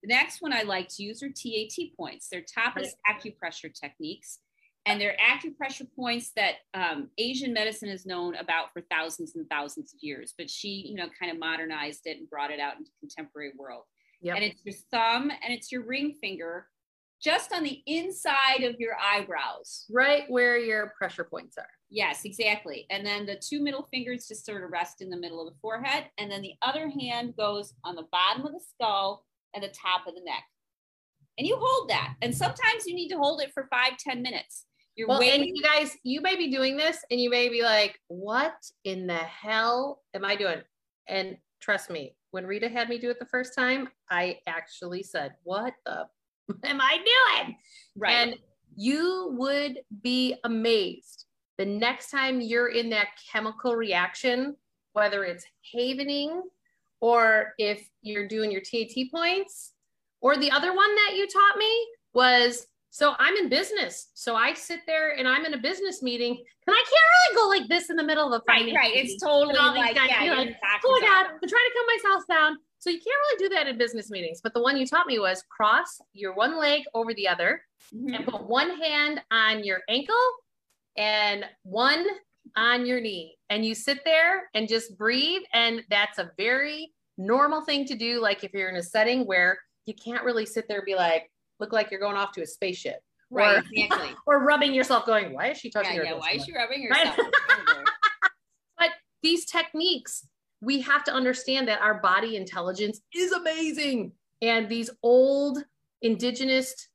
The 0.06 0.14
next 0.14 0.40
one 0.40 0.52
I 0.52 0.62
like 0.62 0.88
to 0.90 1.02
use 1.02 1.20
are 1.24 1.28
TAT 1.28 1.96
points. 1.96 2.28
They're 2.30 2.42
Tapas 2.42 2.90
acupressure 3.10 3.74
techniques. 3.74 4.38
And 4.86 5.00
they're 5.00 5.16
acupressure 5.16 5.88
points 5.96 6.30
that 6.36 6.58
um, 6.74 7.08
Asian 7.18 7.52
medicine 7.52 7.88
has 7.88 8.06
known 8.06 8.36
about 8.36 8.72
for 8.72 8.82
thousands 8.88 9.34
and 9.34 9.48
thousands 9.50 9.92
of 9.92 9.98
years. 10.00 10.32
But 10.38 10.48
she, 10.48 10.68
you 10.86 10.94
know, 10.94 11.08
kind 11.18 11.32
of 11.32 11.40
modernized 11.40 12.02
it 12.04 12.18
and 12.18 12.30
brought 12.30 12.52
it 12.52 12.60
out 12.60 12.76
into 12.78 12.92
contemporary 13.00 13.50
world. 13.58 13.82
Yep. 14.20 14.36
And 14.36 14.44
it's 14.44 14.60
your 14.64 14.74
thumb 14.92 15.32
and 15.42 15.52
it's 15.52 15.72
your 15.72 15.82
ring 15.82 16.14
finger 16.20 16.68
just 17.20 17.52
on 17.52 17.64
the 17.64 17.82
inside 17.86 18.62
of 18.62 18.78
your 18.78 18.94
eyebrows. 19.02 19.86
Right 19.90 20.22
where 20.28 20.56
your 20.56 20.92
pressure 20.96 21.24
points 21.24 21.58
are. 21.58 21.66
Yes, 21.90 22.24
exactly. 22.24 22.86
And 22.90 23.04
then 23.04 23.26
the 23.26 23.40
two 23.42 23.60
middle 23.60 23.88
fingers 23.90 24.28
just 24.28 24.46
sort 24.46 24.62
of 24.62 24.70
rest 24.70 25.02
in 25.02 25.10
the 25.10 25.16
middle 25.16 25.44
of 25.44 25.52
the 25.52 25.58
forehead. 25.60 26.04
And 26.16 26.30
then 26.30 26.42
the 26.42 26.54
other 26.62 26.88
hand 26.88 27.34
goes 27.36 27.74
on 27.82 27.96
the 27.96 28.06
bottom 28.12 28.46
of 28.46 28.52
the 28.52 28.60
skull 28.60 29.24
and 29.56 29.64
the 29.64 29.68
top 29.68 30.06
of 30.06 30.14
the 30.14 30.20
neck. 30.20 30.44
And 31.38 31.46
you 31.46 31.56
hold 31.58 31.90
that. 31.90 32.14
And 32.22 32.34
sometimes 32.34 32.86
you 32.86 32.94
need 32.94 33.08
to 33.08 33.16
hold 33.16 33.42
it 33.42 33.50
for 33.52 33.66
five, 33.70 33.96
ten 33.98 34.22
minutes. 34.22 34.66
You're 34.94 35.08
well, 35.08 35.18
waiting. 35.18 35.40
And 35.40 35.50
you 35.52 35.62
guys, 35.62 35.96
you 36.04 36.20
may 36.20 36.36
be 36.36 36.50
doing 36.50 36.76
this 36.76 36.98
and 37.10 37.20
you 37.20 37.28
may 37.28 37.48
be 37.48 37.62
like, 37.62 37.98
what 38.06 38.54
in 38.84 39.06
the 39.06 39.16
hell 39.16 40.02
am 40.14 40.24
I 40.24 40.36
doing? 40.36 40.60
And 41.08 41.36
trust 41.60 41.90
me, 41.90 42.14
when 42.30 42.46
Rita 42.46 42.68
had 42.68 42.88
me 42.88 42.98
do 42.98 43.10
it 43.10 43.18
the 43.18 43.26
first 43.26 43.54
time, 43.54 43.88
I 44.10 44.38
actually 44.46 45.02
said, 45.02 45.32
what 45.42 45.74
the 45.84 46.06
am 46.64 46.80
I 46.80 46.98
doing? 46.98 47.56
Right. 47.96 48.12
And 48.12 48.36
you 48.76 49.34
would 49.36 49.80
be 50.02 50.36
amazed 50.44 51.26
the 51.58 51.64
next 51.64 52.10
time 52.10 52.40
you're 52.40 52.68
in 52.68 52.90
that 52.90 53.08
chemical 53.32 53.76
reaction, 53.76 54.56
whether 54.92 55.24
it's 55.24 55.44
havening 55.72 56.42
or 57.00 57.52
if 57.58 57.88
you're 58.02 58.28
doing 58.28 58.50
your 58.50 58.60
TAT 58.60 58.94
points, 59.10 59.72
or 60.20 60.36
the 60.36 60.50
other 60.50 60.74
one 60.74 60.94
that 60.94 61.12
you 61.14 61.26
taught 61.28 61.58
me 61.58 61.86
was 62.14 62.66
so 62.96 63.14
I'm 63.18 63.36
in 63.36 63.50
business. 63.50 64.08
So 64.14 64.36
I 64.36 64.54
sit 64.54 64.80
there 64.86 65.18
and 65.18 65.28
I'm 65.28 65.44
in 65.44 65.52
a 65.52 65.58
business 65.58 66.02
meeting 66.02 66.30
and 66.30 66.74
I 66.74 66.78
can't 66.78 66.88
really 66.88 67.36
go 67.36 67.48
like 67.48 67.68
this 67.68 67.90
in 67.90 67.96
the 67.96 68.02
middle 68.02 68.32
of 68.32 68.40
a 68.40 68.44
fight. 68.50 68.64
Right, 68.64 68.74
right. 68.74 68.92
It's 68.96 69.22
totally 69.22 69.54
like, 69.54 69.94
guys, 69.94 70.08
yeah, 70.08 70.32
like, 70.32 70.56
oh 70.82 70.92
my 70.92 71.00
God, 71.00 71.26
I'm 71.26 71.48
trying 71.48 71.50
to 71.50 71.72
calm 71.74 71.86
myself 71.94 72.26
down. 72.26 72.56
So 72.78 72.88
you 72.88 72.96
can't 72.96 73.06
really 73.06 73.48
do 73.48 73.54
that 73.54 73.66
in 73.66 73.76
business 73.76 74.10
meetings. 74.10 74.40
But 74.42 74.54
the 74.54 74.62
one 74.62 74.78
you 74.78 74.86
taught 74.86 75.06
me 75.06 75.18
was 75.18 75.44
cross 75.50 76.00
your 76.14 76.34
one 76.34 76.58
leg 76.58 76.84
over 76.94 77.12
the 77.12 77.28
other 77.28 77.60
mm-hmm. 77.94 78.14
and 78.14 78.24
put 78.24 78.48
one 78.48 78.80
hand 78.80 79.20
on 79.30 79.62
your 79.62 79.80
ankle 79.90 80.14
and 80.96 81.44
one 81.64 82.06
on 82.56 82.86
your 82.86 83.00
knee. 83.00 83.36
And 83.50 83.64
you 83.64 83.74
sit 83.74 84.00
there 84.04 84.48
and 84.54 84.68
just 84.68 84.96
breathe. 84.96 85.42
And 85.52 85.82
that's 85.90 86.18
a 86.18 86.30
very 86.36 86.92
normal 87.18 87.62
thing 87.62 87.86
to 87.86 87.94
do. 87.96 88.20
Like 88.20 88.44
if 88.44 88.52
you're 88.52 88.68
in 88.68 88.76
a 88.76 88.82
setting 88.82 89.26
where 89.26 89.58
you 89.86 89.94
can't 89.94 90.24
really 90.24 90.46
sit 90.46 90.66
there 90.68 90.78
and 90.78 90.86
be 90.86 90.94
like, 90.94 91.30
look 91.60 91.72
like 91.72 91.90
you're 91.90 92.00
going 92.00 92.16
off 92.16 92.32
to 92.32 92.42
a 92.42 92.46
spaceship. 92.46 93.00
Right, 93.30 93.58
or, 93.62 93.64
exactly. 93.72 94.10
or 94.26 94.44
rubbing 94.44 94.74
yourself, 94.74 95.06
going, 95.06 95.32
why 95.32 95.50
is 95.50 95.58
she 95.58 95.70
touching 95.70 95.94
yeah, 95.94 96.00
her? 96.00 96.04
Yeah, 96.04 96.14
why 96.14 96.32
is 96.32 96.44
she 96.44 96.54
rubbing 96.54 96.86
herself? 96.86 97.18
Right? 97.18 97.84
but 98.78 98.90
these 99.22 99.46
techniques, 99.46 100.26
we 100.60 100.80
have 100.80 101.04
to 101.04 101.12
understand 101.12 101.68
that 101.68 101.80
our 101.80 102.00
body 102.00 102.36
intelligence 102.36 103.00
is 103.14 103.32
amazing. 103.32 104.12
And 104.42 104.68
these 104.68 104.90
old 105.02 105.64
indigenous 106.02 106.88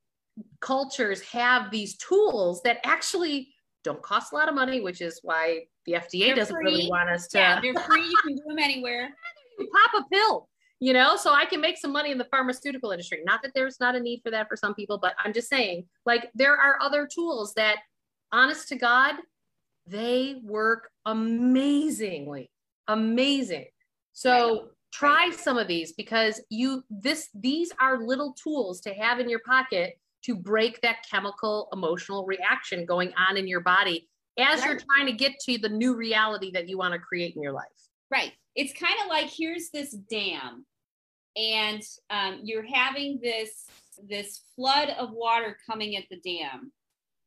cultures 0.60 1.20
have 1.22 1.70
these 1.70 1.96
tools 1.96 2.62
that 2.62 2.78
actually 2.84 3.51
don't 3.84 4.02
cost 4.02 4.32
a 4.32 4.36
lot 4.36 4.48
of 4.48 4.54
money, 4.54 4.80
which 4.80 5.00
is 5.00 5.20
why 5.22 5.60
the 5.86 5.92
FDA 5.92 6.26
they're 6.26 6.36
doesn't 6.36 6.54
free. 6.54 6.64
really 6.64 6.88
want 6.88 7.08
us 7.10 7.26
to. 7.28 7.38
Yeah, 7.38 7.60
they're 7.60 7.74
free. 7.74 8.04
You 8.04 8.16
can 8.24 8.36
do 8.36 8.42
them 8.48 8.58
anywhere. 8.58 9.10
you 9.58 9.68
pop 9.68 10.02
a 10.02 10.08
pill, 10.14 10.48
you 10.80 10.92
know, 10.92 11.16
so 11.16 11.32
I 11.32 11.44
can 11.44 11.60
make 11.60 11.78
some 11.78 11.92
money 11.92 12.10
in 12.10 12.18
the 12.18 12.26
pharmaceutical 12.26 12.90
industry. 12.92 13.20
Not 13.24 13.42
that 13.42 13.52
there's 13.54 13.80
not 13.80 13.94
a 13.94 14.00
need 14.00 14.20
for 14.22 14.30
that 14.30 14.48
for 14.48 14.56
some 14.56 14.74
people, 14.74 14.98
but 14.98 15.14
I'm 15.22 15.32
just 15.32 15.48
saying, 15.48 15.86
like, 16.06 16.30
there 16.34 16.56
are 16.56 16.78
other 16.80 17.08
tools 17.12 17.54
that, 17.54 17.78
honest 18.30 18.68
to 18.68 18.76
God, 18.76 19.16
they 19.86 20.40
work 20.44 20.90
amazingly, 21.06 22.50
amazing. 22.88 23.66
So 24.12 24.32
right. 24.32 24.60
try 24.92 25.26
right. 25.28 25.34
some 25.34 25.58
of 25.58 25.66
these 25.66 25.92
because 25.92 26.40
you 26.50 26.84
this 26.90 27.28
these 27.34 27.72
are 27.80 27.98
little 27.98 28.34
tools 28.34 28.80
to 28.82 28.94
have 28.94 29.18
in 29.18 29.28
your 29.28 29.40
pocket 29.40 29.98
to 30.24 30.36
break 30.36 30.80
that 30.80 30.98
chemical 31.10 31.68
emotional 31.72 32.24
reaction 32.26 32.86
going 32.86 33.12
on 33.16 33.36
in 33.36 33.46
your 33.46 33.60
body 33.60 34.08
as 34.38 34.60
right. 34.60 34.70
you're 34.70 34.80
trying 34.94 35.06
to 35.06 35.12
get 35.12 35.38
to 35.40 35.58
the 35.58 35.68
new 35.68 35.94
reality 35.94 36.50
that 36.52 36.68
you 36.68 36.78
want 36.78 36.94
to 36.94 36.98
create 36.98 37.36
in 37.36 37.42
your 37.42 37.52
life. 37.52 37.66
Right. 38.10 38.32
It's 38.54 38.72
kind 38.72 38.94
of 39.02 39.08
like 39.08 39.30
here's 39.30 39.70
this 39.70 39.92
dam, 39.92 40.66
and 41.36 41.82
um, 42.10 42.40
you're 42.42 42.66
having 42.66 43.20
this 43.22 43.66
this 44.08 44.42
flood 44.56 44.90
of 44.98 45.10
water 45.12 45.56
coming 45.68 45.96
at 45.96 46.04
the 46.10 46.18
dam, 46.18 46.72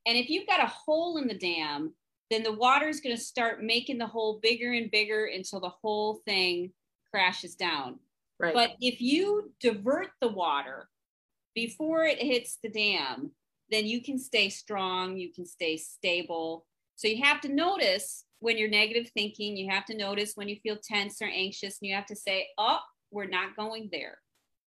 and 0.06 0.18
if 0.18 0.30
you've 0.30 0.48
got 0.48 0.64
a 0.64 0.68
hole 0.68 1.18
in 1.18 1.28
the 1.28 1.38
dam, 1.38 1.94
then 2.30 2.44
the 2.44 2.54
water 2.54 2.88
is 2.88 3.00
going 3.00 3.16
to 3.16 3.22
start 3.22 3.64
making 3.64 3.98
the 3.98 4.08
hole 4.08 4.40
bigger 4.42 4.74
and 4.74 4.92
bigger 4.92 5.26
until 5.26 5.60
the 5.60 5.70
whole 5.70 6.22
thing 6.26 6.72
crashes 7.12 7.56
down. 7.56 8.00
Right. 8.40 8.54
But 8.54 8.72
if 8.82 9.02
you 9.02 9.52
divert 9.60 10.10
the 10.22 10.28
water 10.28 10.90
before 11.56 12.04
it 12.04 12.22
hits 12.22 12.60
the 12.62 12.70
dam, 12.70 13.32
then 13.72 13.88
you 13.88 14.04
can 14.04 14.20
stay 14.20 14.50
strong, 14.50 15.18
you 15.18 15.34
can 15.34 15.46
stay 15.46 15.78
stable. 15.78 16.66
So 16.98 17.08
you 17.08 17.24
have 17.24 17.42
to 17.42 17.50
notice 17.50 18.26
when 18.40 18.58
you're 18.58 18.70
negative 18.70 19.10
thinking, 19.14 19.58
you 19.58 19.72
have 19.72 19.86
to 19.86 19.98
notice 19.98 20.34
when 20.36 20.48
you 20.48 20.58
feel 20.62 20.78
tense 20.78 21.22
or 21.22 21.28
anxious, 21.28 21.80
and 21.82 21.90
you 21.90 21.96
have 21.96 22.06
to 22.08 22.16
say, 22.16 22.48
Oh, 22.58 22.80
we're 23.12 23.26
not 23.26 23.56
going 23.56 23.90
there. 23.92 24.18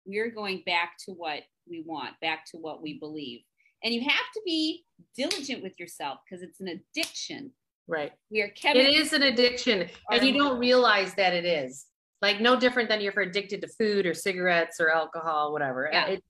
We're 0.05 0.31
going 0.31 0.63
back 0.65 0.93
to 1.05 1.11
what 1.11 1.41
we 1.69 1.83
want, 1.85 2.19
back 2.21 2.45
to 2.51 2.57
what 2.57 2.81
we 2.81 2.97
believe. 2.97 3.41
And 3.83 3.93
you 3.93 4.01
have 4.01 4.31
to 4.33 4.41
be 4.45 4.85
diligent 5.15 5.61
with 5.61 5.79
yourself 5.79 6.19
because 6.27 6.41
it's 6.41 6.59
an 6.59 6.69
addiction. 6.69 7.51
Right. 7.87 8.11
We 8.31 8.41
are 8.41 8.51
It 8.63 8.77
is 8.77 9.13
an 9.13 9.23
addiction, 9.23 9.89
and 10.11 10.23
you 10.23 10.33
don't 10.33 10.59
realize 10.59 11.13
that 11.15 11.33
it 11.33 11.45
is. 11.45 11.85
Like 12.21 12.41
no 12.41 12.59
different 12.59 12.89
than 12.89 13.01
you're 13.01 13.17
addicted 13.19 13.61
to 13.61 13.67
food 13.67 14.05
or 14.05 14.13
cigarettes 14.13 14.79
or 14.79 14.91
alcohol, 14.91 15.53
whatever. 15.53 15.89
Yeah. 15.91 16.07
It, 16.07 16.23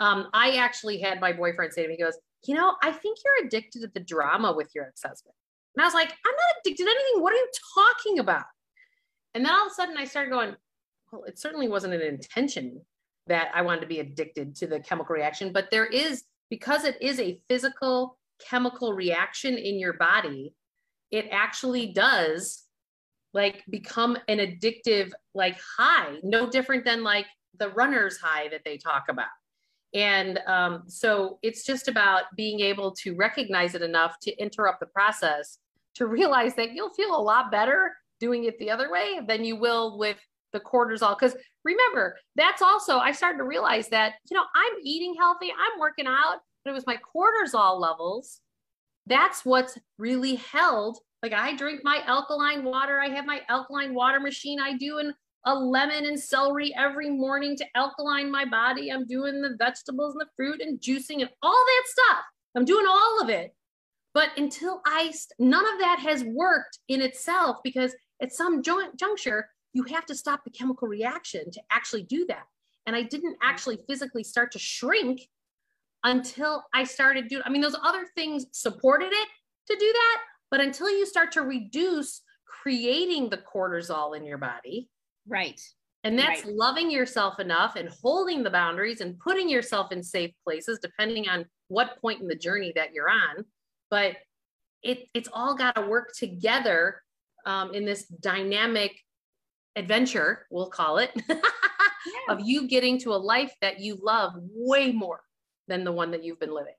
um, 0.00 0.28
I 0.32 0.56
actually 0.56 0.98
had 0.98 1.20
my 1.20 1.32
boyfriend 1.32 1.72
say 1.72 1.82
to 1.82 1.88
me, 1.88 1.96
he 1.96 2.02
goes, 2.02 2.18
You 2.44 2.54
know, 2.54 2.74
I 2.82 2.90
think 2.90 3.18
you're 3.24 3.46
addicted 3.46 3.82
to 3.82 3.88
the 3.88 4.00
drama 4.00 4.52
with 4.52 4.70
your 4.74 4.86
ex 4.86 5.02
husband. 5.02 5.34
And 5.76 5.82
I 5.82 5.86
was 5.86 5.94
like, 5.94 6.08
I'm 6.08 6.32
not 6.32 6.60
addicted 6.64 6.84
to 6.84 6.90
anything. 6.90 7.22
What 7.22 7.32
are 7.32 7.36
you 7.36 7.48
talking 7.74 8.18
about? 8.18 8.44
And 9.34 9.44
then 9.44 9.52
all 9.52 9.66
of 9.66 9.72
a 9.72 9.74
sudden 9.74 9.96
I 9.96 10.06
started 10.06 10.30
going, 10.30 10.56
Well, 11.12 11.24
it 11.24 11.38
certainly 11.38 11.68
wasn't 11.68 11.94
an 11.94 12.00
intention 12.00 12.80
that 13.26 13.50
I 13.54 13.62
wanted 13.62 13.82
to 13.82 13.86
be 13.86 14.00
addicted 14.00 14.56
to 14.56 14.66
the 14.66 14.80
chemical 14.80 15.14
reaction, 15.14 15.52
but 15.52 15.70
there 15.70 15.86
is, 15.86 16.24
because 16.48 16.84
it 16.84 17.00
is 17.00 17.20
a 17.20 17.38
physical 17.48 18.18
chemical 18.40 18.94
reaction 18.94 19.56
in 19.56 19.78
your 19.78 19.92
body, 19.92 20.54
it 21.10 21.28
actually 21.30 21.92
does 21.92 22.64
like 23.32 23.62
become 23.70 24.16
an 24.28 24.38
addictive 24.38 25.12
like 25.34 25.56
high 25.78 26.16
no 26.24 26.50
different 26.50 26.84
than 26.84 27.04
like 27.04 27.26
the 27.58 27.68
runner's 27.70 28.18
high 28.18 28.48
that 28.48 28.62
they 28.64 28.76
talk 28.76 29.04
about 29.08 29.28
and 29.92 30.38
um, 30.46 30.84
so 30.86 31.38
it's 31.42 31.64
just 31.64 31.88
about 31.88 32.24
being 32.36 32.60
able 32.60 32.92
to 32.92 33.14
recognize 33.14 33.74
it 33.74 33.82
enough 33.82 34.18
to 34.22 34.36
interrupt 34.40 34.80
the 34.80 34.86
process 34.86 35.58
to 35.94 36.06
realize 36.06 36.54
that 36.54 36.72
you'll 36.72 36.90
feel 36.94 37.14
a 37.14 37.20
lot 37.20 37.50
better 37.50 37.96
doing 38.20 38.44
it 38.44 38.58
the 38.58 38.70
other 38.70 38.90
way 38.90 39.20
than 39.26 39.44
you 39.44 39.56
will 39.56 39.98
with 39.98 40.18
the 40.52 40.60
cortisol. 40.60 41.18
Because 41.18 41.36
remember, 41.64 42.16
that's 42.36 42.62
also, 42.62 42.98
I 42.98 43.12
started 43.12 43.38
to 43.38 43.44
realize 43.44 43.88
that, 43.88 44.14
you 44.30 44.36
know, 44.36 44.44
I'm 44.54 44.72
eating 44.82 45.14
healthy, 45.18 45.50
I'm 45.50 45.80
working 45.80 46.06
out, 46.06 46.38
but 46.64 46.70
it 46.70 46.74
was 46.74 46.86
my 46.86 46.98
cortisol 46.98 47.80
levels. 47.80 48.40
That's 49.06 49.44
what's 49.44 49.78
really 49.98 50.36
held. 50.36 50.98
Like 51.22 51.32
I 51.32 51.56
drink 51.56 51.80
my 51.82 52.02
alkaline 52.06 52.64
water. 52.64 53.00
I 53.00 53.08
have 53.08 53.26
my 53.26 53.40
alkaline 53.48 53.94
water 53.94 54.20
machine 54.20 54.60
I 54.60 54.76
do 54.76 54.98
in 54.98 55.14
a 55.46 55.54
lemon 55.54 56.06
and 56.06 56.18
celery 56.18 56.74
every 56.76 57.10
morning 57.10 57.56
to 57.56 57.66
alkaline 57.74 58.30
my 58.30 58.44
body. 58.44 58.90
I'm 58.90 59.06
doing 59.06 59.40
the 59.40 59.56
vegetables 59.58 60.14
and 60.14 60.20
the 60.20 60.30
fruit 60.36 60.60
and 60.60 60.80
juicing 60.80 61.20
and 61.20 61.30
all 61.42 61.64
that 61.66 61.82
stuff. 61.86 62.24
I'm 62.56 62.64
doing 62.64 62.86
all 62.86 63.22
of 63.22 63.28
it. 63.28 63.54
But 64.12 64.30
until 64.36 64.82
I, 64.86 65.12
none 65.38 65.64
of 65.72 65.78
that 65.80 66.00
has 66.00 66.24
worked 66.24 66.78
in 66.88 67.00
itself 67.00 67.58
because 67.62 67.94
at 68.20 68.32
some 68.32 68.62
joint 68.62 68.98
juncture, 68.98 69.48
you 69.72 69.84
have 69.84 70.04
to 70.06 70.14
stop 70.14 70.42
the 70.44 70.50
chemical 70.50 70.88
reaction 70.88 71.50
to 71.52 71.60
actually 71.70 72.02
do 72.02 72.26
that. 72.26 72.42
And 72.86 72.96
I 72.96 73.02
didn't 73.02 73.34
mm-hmm. 73.34 73.48
actually 73.48 73.78
physically 73.88 74.24
start 74.24 74.52
to 74.52 74.58
shrink 74.58 75.22
until 76.02 76.64
I 76.74 76.84
started 76.84 77.28
doing, 77.28 77.42
I 77.44 77.50
mean, 77.50 77.60
those 77.60 77.76
other 77.82 78.06
things 78.16 78.46
supported 78.52 79.12
it 79.12 79.28
to 79.68 79.76
do 79.78 79.92
that. 79.92 80.18
But 80.50 80.60
until 80.60 80.90
you 80.90 81.06
start 81.06 81.30
to 81.32 81.42
reduce 81.42 82.22
creating 82.44 83.30
the 83.30 83.38
cortisol 83.38 84.16
in 84.16 84.24
your 84.24 84.38
body, 84.38 84.88
Right. 85.26 85.60
And 86.02 86.18
that's 86.18 86.44
right. 86.44 86.54
loving 86.54 86.90
yourself 86.90 87.38
enough 87.40 87.76
and 87.76 87.88
holding 88.02 88.42
the 88.42 88.50
boundaries 88.50 89.00
and 89.00 89.18
putting 89.18 89.48
yourself 89.48 89.92
in 89.92 90.02
safe 90.02 90.32
places, 90.44 90.78
depending 90.80 91.28
on 91.28 91.44
what 91.68 92.00
point 92.00 92.22
in 92.22 92.26
the 92.26 92.34
journey 92.34 92.72
that 92.74 92.94
you're 92.94 93.10
on. 93.10 93.44
But 93.90 94.16
it, 94.82 95.08
it's 95.12 95.28
all 95.32 95.54
got 95.54 95.74
to 95.76 95.82
work 95.82 96.12
together 96.16 97.02
um, 97.44 97.74
in 97.74 97.84
this 97.84 98.06
dynamic 98.06 98.98
adventure, 99.76 100.46
we'll 100.50 100.70
call 100.70 100.98
it, 100.98 101.10
yeah. 101.28 101.38
of 102.28 102.40
you 102.40 102.66
getting 102.66 102.98
to 103.00 103.12
a 103.12 103.16
life 103.16 103.52
that 103.60 103.80
you 103.80 103.98
love 104.02 104.32
way 104.36 104.92
more 104.92 105.20
than 105.68 105.84
the 105.84 105.92
one 105.92 106.10
that 106.10 106.24
you've 106.24 106.40
been 106.40 106.54
living. 106.54 106.74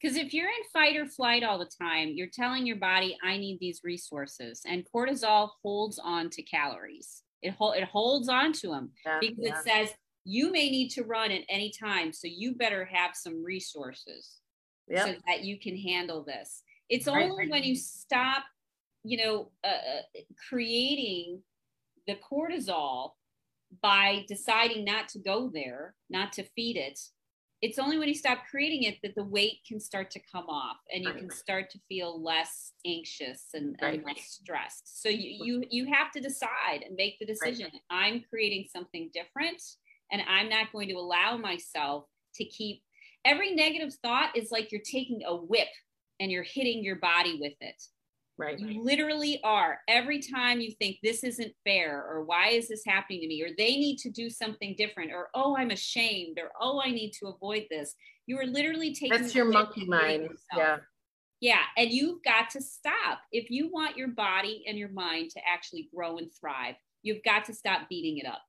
Because 0.00 0.16
if 0.16 0.32
you're 0.32 0.48
in 0.48 0.64
fight 0.72 0.96
or 0.96 1.06
flight 1.06 1.42
all 1.42 1.58
the 1.58 1.70
time, 1.80 2.12
you're 2.14 2.28
telling 2.32 2.66
your 2.66 2.76
body, 2.76 3.18
I 3.22 3.36
need 3.36 3.58
these 3.60 3.82
resources. 3.84 4.62
And 4.66 4.86
cortisol 4.94 5.50
holds 5.62 5.98
on 5.98 6.30
to 6.30 6.42
calories. 6.42 7.22
It, 7.42 7.54
hold, 7.54 7.76
it 7.76 7.84
holds 7.84 8.28
on 8.28 8.52
to 8.54 8.68
them 8.68 8.90
yeah, 9.04 9.18
because 9.20 9.38
yeah. 9.38 9.58
it 9.58 9.64
says, 9.64 9.94
you 10.24 10.52
may 10.52 10.70
need 10.70 10.90
to 10.90 11.04
run 11.04 11.30
at 11.30 11.42
any 11.48 11.72
time. 11.72 12.12
So 12.12 12.28
you 12.28 12.54
better 12.54 12.84
have 12.84 13.12
some 13.14 13.42
resources 13.42 14.36
yep. 14.88 15.06
so 15.06 15.14
that 15.26 15.44
you 15.44 15.58
can 15.58 15.76
handle 15.76 16.22
this. 16.22 16.62
It's 16.88 17.06
right. 17.06 17.30
only 17.30 17.48
when 17.48 17.62
you 17.62 17.76
stop, 17.76 18.44
you 19.02 19.16
know, 19.16 19.50
uh, 19.64 19.68
uh, 19.68 20.20
creating 20.48 21.42
the 22.06 22.16
cortisol 22.16 23.12
by 23.82 24.24
deciding 24.28 24.84
not 24.84 25.08
to 25.10 25.18
go 25.18 25.50
there, 25.52 25.94
not 26.10 26.32
to 26.32 26.42
feed 26.42 26.76
it, 26.76 26.98
it's 27.62 27.78
only 27.78 27.98
when 27.98 28.08
you 28.08 28.14
stop 28.14 28.38
creating 28.50 28.84
it 28.84 28.96
that 29.02 29.14
the 29.14 29.24
weight 29.24 29.58
can 29.66 29.78
start 29.78 30.10
to 30.10 30.20
come 30.32 30.48
off 30.48 30.78
and 30.92 31.04
you 31.04 31.10
right. 31.10 31.18
can 31.18 31.30
start 31.30 31.68
to 31.70 31.78
feel 31.88 32.22
less 32.22 32.72
anxious 32.86 33.48
and, 33.54 33.76
right. 33.82 33.94
and, 33.94 34.04
less 34.04 34.38
stressed 34.40 35.02
so 35.02 35.08
you, 35.08 35.44
you 35.44 35.64
you 35.70 35.92
have 35.92 36.10
to 36.12 36.20
decide 36.20 36.82
and 36.86 36.96
make 36.96 37.18
the 37.18 37.26
decision 37.26 37.68
right. 37.72 37.82
i'm 37.90 38.24
creating 38.28 38.66
something 38.72 39.10
different 39.12 39.62
and 40.10 40.22
i'm 40.28 40.48
not 40.48 40.72
going 40.72 40.88
to 40.88 40.94
allow 40.94 41.36
myself 41.36 42.04
to 42.34 42.44
keep 42.44 42.82
every 43.24 43.54
negative 43.54 43.92
thought 44.02 44.36
is 44.36 44.50
like 44.50 44.72
you're 44.72 44.80
taking 44.80 45.22
a 45.26 45.34
whip 45.34 45.68
and 46.20 46.30
you're 46.30 46.44
hitting 46.44 46.82
your 46.82 46.96
body 46.96 47.38
with 47.40 47.54
it 47.60 47.82
Right. 48.40 48.58
You 48.58 48.82
literally 48.82 49.40
are. 49.44 49.78
Every 49.88 50.20
time 50.20 50.60
you 50.60 50.72
think 50.72 50.96
this 51.02 51.22
isn't 51.24 51.52
fair, 51.64 52.04
or 52.08 52.24
why 52.24 52.48
is 52.48 52.68
this 52.68 52.82
happening 52.86 53.20
to 53.20 53.28
me, 53.28 53.42
or 53.42 53.48
they 53.56 53.76
need 53.76 53.98
to 53.98 54.10
do 54.10 54.30
something 54.30 54.74
different, 54.76 55.12
or 55.12 55.28
oh, 55.34 55.56
I'm 55.56 55.70
ashamed, 55.70 56.38
or 56.38 56.50
oh, 56.60 56.80
I 56.82 56.90
need 56.90 57.12
to 57.20 57.28
avoid 57.28 57.66
this. 57.70 57.94
You 58.26 58.38
are 58.38 58.46
literally 58.46 58.94
taking 58.94 59.20
that's 59.20 59.34
your 59.34 59.46
monkey 59.46 59.84
mind. 59.84 60.30
Yeah. 60.56 60.78
Yeah. 61.40 61.62
And 61.76 61.90
you've 61.90 62.22
got 62.22 62.50
to 62.50 62.60
stop. 62.60 63.20
If 63.32 63.50
you 63.50 63.70
want 63.70 63.96
your 63.96 64.08
body 64.08 64.64
and 64.66 64.78
your 64.78 64.90
mind 64.90 65.30
to 65.30 65.40
actually 65.46 65.88
grow 65.94 66.18
and 66.18 66.30
thrive, 66.38 66.74
you've 67.02 67.22
got 67.24 67.44
to 67.46 67.54
stop 67.54 67.88
beating 67.88 68.18
it 68.18 68.26
up. 68.26 68.42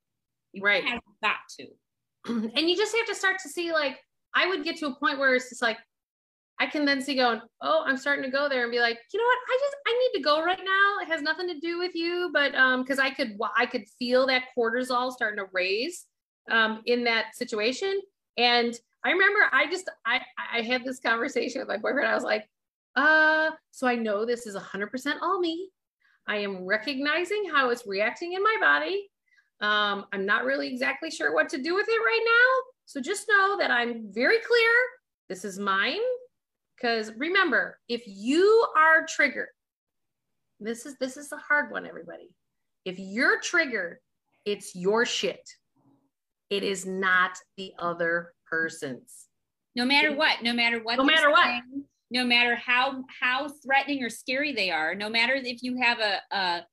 You 0.53 0.61
right. 0.61 0.83
have 0.83 0.99
got 1.23 1.37
to. 1.59 1.67
And 2.55 2.69
you 2.69 2.75
just 2.75 2.95
have 2.95 3.07
to 3.07 3.15
start 3.15 3.37
to 3.43 3.49
see, 3.49 3.71
like, 3.71 3.97
I 4.35 4.47
would 4.47 4.63
get 4.63 4.77
to 4.77 4.87
a 4.87 4.95
point 4.95 5.19
where 5.19 5.33
it's 5.33 5.49
just 5.49 5.61
like, 5.61 5.77
I 6.61 6.67
can 6.67 6.85
then 6.85 7.01
see 7.01 7.15
going, 7.15 7.41
oh, 7.61 7.83
I'm 7.87 7.97
starting 7.97 8.23
to 8.23 8.29
go 8.29 8.47
there 8.47 8.61
and 8.61 8.71
be 8.71 8.79
like, 8.79 8.99
you 9.11 9.19
know 9.19 9.25
what? 9.25 9.37
I 9.49 9.57
just 9.59 9.75
I 9.87 9.99
need 9.99 10.19
to 10.19 10.23
go 10.23 10.45
right 10.45 10.61
now. 10.63 10.97
It 11.01 11.07
has 11.07 11.23
nothing 11.23 11.47
to 11.47 11.59
do 11.59 11.79
with 11.79 11.95
you, 11.95 12.29
but 12.31 12.53
um, 12.53 12.83
because 12.83 12.99
I 12.99 13.09
could 13.09 13.35
I 13.57 13.65
could 13.65 13.85
feel 13.97 14.27
that 14.27 14.43
cortisol 14.55 15.11
starting 15.11 15.43
to 15.43 15.49
raise 15.51 16.05
um 16.51 16.83
in 16.85 17.03
that 17.05 17.35
situation. 17.35 17.99
And 18.37 18.75
I 19.03 19.09
remember 19.09 19.39
I 19.51 19.71
just 19.71 19.89
I 20.05 20.21
I 20.53 20.61
had 20.61 20.85
this 20.85 20.99
conversation 20.99 21.61
with 21.61 21.67
my 21.67 21.77
boyfriend. 21.77 22.07
I 22.07 22.13
was 22.13 22.23
like, 22.23 22.47
uh, 22.95 23.49
so 23.71 23.87
I 23.87 23.95
know 23.95 24.23
this 24.23 24.45
is 24.45 24.55
100% 24.55 25.15
all 25.19 25.39
me. 25.39 25.71
I 26.27 26.37
am 26.37 26.63
recognizing 26.63 27.49
how 27.51 27.71
it's 27.71 27.87
reacting 27.87 28.33
in 28.33 28.43
my 28.43 28.57
body. 28.61 29.09
Um, 29.61 30.05
I'm 30.13 30.27
not 30.27 30.43
really 30.43 30.67
exactly 30.67 31.09
sure 31.09 31.33
what 31.33 31.49
to 31.49 31.57
do 31.57 31.73
with 31.73 31.87
it 31.89 31.91
right 31.91 32.23
now. 32.23 32.71
So 32.85 33.01
just 33.01 33.27
know 33.27 33.57
that 33.57 33.71
I'm 33.71 34.13
very 34.13 34.37
clear. 34.37 34.71
This 35.27 35.43
is 35.43 35.57
mine. 35.57 36.01
Because 36.81 37.11
remember, 37.17 37.77
if 37.87 38.03
you 38.07 38.65
are 38.75 39.05
triggered, 39.07 39.49
this 40.59 40.85
is 40.85 40.95
this 40.99 41.17
is 41.17 41.29
the 41.29 41.37
hard 41.37 41.71
one, 41.71 41.85
everybody. 41.85 42.29
If 42.85 42.97
you're 42.97 43.39
triggered, 43.39 43.97
it's 44.45 44.75
your 44.75 45.05
shit. 45.05 45.47
It 46.49 46.63
is 46.63 46.85
not 46.85 47.37
the 47.57 47.73
other 47.77 48.33
person's. 48.49 49.27
No 49.75 49.85
matter 49.85 50.15
what, 50.15 50.43
no 50.43 50.53
matter 50.53 50.81
what, 50.81 50.97
no 50.97 51.03
matter 51.03 51.31
saying, 51.35 51.61
what, 51.71 51.83
no 52.09 52.25
matter 52.25 52.55
how 52.55 53.03
how 53.19 53.47
threatening 53.63 54.03
or 54.03 54.09
scary 54.09 54.51
they 54.51 54.71
are, 54.71 54.95
no 54.95 55.09
matter 55.09 55.35
if 55.35 55.61
you 55.61 55.79
have 55.81 55.99
a, 55.99 56.35
a 56.35 56.65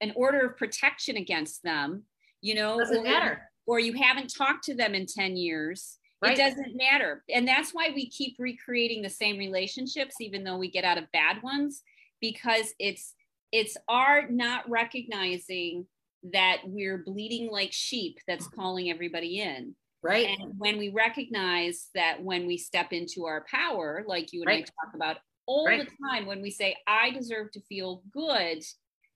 an 0.00 0.12
order 0.14 0.46
of 0.46 0.56
protection 0.58 1.16
against 1.16 1.62
them, 1.62 2.02
you 2.42 2.54
know, 2.54 2.78
doesn't 2.78 2.98
or, 2.98 3.02
matter, 3.02 3.50
or 3.66 3.78
you 3.78 3.94
haven't 3.94 4.32
talked 4.36 4.64
to 4.64 4.74
them 4.74 4.94
in 4.94 5.06
ten 5.06 5.36
years 5.36 5.98
Right. 6.24 6.38
It 6.38 6.42
doesn't 6.42 6.76
matter. 6.76 7.22
And 7.32 7.46
that's 7.46 7.72
why 7.72 7.90
we 7.94 8.08
keep 8.08 8.36
recreating 8.38 9.02
the 9.02 9.10
same 9.10 9.38
relationships, 9.38 10.16
even 10.20 10.44
though 10.44 10.56
we 10.56 10.70
get 10.70 10.84
out 10.84 10.98
of 10.98 11.10
bad 11.12 11.42
ones, 11.42 11.82
because 12.20 12.74
it's 12.78 13.14
it's 13.52 13.76
our 13.88 14.28
not 14.28 14.68
recognizing 14.68 15.86
that 16.32 16.58
we're 16.64 16.98
bleeding 16.98 17.50
like 17.50 17.72
sheep 17.72 18.18
that's 18.26 18.48
calling 18.48 18.90
everybody 18.90 19.40
in. 19.40 19.74
Right. 20.02 20.36
And 20.38 20.52
when 20.58 20.78
we 20.78 20.90
recognize 20.90 21.88
that 21.94 22.22
when 22.22 22.46
we 22.46 22.58
step 22.58 22.92
into 22.92 23.26
our 23.26 23.44
power, 23.50 24.04
like 24.06 24.32
you 24.32 24.40
and 24.42 24.48
right. 24.48 24.70
I 24.82 24.86
talk 24.86 24.94
about 24.94 25.18
all 25.46 25.66
right. 25.66 25.84
the 25.84 25.90
time, 26.06 26.26
when 26.26 26.42
we 26.42 26.50
say, 26.50 26.76
I 26.86 27.10
deserve 27.10 27.52
to 27.52 27.60
feel 27.60 28.02
good, 28.12 28.64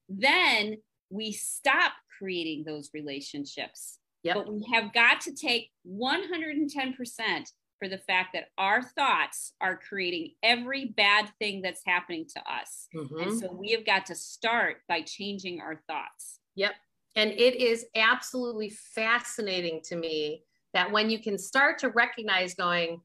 then 0.09 0.77
we 1.11 1.33
stop 1.33 1.93
creating 2.19 2.65
those 2.65 2.91
relationships 2.93 3.99
Yep. 4.25 4.37
But 4.37 4.53
we 4.53 4.67
have 4.73 4.93
got 4.93 5.21
to 5.23 5.35
take 5.35 5.71
110% 5.87 7.53
for 7.79 7.89
the 7.89 7.99
fact 7.99 8.31
that 8.35 8.49
our 8.59 8.83
thoughts 8.83 9.53
are 9.61 9.77
creating 9.77 10.33
every 10.43 10.87
bad 10.97 11.31
thing 11.39 11.63
that's 11.63 11.83
happening 11.87 12.27
to 12.35 12.41
us. 12.41 12.89
Mm-hmm. 12.95 13.21
And 13.21 13.39
so 13.39 13.53
we 13.53 13.71
have 13.71 13.87
got 13.87 14.07
to 14.07 14.15
start 14.15 14.79
by 14.89 15.03
changing 15.03 15.61
our 15.61 15.81
thoughts. 15.89 16.41
Yep. 16.57 16.73
And 17.15 17.31
it 17.31 17.57
is 17.57 17.87
absolutely 17.95 18.71
fascinating 18.71 19.81
to 19.85 19.97
me 19.97 20.43
that 20.75 20.91
when 20.91 21.09
you 21.11 21.21
can 21.21 21.39
start 21.39 21.79
to 21.79 21.89
recognize 21.91 22.55
going, 22.55 23.01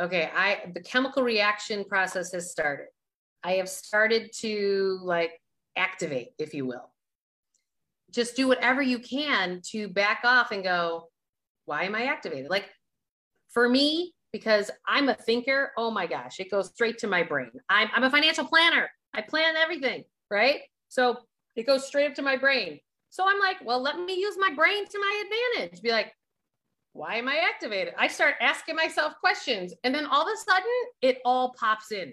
okay, 0.00 0.30
I 0.34 0.70
the 0.74 0.80
chemical 0.80 1.22
reaction 1.22 1.84
process 1.84 2.32
has 2.32 2.50
started. 2.50 2.86
I 3.42 3.52
have 3.52 3.68
started 3.68 4.30
to 4.40 4.98
like 5.02 5.40
activate, 5.76 6.30
if 6.38 6.52
you 6.52 6.66
will 6.66 6.90
just 8.10 8.36
do 8.36 8.48
whatever 8.48 8.82
you 8.82 8.98
can 8.98 9.60
to 9.70 9.88
back 9.88 10.20
off 10.24 10.52
and 10.52 10.62
go, 10.62 11.08
why 11.64 11.84
am 11.84 11.94
I 11.94 12.04
activated? 12.04 12.50
Like 12.50 12.68
for 13.50 13.68
me, 13.68 14.12
because 14.32 14.70
I'm 14.86 15.08
a 15.08 15.14
thinker, 15.14 15.72
oh 15.76 15.90
my 15.90 16.06
gosh, 16.06 16.40
it 16.40 16.50
goes 16.50 16.68
straight 16.68 16.98
to 16.98 17.06
my 17.06 17.22
brain. 17.22 17.50
I'm, 17.68 17.88
I'm 17.94 18.04
a 18.04 18.10
financial 18.10 18.44
planner. 18.44 18.90
I 19.14 19.22
plan 19.22 19.56
everything, 19.56 20.04
right? 20.30 20.60
So 20.88 21.16
it 21.56 21.66
goes 21.66 21.86
straight 21.86 22.06
up 22.06 22.14
to 22.14 22.22
my 22.22 22.36
brain. 22.36 22.80
So 23.10 23.24
I'm 23.26 23.38
like, 23.38 23.56
well, 23.64 23.80
let 23.80 23.98
me 23.98 24.14
use 24.14 24.36
my 24.38 24.52
brain 24.54 24.86
to 24.86 24.98
my 24.98 25.24
advantage. 25.56 25.80
Be 25.80 25.90
like, 25.90 26.12
why 26.92 27.16
am 27.16 27.28
I 27.28 27.36
activated? 27.36 27.94
I 27.98 28.08
start 28.08 28.34
asking 28.40 28.76
myself 28.76 29.14
questions. 29.20 29.72
And 29.84 29.94
then 29.94 30.06
all 30.06 30.22
of 30.22 30.28
a 30.28 30.50
sudden, 30.50 30.72
it 31.02 31.18
all 31.24 31.54
pops 31.58 31.92
in. 31.92 32.12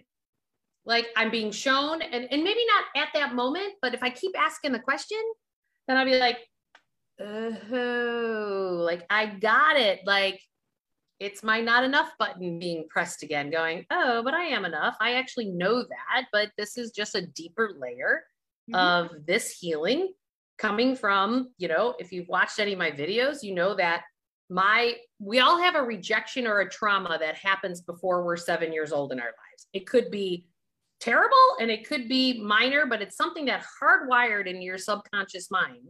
Like 0.86 1.08
I'm 1.16 1.32
being 1.32 1.52
shown, 1.52 2.02
and, 2.02 2.28
and 2.30 2.44
maybe 2.44 2.66
not 2.66 3.04
at 3.04 3.10
that 3.14 3.34
moment, 3.34 3.74
but 3.82 3.94
if 3.94 4.04
I 4.04 4.10
keep 4.10 4.38
asking 4.38 4.74
the 4.74 4.80
question, 4.80 5.22
then 5.88 5.98
I'll 5.98 6.06
be 6.06 6.18
like, 6.18 6.38
oh, 7.20 8.82
like 8.84 9.06
I 9.10 9.26
got 9.26 9.78
it. 9.78 10.02
Like 10.06 10.42
it's 11.20 11.44
my 11.44 11.62
not 11.62 11.84
enough 11.84 12.12
button 12.20 12.60
being 12.60 12.86
pressed 12.90 13.24
again, 13.24 13.50
going, 13.50 13.86
oh, 13.92 14.22
but 14.24 14.34
I 14.34 14.46
am 14.46 14.66
enough. 14.66 14.96
I 15.00 15.14
actually 15.14 15.50
know 15.50 15.82
that, 15.82 16.26
but 16.32 16.50
this 16.58 16.78
is 16.78 16.92
just 16.92 17.16
a 17.16 17.26
deeper 17.28 17.76
layer 17.80 18.24
mm-hmm. 18.70 18.76
of 18.76 19.26
this 19.26 19.58
healing 19.58 20.14
coming 20.58 20.96
from, 20.96 21.50
you 21.58 21.68
know, 21.68 21.96
if 22.00 22.12
you've 22.12 22.28
watched 22.28 22.60
any 22.60 22.74
of 22.74 22.80
my 22.80 22.92
videos, 22.92 23.44
you 23.44 23.54
know 23.54 23.76
that 23.76 24.04
my 24.50 24.96
we 25.20 25.40
all 25.40 25.58
have 25.58 25.76
a 25.76 25.82
rejection 25.82 26.46
or 26.46 26.60
a 26.60 26.70
trauma 26.70 27.18
that 27.20 27.36
happens 27.36 27.82
before 27.82 28.24
we're 28.24 28.38
seven 28.38 28.74
years 28.74 28.92
old 28.92 29.12
in 29.12 29.20
our 29.20 29.26
lives. 29.26 29.68
It 29.74 29.88
could 29.88 30.12
be 30.12 30.46
terrible 31.04 31.58
and 31.60 31.70
it 31.70 31.88
could 31.88 32.08
be 32.08 32.41
minor, 32.41 32.86
but 32.86 33.01
it's 33.01 33.18
something 33.18 33.45
that 33.45 33.66
hardwired 33.82 34.47
in 34.47 34.62
your 34.62 34.78
subconscious 34.78 35.51
mind. 35.51 35.89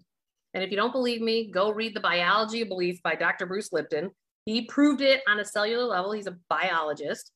And 0.54 0.64
if 0.64 0.72
you 0.72 0.78
don't 0.78 0.92
believe 0.92 1.22
me, 1.22 1.52
go 1.52 1.72
read 1.72 1.96
The 1.96 2.00
Biology 2.00 2.62
of 2.62 2.70
Belief 2.70 3.02
by 3.04 3.16
Dr. 3.16 3.46
Bruce 3.46 3.72
Lipton. 3.72 4.12
He 4.46 4.66
proved 4.66 5.02
it 5.02 5.22
on 5.28 5.40
a 5.40 5.46
cellular 5.46 5.84
level. 5.84 6.12
He's 6.12 6.28
a 6.28 6.38
biologist. 6.50 7.32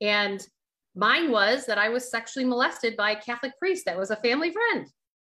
And 0.00 0.46
mine 0.94 1.30
was 1.30 1.66
that 1.66 1.78
I 1.78 1.88
was 1.88 2.10
sexually 2.10 2.46
molested 2.46 2.96
by 2.96 3.12
a 3.12 3.20
Catholic 3.20 3.52
priest 3.58 3.84
that 3.86 3.98
was 3.98 4.10
a 4.10 4.16
family 4.16 4.52
friend. 4.52 4.86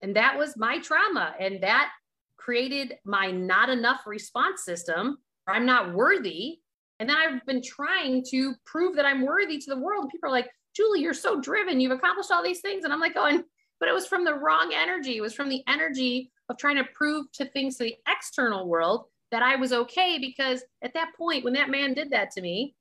And 0.01 0.15
that 0.15 0.37
was 0.37 0.57
my 0.57 0.79
trauma. 0.79 1.33
And 1.39 1.61
that 1.61 1.91
created 2.37 2.95
my 3.05 3.31
not 3.31 3.69
enough 3.69 4.01
response 4.05 4.63
system. 4.63 5.17
I'm 5.47 5.65
not 5.65 5.93
worthy. 5.93 6.59
And 6.99 7.09
then 7.09 7.17
I've 7.17 7.45
been 7.45 7.61
trying 7.61 8.23
to 8.31 8.53
prove 8.65 8.95
that 8.95 9.05
I'm 9.05 9.25
worthy 9.25 9.57
to 9.57 9.69
the 9.69 9.79
world. 9.79 10.09
People 10.11 10.29
are 10.29 10.33
like, 10.33 10.49
Julie, 10.75 11.01
you're 11.01 11.13
so 11.13 11.39
driven. 11.39 11.79
You've 11.79 11.91
accomplished 11.91 12.31
all 12.31 12.43
these 12.43 12.61
things. 12.61 12.83
And 12.83 12.93
I'm 12.93 12.99
like 12.99 13.13
going, 13.13 13.43
but 13.79 13.89
it 13.89 13.93
was 13.93 14.07
from 14.07 14.25
the 14.25 14.33
wrong 14.33 14.71
energy. 14.73 15.17
It 15.17 15.21
was 15.21 15.33
from 15.33 15.49
the 15.49 15.63
energy 15.67 16.31
of 16.49 16.57
trying 16.57 16.75
to 16.75 16.85
prove 16.93 17.31
to 17.33 17.45
things 17.45 17.77
to 17.77 17.85
the 17.85 17.95
external 18.07 18.67
world 18.67 19.05
that 19.31 19.41
I 19.41 19.55
was 19.55 19.73
okay. 19.73 20.17
Because 20.19 20.63
at 20.81 20.93
that 20.93 21.11
point, 21.17 21.43
when 21.43 21.53
that 21.53 21.69
man 21.69 21.93
did 21.93 22.11
that 22.11 22.31
to 22.31 22.41
me, 22.41 22.75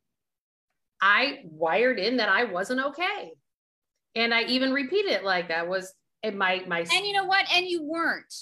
I 1.00 1.40
wired 1.44 1.98
in 1.98 2.16
that 2.18 2.28
I 2.28 2.44
wasn't 2.44 2.80
okay. 2.80 3.32
And 4.14 4.32
I 4.32 4.42
even 4.44 4.72
repeated 4.72 5.12
it 5.12 5.24
like 5.24 5.48
that 5.48 5.68
was 5.68 5.92
my 6.32 6.64
my 6.66 6.80
And 6.80 7.06
you 7.06 7.12
know 7.12 7.24
what? 7.24 7.44
And 7.52 7.66
you 7.66 7.82
weren't. 7.82 8.32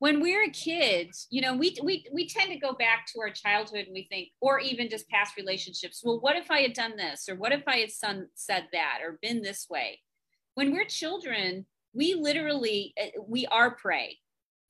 When 0.00 0.22
we're 0.22 0.48
kids, 0.48 1.26
you 1.30 1.42
know, 1.42 1.54
we 1.54 1.76
we 1.82 2.06
we 2.10 2.26
tend 2.26 2.50
to 2.50 2.58
go 2.58 2.72
back 2.72 3.06
to 3.12 3.20
our 3.20 3.28
childhood 3.28 3.84
and 3.84 3.92
we 3.92 4.06
think, 4.10 4.30
or 4.40 4.58
even 4.58 4.88
just 4.88 5.08
past 5.10 5.36
relationships. 5.36 6.00
Well, 6.02 6.20
what 6.20 6.36
if 6.36 6.50
I 6.50 6.62
had 6.62 6.72
done 6.72 6.96
this, 6.96 7.28
or 7.28 7.36
what 7.36 7.52
if 7.52 7.62
I 7.68 7.76
had 7.76 7.90
son, 7.90 8.26
said 8.34 8.66
that, 8.72 9.00
or 9.04 9.18
been 9.20 9.42
this 9.42 9.66
way? 9.68 10.00
When 10.54 10.72
we're 10.72 10.86
children, 10.86 11.66
we 11.92 12.14
literally 12.14 12.94
eh, 12.96 13.10
we 13.28 13.44
are 13.46 13.74
prey. 13.74 14.18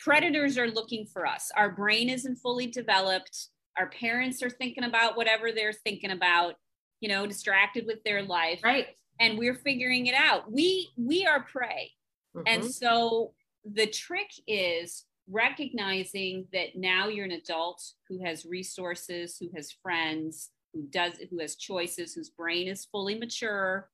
Predators 0.00 0.58
are 0.58 0.68
looking 0.68 1.06
for 1.06 1.24
us. 1.26 1.52
Our 1.56 1.70
brain 1.70 2.08
isn't 2.08 2.36
fully 2.36 2.66
developed. 2.66 3.50
Our 3.78 3.88
parents 3.88 4.42
are 4.42 4.50
thinking 4.50 4.82
about 4.82 5.16
whatever 5.16 5.52
they're 5.52 5.72
thinking 5.72 6.10
about, 6.10 6.54
you 7.00 7.08
know, 7.08 7.24
distracted 7.24 7.86
with 7.86 8.02
their 8.04 8.24
life. 8.24 8.62
Right. 8.64 8.88
And 9.20 9.38
we're 9.38 9.54
figuring 9.54 10.06
it 10.06 10.14
out. 10.16 10.50
We 10.50 10.88
we 10.96 11.24
are 11.24 11.44
prey. 11.44 11.92
Mm-hmm. 12.36 12.48
And 12.48 12.64
so 12.64 13.32
the 13.64 13.86
trick 13.86 14.30
is 14.48 15.04
recognizing 15.30 16.46
that 16.52 16.76
now 16.76 17.08
you're 17.08 17.24
an 17.24 17.32
adult 17.32 17.82
who 18.08 18.24
has 18.24 18.44
resources, 18.44 19.36
who 19.38 19.48
has 19.54 19.72
friends, 19.82 20.50
who 20.72 20.82
does 20.90 21.14
who 21.30 21.38
has 21.40 21.56
choices, 21.56 22.14
whose 22.14 22.30
brain 22.30 22.68
is 22.68 22.86
fully 22.86 23.18
mature, 23.18 23.88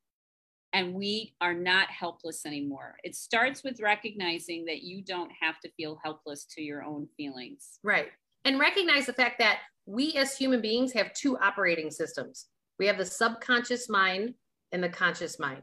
and 0.73 0.95
we 0.95 1.35
are 1.41 1.55
not 1.55 1.89
helpless 1.89 2.45
anymore. 2.45 2.97
It 3.03 3.15
starts 3.15 3.65
with 3.65 3.81
recognizing 3.81 4.65
that 4.67 4.83
you 4.83 5.03
don't 5.03 5.31
have 5.41 5.59
to 5.61 5.71
feel 5.73 5.99
helpless 6.03 6.45
to 6.57 6.63
your 6.63 6.85
own 6.85 7.09
feelings. 7.17 7.79
Right. 7.83 8.09
And 8.45 8.59
recognize 8.59 9.07
the 9.07 9.13
fact 9.13 9.39
that 9.39 9.61
we 9.87 10.15
as 10.15 10.37
human 10.37 10.61
beings 10.61 10.93
have 10.93 11.13
two 11.15 11.39
operating 11.39 11.91
systems. 11.91 12.47
We 12.79 12.87
have 12.87 12.99
the 12.99 13.05
subconscious 13.05 13.89
mind 13.89 14.35
and 14.73 14.83
the 14.83 14.89
conscious 14.89 15.39
mind. 15.39 15.63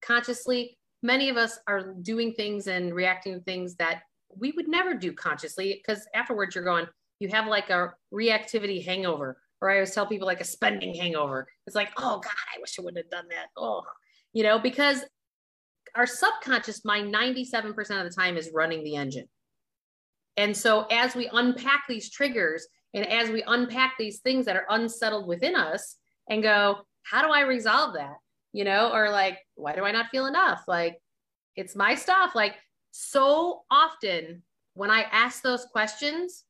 Consciously, 0.00 0.78
many 1.02 1.28
of 1.28 1.36
us 1.36 1.58
are 1.66 1.94
doing 2.02 2.32
things 2.32 2.66
and 2.66 2.94
reacting 2.94 3.34
to 3.34 3.40
things 3.40 3.74
that 3.76 4.02
we 4.38 4.52
would 4.52 4.68
never 4.68 4.94
do 4.94 5.12
consciously 5.12 5.80
because 5.80 6.06
afterwards 6.14 6.54
you're 6.54 6.64
going, 6.64 6.86
you 7.20 7.28
have 7.28 7.46
like 7.46 7.70
a 7.70 7.92
reactivity 8.12 8.84
hangover. 8.84 9.38
Or 9.60 9.70
I 9.70 9.74
always 9.74 9.94
tell 9.94 10.06
people 10.06 10.26
like 10.26 10.40
a 10.40 10.44
spending 10.44 10.94
hangover. 10.94 11.48
It's 11.66 11.76
like, 11.76 11.90
oh 11.96 12.18
God, 12.18 12.32
I 12.54 12.60
wish 12.60 12.78
I 12.78 12.82
wouldn't 12.82 13.04
have 13.04 13.10
done 13.10 13.28
that. 13.30 13.46
Oh, 13.56 13.82
you 14.32 14.42
know, 14.42 14.58
because 14.58 15.04
our 15.94 16.06
subconscious 16.06 16.84
mind 16.84 17.14
97% 17.14 17.68
of 17.78 18.04
the 18.04 18.14
time 18.14 18.36
is 18.36 18.50
running 18.52 18.82
the 18.84 18.96
engine. 18.96 19.26
And 20.36 20.56
so 20.56 20.86
as 20.90 21.14
we 21.14 21.30
unpack 21.32 21.84
these 21.88 22.10
triggers 22.10 22.66
and 22.92 23.06
as 23.06 23.30
we 23.30 23.44
unpack 23.46 23.94
these 23.98 24.20
things 24.20 24.46
that 24.46 24.56
are 24.56 24.66
unsettled 24.68 25.26
within 25.28 25.54
us 25.54 25.96
and 26.28 26.42
go, 26.42 26.78
how 27.04 27.22
do 27.22 27.32
I 27.32 27.42
resolve 27.42 27.94
that? 27.94 28.16
You 28.52 28.64
know, 28.64 28.92
or 28.92 29.10
like, 29.10 29.38
why 29.54 29.74
do 29.74 29.84
I 29.84 29.92
not 29.92 30.10
feel 30.10 30.26
enough? 30.26 30.62
Like, 30.66 30.98
it's 31.56 31.76
my 31.76 31.94
stuff. 31.94 32.34
Like, 32.34 32.56
so 32.96 33.62
often 33.72 34.40
when 34.74 34.88
I 34.88 35.02
ask 35.10 35.42
those 35.42 35.64
questions, 35.64 36.44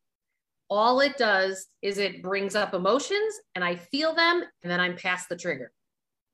all 0.69 1.01
it 1.01 1.17
does 1.17 1.69
is 1.81 1.97
it 1.97 2.23
brings 2.23 2.55
up 2.55 2.75
emotions 2.75 3.41
and 3.55 3.65
I 3.65 3.77
feel 3.77 4.15
them 4.15 4.45
and 4.63 4.71
then 4.71 4.79
I'm 4.79 4.95
past 4.95 5.31
the 5.31 5.37
trigger. 5.37 5.73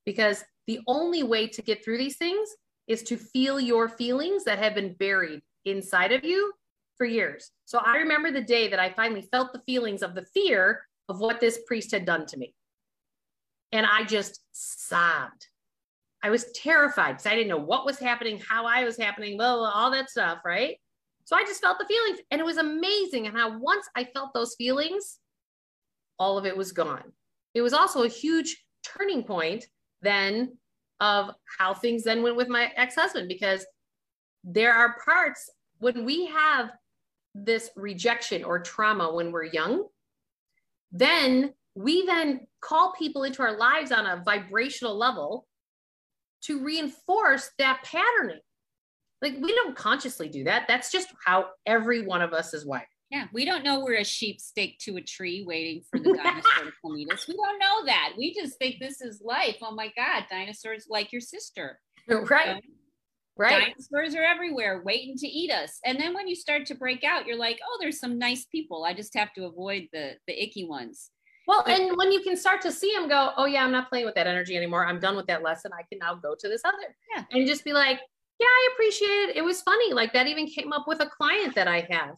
Because 0.05 0.43
the 0.67 0.81
only 0.85 1.23
way 1.23 1.47
to 1.47 1.61
get 1.61 1.81
through 1.81 1.97
these 1.97 2.17
things 2.17 2.49
is 2.87 3.03
to 3.03 3.15
feel 3.15 3.57
your 3.57 3.87
feelings 3.87 4.43
that 4.43 4.59
have 4.59 4.75
been 4.75 4.95
buried 4.95 5.43
inside 5.63 6.11
of 6.11 6.25
you 6.25 6.51
for 6.97 7.05
years. 7.05 7.51
So 7.63 7.79
I 7.79 7.95
remember 7.95 8.31
the 8.31 8.41
day 8.41 8.67
that 8.67 8.79
I 8.79 8.91
finally 8.91 9.21
felt 9.31 9.53
the 9.53 9.61
feelings 9.65 10.03
of 10.03 10.13
the 10.13 10.25
fear 10.33 10.81
of 11.07 11.21
what 11.21 11.39
this 11.39 11.59
priest 11.65 11.91
had 11.91 12.03
done 12.03 12.25
to 12.25 12.37
me. 12.37 12.53
And 13.71 13.85
I 13.85 14.03
just 14.03 14.41
sobbed. 14.51 15.47
I 16.23 16.29
was 16.29 16.51
terrified 16.53 17.13
because 17.13 17.25
I 17.25 17.35
didn't 17.35 17.49
know 17.49 17.57
what 17.57 17.85
was 17.85 17.99
happening, 17.99 18.41
how 18.47 18.65
I 18.65 18.83
was 18.83 18.97
happening, 18.97 19.37
blah, 19.37 19.55
blah, 19.55 19.71
all 19.71 19.91
that 19.91 20.09
stuff, 20.09 20.39
right? 20.45 20.77
So 21.25 21.35
I 21.35 21.43
just 21.43 21.61
felt 21.61 21.79
the 21.79 21.85
feelings. 21.85 22.19
And 22.29 22.39
it 22.39 22.45
was 22.45 22.57
amazing. 22.57 23.27
And 23.27 23.35
how 23.35 23.57
once 23.59 23.87
I 23.95 24.03
felt 24.03 24.33
those 24.33 24.55
feelings, 24.55 25.19
all 26.19 26.37
of 26.37 26.45
it 26.45 26.55
was 26.55 26.71
gone. 26.71 27.11
It 27.53 27.61
was 27.61 27.73
also 27.73 28.03
a 28.03 28.07
huge 28.07 28.63
turning 28.83 29.23
point 29.23 29.65
then 30.01 30.57
of 30.99 31.31
how 31.57 31.73
things 31.73 32.03
then 32.03 32.21
went 32.21 32.35
with 32.35 32.47
my 32.47 32.71
ex-husband 32.75 33.27
because 33.27 33.65
there 34.43 34.73
are 34.73 34.97
parts 35.03 35.49
when 35.79 36.05
we 36.05 36.27
have 36.27 36.69
this 37.33 37.69
rejection 37.75 38.43
or 38.43 38.59
trauma 38.59 39.13
when 39.13 39.31
we're 39.31 39.45
young 39.45 39.85
then 40.91 41.53
we 41.75 42.05
then 42.05 42.41
call 42.59 42.93
people 42.97 43.23
into 43.23 43.41
our 43.41 43.57
lives 43.57 43.91
on 43.91 44.05
a 44.05 44.21
vibrational 44.25 44.97
level 44.97 45.47
to 46.41 46.63
reinforce 46.63 47.49
that 47.57 47.81
patterning 47.83 48.39
like 49.21 49.35
we 49.39 49.53
don't 49.53 49.75
consciously 49.75 50.27
do 50.27 50.43
that 50.43 50.67
that's 50.67 50.91
just 50.91 51.09
how 51.25 51.47
every 51.65 52.01
one 52.05 52.21
of 52.21 52.33
us 52.33 52.53
is 52.53 52.65
wired 52.65 52.87
yeah, 53.11 53.27
we 53.33 53.43
don't 53.43 53.65
know 53.65 53.81
we're 53.81 53.99
a 53.99 54.05
sheep 54.05 54.39
staked 54.39 54.81
to 54.85 54.95
a 54.95 55.01
tree 55.01 55.43
waiting 55.45 55.83
for 55.91 55.99
the 55.99 56.13
dinosaur 56.15 56.63
to 56.63 56.71
come 56.81 56.97
eat 56.97 57.11
us. 57.11 57.27
We 57.27 57.35
don't 57.35 57.59
know 57.59 57.85
that. 57.85 58.13
We 58.17 58.33
just 58.33 58.57
think 58.57 58.79
this 58.79 59.01
is 59.01 59.21
life. 59.21 59.57
Oh 59.61 59.75
my 59.75 59.91
God, 59.97 60.23
dinosaurs 60.29 60.85
like 60.89 61.11
your 61.11 61.21
sister. 61.21 61.79
Right. 62.07 62.63
Right. 63.37 63.73
Dinosaurs 63.75 64.15
are 64.15 64.23
everywhere 64.23 64.81
waiting 64.83 65.15
to 65.17 65.27
eat 65.27 65.51
us. 65.51 65.79
And 65.85 65.99
then 65.99 66.13
when 66.13 66.27
you 66.27 66.35
start 66.35 66.65
to 66.67 66.75
break 66.75 67.03
out, 67.03 67.25
you're 67.25 67.37
like, 67.37 67.59
oh, 67.65 67.77
there's 67.79 67.99
some 67.99 68.17
nice 68.17 68.45
people. 68.45 68.83
I 68.83 68.93
just 68.93 69.15
have 69.15 69.33
to 69.33 69.45
avoid 69.45 69.87
the 69.93 70.13
the 70.27 70.41
icky 70.41 70.65
ones. 70.65 71.11
Well, 71.51 71.63
and 71.67 71.97
when 71.97 72.11
you 72.11 72.21
can 72.21 72.37
start 72.37 72.61
to 72.61 72.71
see 72.71 72.93
them 72.93 73.09
go, 73.09 73.31
oh 73.35 73.45
yeah, 73.45 73.63
I'm 73.63 73.71
not 73.71 73.89
playing 73.89 74.05
with 74.05 74.15
that 74.15 74.25
energy 74.25 74.55
anymore. 74.55 74.85
I'm 74.85 74.99
done 74.99 75.17
with 75.17 75.27
that 75.27 75.43
lesson. 75.43 75.71
I 75.77 75.83
can 75.83 75.99
now 75.99 76.15
go 76.15 76.33
to 76.33 76.47
this 76.47 76.61
other. 76.63 76.95
Yeah. 77.13 77.25
And 77.31 77.45
just 77.45 77.65
be 77.65 77.73
like, 77.73 77.99
yeah, 78.39 78.47
I 78.47 78.69
appreciate 78.73 79.29
it. 79.29 79.35
It 79.35 79.43
was 79.43 79.61
funny. 79.61 79.93
Like 79.93 80.13
that 80.13 80.27
even 80.27 80.47
came 80.47 80.71
up 80.71 80.87
with 80.87 81.01
a 81.01 81.07
client 81.07 81.53
that 81.55 81.67
I 81.67 81.85
have 81.89 82.15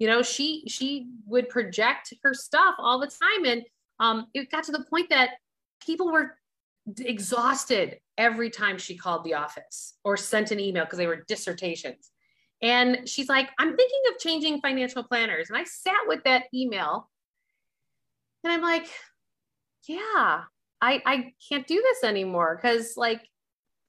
you 0.00 0.08
know 0.08 0.22
she 0.22 0.64
she 0.66 1.06
would 1.26 1.48
project 1.48 2.12
her 2.24 2.34
stuff 2.34 2.74
all 2.78 2.98
the 2.98 3.06
time 3.06 3.44
and 3.44 3.62
um, 4.00 4.26
it 4.34 4.50
got 4.50 4.64
to 4.64 4.72
the 4.72 4.84
point 4.90 5.10
that 5.10 5.30
people 5.84 6.10
were 6.10 6.36
exhausted 6.98 7.98
every 8.18 8.50
time 8.50 8.78
she 8.78 8.96
called 8.96 9.22
the 9.24 9.34
office 9.34 9.94
or 10.02 10.16
sent 10.16 10.50
an 10.50 10.58
email 10.58 10.84
because 10.84 10.98
they 10.98 11.06
were 11.06 11.24
dissertations 11.28 12.10
and 12.62 13.08
she's 13.08 13.28
like 13.28 13.50
i'm 13.58 13.76
thinking 13.76 14.00
of 14.10 14.18
changing 14.18 14.60
financial 14.60 15.04
planners 15.04 15.50
and 15.50 15.58
i 15.58 15.64
sat 15.64 16.00
with 16.06 16.24
that 16.24 16.44
email 16.52 17.08
and 18.44 18.52
i'm 18.52 18.62
like 18.62 18.86
yeah 19.88 20.42
i 20.80 21.02
i 21.06 21.32
can't 21.48 21.66
do 21.66 21.82
this 21.82 22.04
anymore 22.04 22.58
because 22.60 22.94
like 22.96 23.22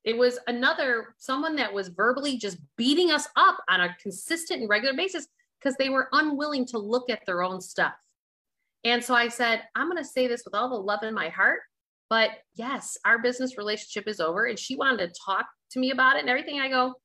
it 0.04 0.18
was 0.18 0.40
another 0.48 1.16
someone 1.18 1.56
that 1.58 1.74
was 1.74 1.90
verbally 1.90 2.38
just 2.38 2.58
beating 2.76 3.12
us 3.12 3.28
up 3.36 3.58
on 3.70 3.82
a 3.82 3.96
consistent 4.02 4.62
and 4.62 4.70
regular 4.70 4.96
basis 4.96 5.28
because 5.62 5.76
they 5.78 5.90
were 5.90 6.10
unwilling 6.12 6.66
to 6.68 6.80
look 6.80 7.10
at 7.10 7.26
their 7.26 7.44
own 7.44 7.62
stuff. 7.62 7.94
And 8.84 9.04
so 9.04 9.14
I 9.14 9.28
said, 9.28 9.62
I'm 9.76 9.88
going 9.90 10.02
to 10.02 10.10
say 10.10 10.28
this 10.28 10.44
with 10.44 10.56
all 10.56 10.70
the 10.70 10.76
love 10.76 11.04
in 11.04 11.14
my 11.14 11.30
heart. 11.30 11.60
But 12.10 12.32
yes, 12.56 12.98
our 13.06 13.20
business 13.20 13.58
relationship 13.58 14.08
is 14.08 14.20
over. 14.20 14.46
And 14.46 14.58
she 14.58 14.76
wanted 14.76 15.14
to 15.14 15.22
talk 15.24 15.46
to 15.72 15.80
me 15.80 15.92
about 15.92 16.16
it 16.16 16.22
and 16.22 16.30
everything. 16.30 16.60
I 16.60 16.68
go, 16.68 16.96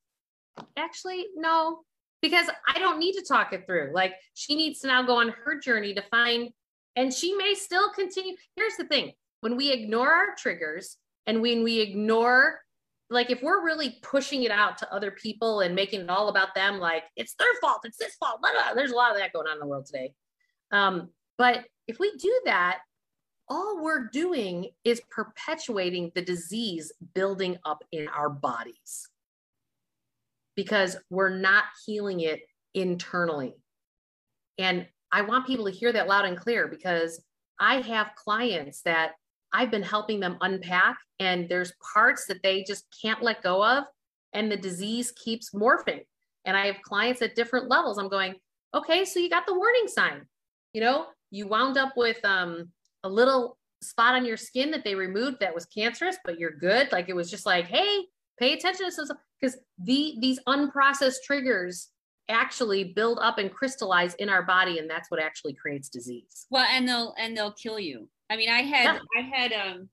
actually, 0.77 1.27
no, 1.37 1.81
because 2.23 2.49
I 2.67 2.79
don't 2.79 2.99
need 2.99 3.13
to 3.13 3.23
talk 3.23 3.53
it 3.53 3.67
through. 3.67 3.91
Like 3.95 4.15
she 4.35 4.57
needs 4.57 4.81
to 4.81 4.87
now 4.87 5.03
go 5.03 5.17
on 5.17 5.35
her 5.45 5.61
journey 5.61 5.95
to 5.95 6.03
find, 6.11 6.49
and 6.97 7.13
she 7.13 7.35
may 7.35 7.55
still 7.55 7.93
continue. 7.93 8.35
Here's 8.57 8.77
the 8.77 8.87
thing. 8.87 9.13
When 9.41 9.57
we 9.57 9.71
ignore 9.71 10.11
our 10.11 10.35
triggers 10.37 10.97
and 11.27 11.43
when 11.43 11.63
we 11.63 11.81
ignore 11.81 12.61
like 13.09 13.31
if 13.31 13.41
we're 13.41 13.65
really 13.65 13.99
pushing 14.03 14.43
it 14.43 14.51
out 14.51 14.79
to 14.79 14.93
other 14.93 15.13
people 15.13 15.61
and 15.61 15.77
making 15.77 16.01
it 16.01 16.11
all 16.11 16.29
about 16.29 16.57
them 16.57 16.81
like 16.81 17.05
it's 17.15 17.37
their 17.37 17.47
fault 17.61 17.79
it's 17.85 17.99
this 17.99 18.17
fault 18.17 18.41
blah, 18.41 18.51
blah, 18.51 18.75
there's 18.75 18.91
a 18.91 18.97
lot 18.97 19.13
of 19.13 19.17
that 19.17 19.33
going 19.33 19.47
on 19.47 19.55
in 19.55 19.61
the 19.61 19.67
world 19.67 19.87
today. 19.87 20.13
Um, 20.73 21.11
but 21.39 21.65
if 21.87 22.01
we 22.01 22.11
do 22.17 22.41
that 22.47 22.81
all 23.49 23.83
we're 23.83 24.09
doing 24.09 24.71
is 24.85 25.01
perpetuating 25.11 26.11
the 26.15 26.23
disease 26.23 26.93
building 27.15 27.57
up 27.65 27.85
in 27.93 28.09
our 28.09 28.29
bodies 28.29 29.09
because 30.57 30.97
we're 31.11 31.37
not 31.37 31.65
healing 31.85 32.21
it 32.21 32.41
internally. 32.75 33.55
And 34.59 34.87
i 35.13 35.23
want 35.23 35.47
people 35.47 35.65
to 35.65 35.71
hear 35.71 35.93
that 35.93 36.09
loud 36.09 36.25
and 36.25 36.37
clear 36.37 36.69
because 36.69 37.23
i 37.61 37.81
have 37.81 38.11
clients 38.17 38.83
that 38.83 39.13
I've 39.53 39.71
been 39.71 39.83
helping 39.83 40.21
them 40.21 40.37
unpack, 40.43 40.99
and 41.19 41.49
there's 41.49 41.73
parts 41.95 42.27
that 42.27 42.43
they 42.43 42.63
just 42.65 42.85
can't 43.03 43.23
let 43.23 43.43
go 43.43 43.65
of, 43.65 43.85
and 44.33 44.53
the 44.53 44.57
disease 44.57 45.13
keeps 45.13 45.55
morphing. 45.55 46.01
And 46.45 46.57
I 46.57 46.67
have 46.67 46.83
clients 46.83 47.23
at 47.23 47.35
different 47.35 47.69
levels. 47.69 47.99
I'm 47.99 48.09
going, 48.09 48.35
okay, 48.75 49.05
so 49.05 49.19
you 49.19 49.31
got 49.31 49.47
the 49.47 49.55
warning 49.55 49.89
sign. 49.89 50.27
You 50.75 50.83
know, 50.83 51.07
you 51.31 51.49
wound 51.49 51.79
up 51.79 51.95
with 51.97 52.23
um, 52.25 52.71
a 53.03 53.09
little 53.09 53.57
spot 53.83 54.15
on 54.15 54.27
your 54.27 54.37
skin 54.37 54.71
that 54.73 54.85
they 54.85 54.95
removed 54.95 55.39
that 55.41 55.55
was 55.55 55.65
cancerous, 55.65 56.19
but 56.25 56.39
you're 56.39 56.51
good. 56.51 56.93
Like 56.93 57.09
it 57.09 57.17
was 57.17 57.31
just 57.31 57.47
like, 57.47 57.67
hey, 57.67 58.05
pay 58.39 58.53
attention 58.53 58.87
to 58.87 58.93
some 58.93 59.17
because 59.41 59.57
the 59.79 60.17
these 60.21 60.39
unprocessed 60.47 61.23
triggers 61.25 61.89
actually 62.29 62.85
build 62.85 63.19
up 63.21 63.39
and 63.39 63.53
crystallize 63.53 64.15
in 64.15 64.29
our 64.29 64.43
body, 64.43 64.79
and 64.79 64.89
that's 64.91 65.11
what 65.11 65.21
actually 65.21 65.55
creates 65.55 65.89
disease. 65.89 66.47
Well, 66.51 66.67
and 66.71 66.89
they'll 66.89 67.15
and 67.19 67.37
they'll 67.37 67.53
kill 67.53 67.79
you. 67.79 68.09
I 68.31 68.37
mean, 68.37 68.49
I 68.49 68.63
had 68.63 68.85
yeah. 68.85 68.99
I 69.17 69.21
had 69.23 69.53
um 69.53 69.89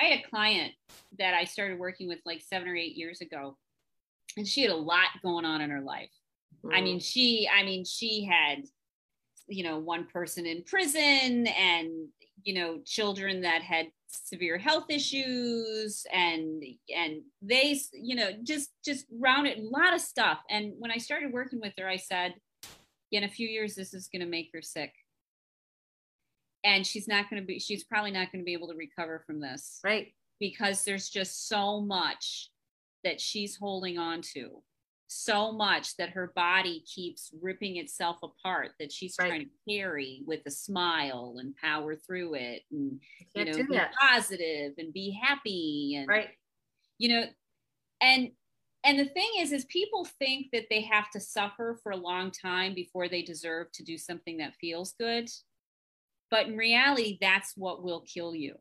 I 0.00 0.04
had 0.04 0.20
a 0.20 0.28
client 0.30 0.72
that 1.18 1.34
I 1.34 1.44
started 1.44 1.78
working 1.78 2.08
with 2.08 2.20
like 2.24 2.40
seven 2.40 2.68
or 2.68 2.76
eight 2.76 2.96
years 2.96 3.20
ago, 3.20 3.58
and 4.36 4.46
she 4.46 4.62
had 4.62 4.70
a 4.70 4.76
lot 4.76 5.08
going 5.22 5.44
on 5.44 5.60
in 5.60 5.70
her 5.70 5.82
life. 5.82 6.10
Mm. 6.64 6.70
I 6.74 6.80
mean, 6.80 7.00
she, 7.00 7.48
I 7.52 7.62
mean, 7.62 7.84
she 7.84 8.24
had, 8.24 8.64
you 9.48 9.64
know, 9.64 9.78
one 9.78 10.06
person 10.06 10.46
in 10.46 10.62
prison 10.64 11.46
and, 11.46 12.08
you 12.44 12.54
know, 12.54 12.80
children 12.84 13.42
that 13.42 13.62
had 13.62 13.86
severe 14.08 14.58
health 14.58 14.86
issues 14.88 16.04
and 16.12 16.62
and 16.94 17.22
they 17.42 17.80
you 17.92 18.16
know 18.16 18.30
just 18.42 18.70
just 18.84 19.06
rounded 19.12 19.58
a 19.58 19.68
lot 19.68 19.94
of 19.94 20.00
stuff. 20.00 20.38
And 20.50 20.72
when 20.78 20.90
i 20.90 20.96
started 20.96 21.32
working 21.32 21.60
with 21.60 21.74
her 21.78 21.88
i 21.88 21.96
said 21.96 22.34
in 23.12 23.24
a 23.24 23.28
few 23.28 23.48
years 23.48 23.74
this 23.74 23.94
is 23.94 24.08
going 24.08 24.20
to 24.20 24.28
make 24.28 24.50
her 24.54 24.62
sick. 24.62 24.92
And 26.62 26.86
she's 26.86 27.08
not 27.08 27.30
going 27.30 27.40
to 27.40 27.46
be 27.46 27.58
she's 27.58 27.84
probably 27.84 28.10
not 28.10 28.30
going 28.32 28.42
to 28.42 28.46
be 28.46 28.52
able 28.52 28.68
to 28.68 28.74
recover 28.74 29.22
from 29.26 29.40
this 29.40 29.80
right. 29.82 30.08
because 30.38 30.84
there's 30.84 31.08
just 31.08 31.48
so 31.48 31.80
much 31.80 32.50
that 33.02 33.20
she's 33.20 33.56
holding 33.56 33.98
on 33.98 34.20
to 34.34 34.62
so 35.12 35.50
much 35.50 35.96
that 35.96 36.10
her 36.10 36.32
body 36.36 36.84
keeps 36.86 37.32
ripping 37.42 37.78
itself 37.78 38.18
apart 38.22 38.70
that 38.78 38.92
she's 38.92 39.16
right. 39.18 39.26
trying 39.26 39.40
to 39.40 39.50
carry 39.68 40.22
with 40.24 40.38
a 40.46 40.50
smile 40.52 41.34
and 41.40 41.52
power 41.56 41.96
through 41.96 42.34
it 42.34 42.62
and 42.70 43.00
you 43.34 43.44
know 43.44 43.52
be 43.52 43.74
that. 43.74 43.92
positive 44.00 44.72
and 44.78 44.92
be 44.92 45.10
happy 45.10 45.96
and 45.98 46.06
right 46.06 46.28
you 46.98 47.08
know 47.08 47.24
and 48.00 48.30
and 48.84 49.00
the 49.00 49.04
thing 49.04 49.28
is 49.40 49.50
is 49.50 49.64
people 49.64 50.06
think 50.20 50.46
that 50.52 50.66
they 50.70 50.80
have 50.80 51.10
to 51.10 51.18
suffer 51.18 51.76
for 51.82 51.90
a 51.90 51.96
long 51.96 52.30
time 52.30 52.72
before 52.72 53.08
they 53.08 53.22
deserve 53.22 53.66
to 53.72 53.82
do 53.82 53.98
something 53.98 54.36
that 54.36 54.54
feels 54.60 54.94
good 54.96 55.28
but 56.30 56.46
in 56.46 56.56
reality 56.56 57.18
that's 57.20 57.54
what 57.56 57.82
will 57.82 58.02
kill 58.02 58.32
you 58.32 58.54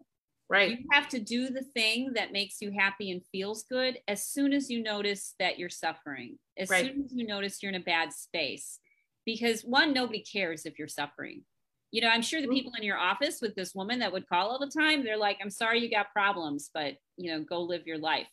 Right. 0.50 0.72
You 0.72 0.86
have 0.92 1.08
to 1.10 1.20
do 1.20 1.50
the 1.50 1.62
thing 1.62 2.14
that 2.16 2.32
makes 2.32 2.60
you 2.60 2.72
happy 2.72 3.12
and 3.12 3.22
feels 3.32 3.64
good 3.64 4.00
as 4.08 4.26
soon 4.26 4.52
as 4.52 4.70
you 4.70 4.82
notice 4.82 5.36
that 5.40 5.60
you're 5.60 5.70
suffering, 5.70 6.40
as 6.58 6.70
right. 6.70 6.86
soon 6.86 7.04
as 7.06 7.14
you 7.14 7.28
notice 7.28 7.62
you're 7.62 7.72
in 7.72 7.80
a 7.80 7.84
bad 7.84 8.12
space. 8.12 8.80
Because 9.26 9.62
one, 9.62 9.94
nobody 9.94 10.24
cares 10.24 10.66
if 10.66 10.80
you're 10.80 10.88
suffering. 10.88 11.44
You 11.92 12.02
know, 12.02 12.08
I'm 12.08 12.24
sure 12.24 12.42
the 12.42 12.48
people 12.48 12.72
in 12.78 12.84
your 12.84 12.98
office 12.98 13.40
with 13.42 13.54
this 13.54 13.76
woman 13.76 14.00
that 14.00 14.12
would 14.12 14.28
call 14.28 14.50
all 14.50 14.60
the 14.60 14.72
time, 14.76 15.04
they're 15.04 15.18
like, 15.18 15.38
I'm 15.42 15.50
sorry 15.52 15.82
you 15.82 15.90
got 15.90 16.12
problems, 16.14 16.72
but, 16.74 16.96
you 17.18 17.32
know, 17.32 17.44
go 17.44 17.62
live 17.62 17.86
your 17.86 17.98
life. 18.00 18.28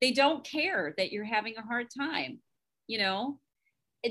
They 0.00 0.12
don't 0.12 0.44
care 0.44 0.94
that 0.96 1.12
you're 1.12 1.24
having 1.24 1.56
a 1.58 1.62
hard 1.62 1.88
time, 1.94 2.40
you 2.86 2.98
know? 2.98 3.38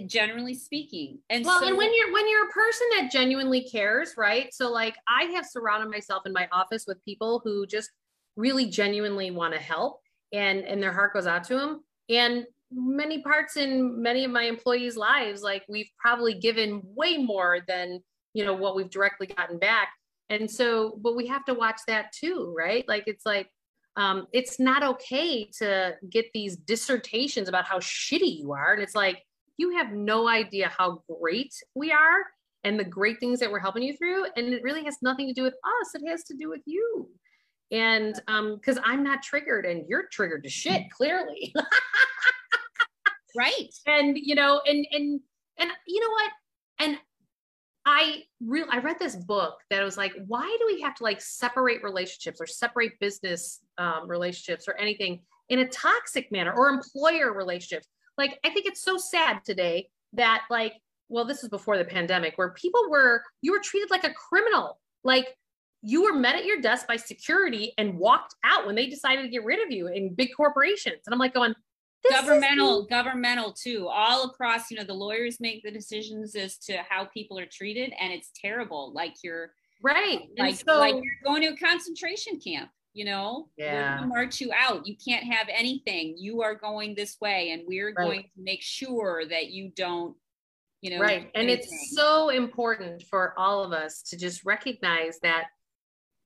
Generally 0.08 0.54
speaking. 0.54 1.20
And 1.30 1.46
well 1.46 1.60
so, 1.60 1.68
and 1.68 1.78
when 1.78 1.92
you're 1.94 2.12
when 2.14 2.30
you're 2.30 2.48
a 2.48 2.52
person 2.52 2.88
that 2.98 3.12
genuinely 3.12 3.68
cares 3.70 4.14
right? 4.18 4.54
So 4.54 4.72
like 4.72 4.96
i 5.08 5.24
have 5.34 5.46
surrounded 5.46 5.90
myself 5.90 6.24
in 6.26 6.34
my 6.34 6.48
office 6.52 6.86
with 6.88 7.04
people 7.04 7.42
who 7.44 7.66
just 7.66 7.90
really 8.36 8.68
genuinely 8.68 9.32
want 9.32 9.54
to 9.54 9.60
help 9.60 10.00
and 10.32 10.60
and 10.60 10.82
their 10.82 10.94
heart 10.94 11.14
goes 11.14 11.28
out 11.28 11.44
to 11.46 11.56
them 11.56 11.84
and 12.10 12.46
many 12.72 13.22
parts 13.22 13.58
in 13.58 14.02
many 14.02 14.24
of 14.24 14.32
my 14.32 14.44
employees 14.44 14.96
lives 14.96 15.42
like 15.42 15.64
we've 15.68 15.90
probably 15.98 16.36
given 16.36 16.82
way 16.84 17.18
more 17.18 17.60
than 17.68 18.00
you 18.34 18.46
know 18.46 18.54
what 18.54 18.76
we've 18.76 18.90
directly 18.90 19.28
gotten 19.28 19.58
back. 19.58 19.90
And 20.30 20.50
so 20.50 20.98
but 21.02 21.16
we 21.16 21.28
have 21.28 21.46
to 21.46 21.54
watch 21.54 21.82
that 21.88 22.12
too 22.12 22.54
right? 22.58 22.88
Like 22.88 23.04
it's 23.08 23.26
like 23.26 23.50
um, 23.96 24.28
it's 24.32 24.60
not 24.60 24.84
okay 24.84 25.50
to 25.58 25.96
get 26.10 26.28
these 26.34 26.56
dissertations 26.56 27.50
about 27.50 27.66
how 27.66 27.80
shitty 27.80 28.40
you 28.40 28.54
are. 28.54 28.72
And 28.74 28.82
it's 28.82 28.96
like 28.96 29.24
you 29.60 29.72
have 29.72 29.92
no 29.92 30.30
idea 30.30 30.72
how 30.76 31.04
great 31.20 31.54
we 31.76 31.92
are 31.92 32.24
and 32.64 32.80
the 32.80 32.84
great 32.84 33.20
things 33.20 33.40
that 33.40 33.52
we're 33.52 33.60
helping 33.60 33.84
you 33.84 33.96
through. 33.96 34.26
And 34.38 34.54
it 34.54 34.64
really 34.64 34.86
has 34.86 34.98
nothing 35.02 35.28
to 35.28 35.34
do 35.34 35.44
with 35.44 35.54
us, 35.54 35.94
it 35.94 36.08
has 36.08 36.24
to 36.24 36.36
do 36.36 36.50
with 36.50 36.62
you. 36.66 37.10
And 37.70 38.20
um, 38.28 38.56
because 38.56 38.80
I'm 38.84 39.04
not 39.04 39.22
triggered 39.22 39.66
and 39.66 39.84
you're 39.88 40.08
triggered 40.12 40.44
to 40.44 40.50
shit, 40.50 40.90
clearly. 40.90 41.54
right. 43.38 43.70
And 43.86 44.18
you 44.18 44.34
know, 44.34 44.62
and 44.66 44.88
and 44.92 45.20
and 45.60 45.72
you 45.86 46.00
know 46.00 46.10
what? 46.10 46.32
And 46.80 46.98
I 47.86 48.24
real 48.44 48.66
I 48.72 48.80
read 48.80 48.98
this 48.98 49.16
book 49.16 49.58
that 49.70 49.84
was 49.84 49.98
like, 49.98 50.14
why 50.28 50.58
do 50.60 50.66
we 50.74 50.82
have 50.82 50.96
to 50.96 51.04
like 51.04 51.22
separate 51.22 51.84
relationships 51.84 52.40
or 52.40 52.48
separate 52.48 52.94
business 53.00 53.60
um, 53.78 54.08
relationships 54.08 54.68
or 54.68 54.76
anything 54.78 55.22
in 55.50 55.60
a 55.60 55.68
toxic 55.68 56.32
manner 56.32 56.54
or 56.54 56.70
employer 56.70 57.34
relationships? 57.34 57.88
Like 58.20 58.40
i 58.46 58.50
think 58.52 58.68
it's 58.68 58.84
so 58.84 58.98
sad 58.98 59.44
today 59.44 59.90
that 60.14 60.44
like 60.52 60.74
well 61.10 61.26
this 61.26 61.44
is 61.44 61.50
before 61.50 61.78
the 61.78 61.86
pandemic 61.86 62.38
where 62.38 62.52
people 62.52 62.82
were 62.90 63.24
you 63.42 63.52
were 63.52 63.60
treated 63.60 63.90
like 63.90 64.04
a 64.04 64.14
criminal. 64.14 64.80
Like 65.04 65.36
you 65.82 66.04
were 66.04 66.14
met 66.14 66.36
at 66.36 66.46
your 66.46 66.60
desk 66.62 66.88
by 66.88 66.98
security 66.98 67.74
and 67.78 67.98
walked 67.98 68.36
out 68.44 68.66
when 68.66 68.76
they 68.76 68.88
decided 68.88 69.24
to 69.24 69.30
get 69.30 69.44
rid 69.44 69.66
of 69.66 69.72
you 69.72 69.88
in 69.88 70.14
big 70.14 70.30
corporations. 70.36 71.02
And 71.06 71.14
i'm 71.14 71.20
like 71.20 71.34
going 71.34 71.54
governmental 72.12 72.86
governmental 72.86 73.54
too. 73.54 73.88
All 73.88 74.26
across 74.26 74.72
you 74.72 74.78
know 74.78 74.84
the 74.84 74.94
lawyers 74.94 75.40
make 75.40 75.64
the 75.64 75.72
decisions 75.72 76.36
as 76.36 76.58
to 76.60 76.78
how 76.88 77.06
people 77.06 77.38
are 77.40 77.48
treated 77.48 77.94
and 78.00 78.14
it's 78.14 78.32
terrible. 78.40 78.94
Like 78.94 79.16
you're 79.24 79.52
right. 79.82 80.28
Like, 80.38 80.56
so, 80.56 80.78
like 80.78 80.96
you're 80.96 81.24
going 81.24 81.42
to 81.42 81.50
a 81.50 81.58
concentration 81.58 82.40
camp 82.40 82.70
you 82.94 83.06
know 83.06 83.50
yeah. 83.58 84.04
march 84.06 84.42
you 84.42 84.52
out. 84.58 84.88
You 84.88 84.96
can't 84.96 85.24
have 85.24 85.48
anything. 85.52 86.16
You 86.18 86.42
are 86.42 86.56
going 86.56 86.96
this 86.96 87.18
way 87.22 87.52
and 87.52 87.64
we're 87.68 87.94
right. 87.94 88.06
going 88.06 88.24
to 88.24 88.30
make 88.38 88.62
sure 88.62 89.26
that 89.28 89.50
you 89.52 89.72
don't 89.76 90.16
you 90.82 90.92
know 90.92 91.00
right 91.00 91.30
and 91.36 91.50
it's 91.50 91.94
so 91.94 92.30
important 92.30 93.04
for 93.04 93.34
all 93.38 93.64
of 93.64 93.74
us 93.74 94.02
to 94.02 94.18
just 94.18 94.46
recognize 94.46 95.20
that 95.22 95.48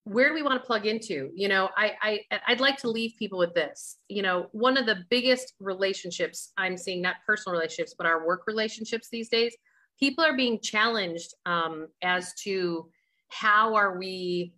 where 0.05 0.27
do 0.27 0.33
we 0.35 0.43
want 0.43 0.61
to 0.61 0.67
plug 0.67 0.85
into? 0.85 1.31
You 1.33 1.47
know 1.47 1.69
I, 1.75 1.93
I 2.01 2.39
i'd 2.47 2.59
like 2.59 2.77
to 2.77 2.89
leave 2.89 3.13
people 3.17 3.39
with 3.39 3.53
this. 3.53 3.97
You 4.09 4.21
know 4.21 4.47
one 4.51 4.77
of 4.77 4.85
the 4.85 5.03
biggest 5.09 5.53
relationships 5.59 6.51
i'm 6.57 6.77
seeing 6.77 7.01
not 7.01 7.15
personal 7.25 7.57
relationships 7.57 7.95
but 7.97 8.07
our 8.07 8.25
work 8.25 8.43
relationships 8.47 9.09
these 9.09 9.29
days 9.29 9.55
people 9.99 10.23
are 10.23 10.35
being 10.35 10.59
challenged 10.61 11.33
um, 11.45 11.87
as 12.01 12.33
to 12.43 12.89
how 13.29 13.75
are 13.75 13.97
we 13.97 14.53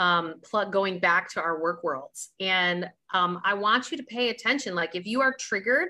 um, 0.00 0.36
plug 0.42 0.72
going 0.72 0.98
back 0.98 1.30
to 1.30 1.42
our 1.42 1.60
work 1.60 1.84
worlds. 1.84 2.30
And 2.40 2.88
um, 3.12 3.40
I 3.44 3.52
want 3.52 3.90
you 3.90 3.98
to 3.98 4.02
pay 4.04 4.30
attention. 4.30 4.74
Like 4.74 4.96
if 4.96 5.04
you 5.06 5.20
are 5.20 5.36
triggered 5.38 5.88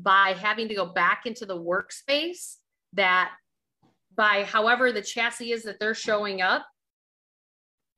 by 0.00 0.34
having 0.38 0.66
to 0.68 0.74
go 0.74 0.86
back 0.86 1.22
into 1.26 1.46
the 1.46 1.56
workspace, 1.56 2.56
that 2.94 3.30
by 4.16 4.42
however 4.42 4.90
the 4.90 5.00
chassis 5.00 5.52
is 5.52 5.62
that 5.62 5.78
they're 5.78 5.94
showing 5.94 6.42
up, 6.42 6.66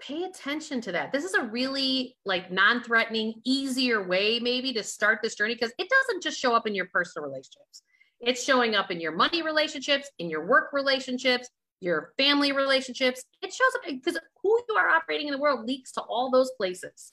pay 0.00 0.24
attention 0.24 0.82
to 0.82 0.92
that. 0.92 1.12
This 1.12 1.24
is 1.24 1.32
a 1.32 1.44
really 1.44 2.14
like 2.26 2.52
non-threatening, 2.52 3.40
easier 3.46 4.06
way 4.06 4.38
maybe 4.40 4.74
to 4.74 4.82
start 4.82 5.20
this 5.22 5.34
journey 5.34 5.54
because 5.54 5.72
it 5.78 5.88
doesn't 5.88 6.22
just 6.22 6.38
show 6.38 6.54
up 6.54 6.66
in 6.66 6.74
your 6.74 6.88
personal 6.92 7.26
relationships. 7.26 7.82
It's 8.20 8.44
showing 8.44 8.74
up 8.74 8.90
in 8.90 9.00
your 9.00 9.12
money 9.12 9.40
relationships, 9.40 10.10
in 10.18 10.28
your 10.28 10.46
work 10.46 10.74
relationships, 10.74 11.48
your 11.80 12.12
family 12.18 12.52
relationships. 12.52 13.22
It 13.42 13.52
shows 13.52 13.74
up 13.76 13.82
because 13.86 14.18
who 14.42 14.60
you 14.68 14.74
are 14.76 14.88
operating 14.88 15.28
in 15.28 15.32
the 15.32 15.40
world 15.40 15.66
leaks 15.66 15.92
to 15.92 16.00
all 16.02 16.30
those 16.30 16.50
places. 16.56 17.12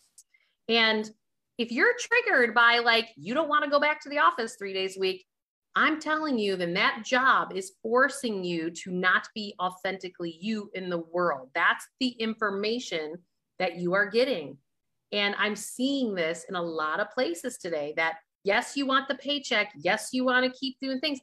And 0.68 1.10
if 1.58 1.72
you're 1.72 1.94
triggered 2.00 2.54
by 2.54 2.80
like, 2.80 3.10
you 3.16 3.34
don't 3.34 3.50
want 3.50 3.64
to 3.64 3.70
go 3.70 3.80
back 3.80 4.02
to 4.02 4.10
the 4.10 4.20
office 4.20 4.56
three 4.56 4.74
days 4.74 4.98
a 4.98 5.00
week, 5.00 5.26
I'm 5.76 6.00
telling 6.00 6.40
you, 6.40 6.56
then 6.56 6.74
that 6.76 7.04
job 7.06 7.52
is 7.54 7.74
forcing 7.84 8.44
you 8.44 8.72
to 8.72 8.92
not 8.92 9.28
be 9.36 9.54
authentically 9.60 10.38
you 10.40 10.72
in 10.74 10.90
the 10.90 11.00
world. 11.00 11.50
That's 11.54 11.86
the 12.00 12.10
information 12.10 13.16
that 13.60 13.78
you 13.78 13.94
are 13.94 14.10
getting. 14.10 14.58
And 15.12 15.36
I'm 15.38 15.56
seeing 15.56 16.16
this 16.16 16.46
in 16.48 16.56
a 16.56 16.62
lot 16.62 17.00
of 17.00 17.12
places 17.12 17.58
today 17.58 17.94
that 17.98 18.16
yes, 18.44 18.78
you 18.78 18.86
want 18.86 19.08
the 19.08 19.16
paycheck. 19.16 19.74
Yes, 19.76 20.10
you 20.14 20.24
want 20.24 20.46
to 20.46 20.60
keep 20.60 20.78
doing 20.82 21.00
things, 21.00 21.20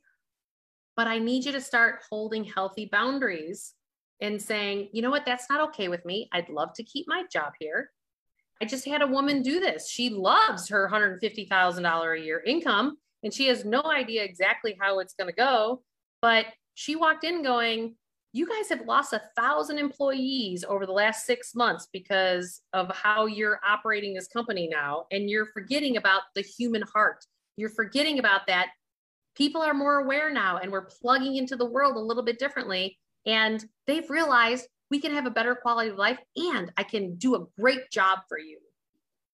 but 0.97 1.07
I 1.07 1.19
need 1.19 1.45
you 1.45 1.53
to 1.53 1.61
start 1.61 2.01
holding 2.11 2.45
healthy 2.45 2.89
boundaries 2.91 3.75
and 4.21 4.41
saying, 4.41 4.89
you 4.93 5.03
know 5.03 5.11
what, 5.11 5.27
that's 5.27 5.47
not 5.51 5.61
okay 5.71 5.89
with 5.89 6.05
me. 6.05 6.29
I'd 6.33 6.49
love 6.49 6.73
to 6.75 6.85
keep 6.85 7.07
my 7.09 7.25
job 7.33 7.53
here. 7.59 7.91
I 8.61 8.65
just 8.65 8.87
had 8.87 9.03
a 9.03 9.07
woman 9.07 9.43
do 9.43 9.59
this. 9.59 9.89
She 9.89 10.11
loves 10.11 10.69
her 10.69 10.89
$150,000 10.91 12.17
a 12.17 12.25
year 12.25 12.43
income 12.47 12.97
and 13.23 13.35
she 13.35 13.47
has 13.47 13.65
no 13.65 13.83
idea 13.85 14.23
exactly 14.23 14.77
how 14.81 15.01
it's 15.01 15.15
going 15.15 15.29
to 15.29 15.35
go. 15.35 15.83
But 16.21 16.47
she 16.75 16.95
walked 16.97 17.25
in 17.25 17.43
going, 17.43 17.97
you 18.33 18.49
guys 18.49 18.69
have 18.69 18.87
lost 18.87 19.13
a 19.13 19.23
thousand 19.37 19.79
employees 19.79 20.65
over 20.67 20.87
the 20.87 20.93
last 20.93 21.27
six 21.27 21.55
months 21.55 21.89
because 21.93 22.63
of 22.73 22.95
how 22.95 23.27
you're 23.27 23.61
operating 23.67 24.15
this 24.15 24.29
company 24.29 24.69
now. 24.71 25.05
And 25.11 25.29
you're 25.29 25.47
forgetting 25.47 25.97
about 25.97 26.23
the 26.35 26.43
human 26.43 26.83
heart. 26.95 27.25
You're 27.57 27.69
forgetting 27.69 28.19
about 28.19 28.47
that 28.47 28.69
people 29.37 29.63
are 29.63 29.75
more 29.75 30.01
aware 30.01 30.33
now 30.33 30.59
and 30.59 30.71
we're 30.71 30.87
plugging 31.01 31.37
into 31.37 31.57
the 31.57 31.65
world 31.65 31.97
a 31.97 32.01
little 32.01 32.23
bit 32.23 32.39
differently. 32.39 32.99
And 33.27 33.65
they've 33.87 34.09
realized 34.11 34.67
we 34.91 35.01
can 35.01 35.13
have 35.15 35.27
a 35.27 35.31
better 35.31 35.55
quality 35.55 35.91
of 35.91 35.97
life 35.97 36.19
and 36.37 36.71
I 36.77 36.83
can 36.83 37.17
do 37.17 37.35
a 37.35 37.47
great 37.59 37.91
job 37.91 38.21
for 38.29 38.39
you. 38.39 38.59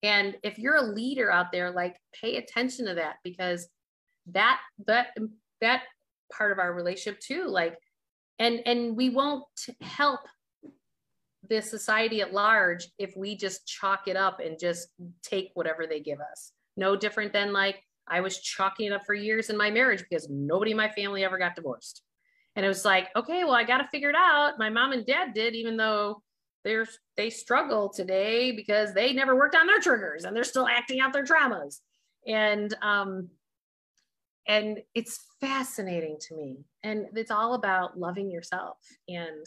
And 0.03 0.37
if 0.45 0.59
you're 0.59 0.77
a 0.77 0.83
leader 0.83 1.31
out 1.31 1.51
there, 1.51 1.71
like 1.73 1.97
pay 2.21 2.37
attention 2.37 2.87
to 2.87 2.95
that 2.95 3.17
because 3.25 3.69
that 4.33 4.61
that 4.87 5.09
that 5.61 5.83
part 6.33 6.53
of 6.53 6.59
our 6.59 6.73
relationship 6.73 7.21
too, 7.21 7.47
like 7.49 7.77
and 8.39 8.61
and 8.67 8.97
we 8.97 9.11
won't 9.11 9.45
help 9.81 10.21
the 11.49 11.63
society 11.63 12.21
at 12.21 12.33
large 12.33 12.89
if 12.99 13.17
we 13.17 13.37
just 13.37 13.67
chalk 13.67 14.07
it 14.07 14.17
up 14.17 14.39
and 14.39 14.59
just 14.59 14.89
take 15.23 15.51
whatever 15.55 15.87
they 15.87 16.01
give 16.01 16.21
us. 16.21 16.53
No 16.77 16.95
different 16.95 17.33
than 17.33 17.53
like 17.53 17.83
I 18.11 18.21
was 18.21 18.41
chalking 18.41 18.87
it 18.87 18.93
up 18.93 19.03
for 19.07 19.15
years 19.15 19.51
in 19.51 19.57
my 19.57 19.71
marriage 19.71 20.05
because 20.09 20.29
nobody 20.29 20.73
in 20.73 20.77
my 20.77 20.89
family 20.91 21.25
ever 21.25 21.39
got 21.39 21.57
divorced. 21.57 22.03
And 22.57 22.65
it 22.65 22.69
was 22.69 22.85
like, 22.85 23.09
okay, 23.15 23.45
well, 23.45 23.55
I 23.55 23.65
got 23.65 23.79
to 23.79 23.89
figure 23.89 24.11
it 24.11 24.17
out. 24.17 24.59
My 24.59 24.71
mom 24.71 24.93
and 24.93 25.07
dad 25.07 25.33
did, 25.35 25.55
even 25.55 25.77
though 25.77 26.23
they're 26.65 26.87
they 27.17 27.31
struggle 27.31 27.89
today 27.89 28.53
because 28.53 28.93
they 28.93 29.13
never 29.13 29.37
worked 29.37 29.55
on 29.55 29.67
their 29.67 29.81
triggers 29.81 30.25
and 30.25 30.35
they're 30.35 30.45
still 30.45 30.67
acting 30.67 31.01
out 31.01 31.13
their 31.13 31.25
traumas. 31.25 31.79
And 32.27 32.75
um, 32.83 33.29
and 34.49 34.81
it's 34.95 35.21
fascinating 35.41 36.17
to 36.29 36.37
me. 36.37 36.65
And 36.83 37.07
it's 37.15 37.31
all 37.31 37.55
about 37.55 37.99
loving 37.99 38.31
yourself. 38.31 38.79
And 39.09 39.47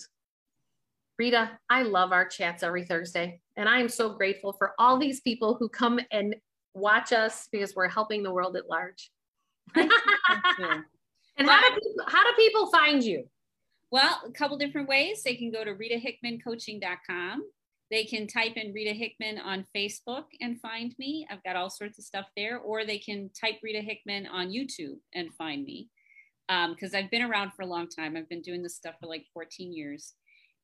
Rita, 1.18 1.52
I 1.70 1.84
love 1.84 2.12
our 2.12 2.28
chats 2.28 2.64
every 2.64 2.86
Thursday. 2.86 3.42
And 3.58 3.68
I 3.68 3.80
am 3.80 3.90
so 3.90 4.14
grateful 4.14 4.54
for 4.54 4.74
all 4.80 4.98
these 4.98 5.22
people 5.22 5.56
who 5.60 5.70
come 5.70 6.00
and 6.12 6.36
watch 6.74 7.12
us 7.12 7.48
because 7.52 7.76
we're 7.76 7.90
helping 7.90 8.24
the 8.24 8.34
world 8.34 8.56
at 8.56 8.70
large. 8.70 9.12
and 9.76 9.90
how 11.40 11.62
do, 11.62 11.76
people, 11.76 12.06
how 12.08 12.24
do 12.24 12.34
people 12.36 12.72
find 12.72 13.04
you? 13.04 13.28
Well, 13.92 14.22
a 14.26 14.32
couple 14.32 14.58
different 14.58 14.88
ways. 14.88 15.22
They 15.24 15.36
can 15.36 15.52
go 15.52 15.64
to 15.64 15.74
ritahickmancoaching.com. 15.74 17.44
They 17.90 18.06
can 18.06 18.26
type 18.26 18.56
in 18.56 18.72
Rita 18.72 18.94
Hickman 18.94 19.38
on 19.38 19.66
Facebook 19.76 20.24
and 20.40 20.62
find 20.62 20.96
me. 20.98 21.28
I've 21.30 21.44
got 21.44 21.58
all 21.58 21.70
sorts 21.70 22.00
of 22.00 22.06
stuff 22.06 22.28
there. 22.38 22.58
Or 22.60 22.86
they 22.86 22.98
can 22.98 23.30
type 23.40 23.60
Rita 23.62 23.82
Hickman 23.82 24.28
on 24.28 24.48
YouTube 24.48 24.98
and 25.14 25.34
find 25.34 25.66
me. 25.66 25.90
Because 26.48 26.94
um, 26.94 27.00
I've 27.04 27.12
been 27.12 27.22
around 27.22 27.52
for 27.52 27.64
a 27.64 27.68
long 27.68 27.90
time. 27.90 28.16
I've 28.16 28.30
been 28.30 28.42
doing 28.42 28.64
this 28.64 28.76
stuff 28.76 28.96
for 29.00 29.08
like 29.08 29.26
14 29.34 29.74
years. 29.74 30.14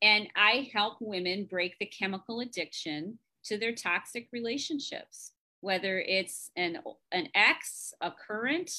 And 0.01 0.27
I 0.37 0.69
help 0.73 0.97
women 1.01 1.47
break 1.49 1.75
the 1.79 1.85
chemical 1.85 2.39
addiction 2.39 3.19
to 3.45 3.57
their 3.57 3.73
toxic 3.73 4.29
relationships 4.31 5.33
whether 5.61 5.99
it's 5.99 6.51
an, 6.55 6.79
an 7.11 7.29
ex, 7.35 7.93
a 8.01 8.11
current, 8.11 8.71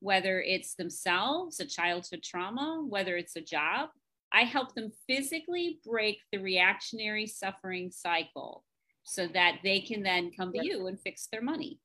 whether 0.00 0.40
it's 0.40 0.74
themselves, 0.74 1.60
a 1.60 1.66
childhood 1.66 2.22
trauma, 2.22 2.84
whether 2.88 3.16
it's 3.16 3.36
a 3.36 3.40
job. 3.40 3.90
I 4.32 4.42
help 4.42 4.74
them 4.74 4.92
physically 5.08 5.80
break 5.84 6.18
the 6.32 6.38
reactionary 6.38 7.26
suffering 7.26 7.90
cycle 7.90 8.64
so 9.02 9.26
that 9.28 9.58
they 9.64 9.80
can 9.80 10.02
then 10.02 10.30
come 10.36 10.52
to 10.52 10.64
you 10.64 10.86
and 10.86 11.00
fix 11.00 11.26
their 11.32 11.42
money. 11.42 11.80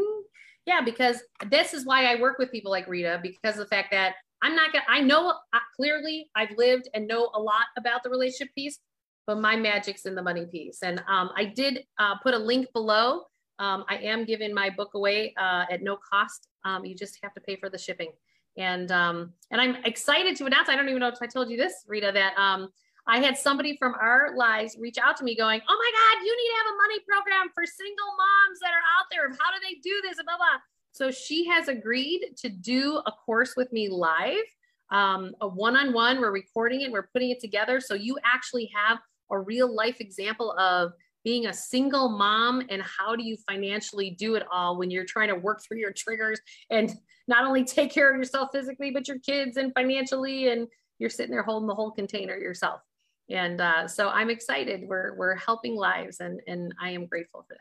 yeah, 0.66 0.80
because 0.84 1.22
this 1.48 1.72
is 1.72 1.86
why 1.86 2.06
I 2.06 2.20
work 2.20 2.38
with 2.38 2.50
people 2.50 2.72
like 2.72 2.88
Rita, 2.88 3.20
because 3.22 3.58
of 3.58 3.68
the 3.68 3.76
fact 3.76 3.92
that 3.92 4.16
I'm 4.42 4.56
not 4.56 4.72
gonna, 4.72 4.84
I 4.88 5.00
know 5.00 5.30
uh, 5.30 5.58
clearly 5.76 6.28
I've 6.34 6.56
lived 6.56 6.88
and 6.92 7.06
know 7.06 7.30
a 7.34 7.40
lot 7.40 7.66
about 7.78 8.02
the 8.02 8.10
relationship 8.10 8.54
piece, 8.54 8.78
but 9.26 9.38
my 9.38 9.56
magic's 9.56 10.06
in 10.06 10.14
the 10.14 10.22
money 10.22 10.46
piece. 10.46 10.82
And 10.82 11.02
um, 11.08 11.30
I 11.36 11.46
did 11.46 11.84
uh, 11.98 12.16
put 12.22 12.34
a 12.34 12.38
link 12.38 12.66
below 12.72 13.22
um, 13.58 13.84
I 13.88 13.96
am 13.96 14.24
giving 14.24 14.52
my 14.52 14.70
book 14.70 14.94
away 14.94 15.34
uh, 15.36 15.64
at 15.70 15.82
no 15.82 15.96
cost. 15.96 16.48
Um, 16.64 16.84
you 16.84 16.94
just 16.94 17.18
have 17.22 17.34
to 17.34 17.40
pay 17.40 17.56
for 17.56 17.70
the 17.70 17.78
shipping. 17.78 18.12
And 18.58 18.90
um, 18.90 19.32
and 19.50 19.60
I'm 19.60 19.76
excited 19.84 20.36
to 20.36 20.46
announce. 20.46 20.68
I 20.68 20.76
don't 20.76 20.88
even 20.88 21.00
know 21.00 21.08
if 21.08 21.18
I 21.20 21.26
told 21.26 21.50
you 21.50 21.56
this, 21.56 21.84
Rita, 21.86 22.10
that 22.14 22.36
um, 22.38 22.70
I 23.06 23.18
had 23.18 23.36
somebody 23.36 23.76
from 23.76 23.94
our 24.00 24.34
lives 24.36 24.76
reach 24.80 24.98
out 24.98 25.16
to 25.18 25.24
me, 25.24 25.36
going, 25.36 25.60
"Oh 25.68 25.78
my 25.78 25.90
God, 25.94 26.24
you 26.24 26.36
need 26.36 26.50
to 26.50 26.56
have 26.56 26.74
a 26.74 26.76
money 26.76 27.00
program 27.06 27.50
for 27.54 27.64
single 27.66 28.06
moms 28.06 28.58
that 28.60 28.70
are 28.70 28.86
out 28.98 29.06
there. 29.10 29.28
How 29.28 29.52
do 29.52 29.60
they 29.62 29.78
do 29.82 30.00
this?" 30.02 30.16
blah 30.16 30.36
blah. 30.36 30.60
So 30.92 31.10
she 31.10 31.46
has 31.48 31.68
agreed 31.68 32.34
to 32.38 32.48
do 32.48 33.02
a 33.04 33.12
course 33.12 33.54
with 33.56 33.70
me 33.72 33.90
live, 33.90 34.44
um, 34.90 35.34
a 35.42 35.48
one-on-one. 35.48 36.20
We're 36.20 36.32
recording 36.32 36.80
it. 36.80 36.90
We're 36.90 37.08
putting 37.12 37.30
it 37.30 37.40
together, 37.40 37.80
so 37.80 37.94
you 37.94 38.18
actually 38.24 38.70
have 38.74 38.98
a 39.30 39.38
real 39.38 39.72
life 39.72 40.00
example 40.00 40.52
of 40.52 40.92
being 41.26 41.46
a 41.46 41.52
single 41.52 42.08
mom 42.08 42.62
and 42.70 42.80
how 42.82 43.16
do 43.16 43.24
you 43.24 43.36
financially 43.50 44.10
do 44.10 44.36
it 44.36 44.44
all 44.48 44.78
when 44.78 44.92
you're 44.92 45.04
trying 45.04 45.28
to 45.28 45.34
work 45.34 45.60
through 45.60 45.76
your 45.76 45.92
triggers 45.92 46.40
and 46.70 46.94
not 47.26 47.44
only 47.44 47.64
take 47.64 47.92
care 47.92 48.08
of 48.08 48.16
yourself 48.16 48.48
physically 48.52 48.92
but 48.92 49.08
your 49.08 49.18
kids 49.18 49.56
and 49.56 49.72
financially 49.74 50.48
and 50.50 50.68
you're 51.00 51.10
sitting 51.10 51.32
there 51.32 51.42
holding 51.42 51.66
the 51.66 51.74
whole 51.74 51.90
container 51.90 52.36
yourself 52.36 52.80
and 53.28 53.60
uh, 53.60 53.88
so 53.88 54.08
i'm 54.10 54.30
excited 54.30 54.82
we're 54.86 55.16
we're 55.16 55.34
helping 55.34 55.74
lives 55.74 56.20
and 56.20 56.40
and 56.46 56.72
i 56.80 56.90
am 56.90 57.04
grateful 57.06 57.44
for 57.46 57.54
that 57.54 57.60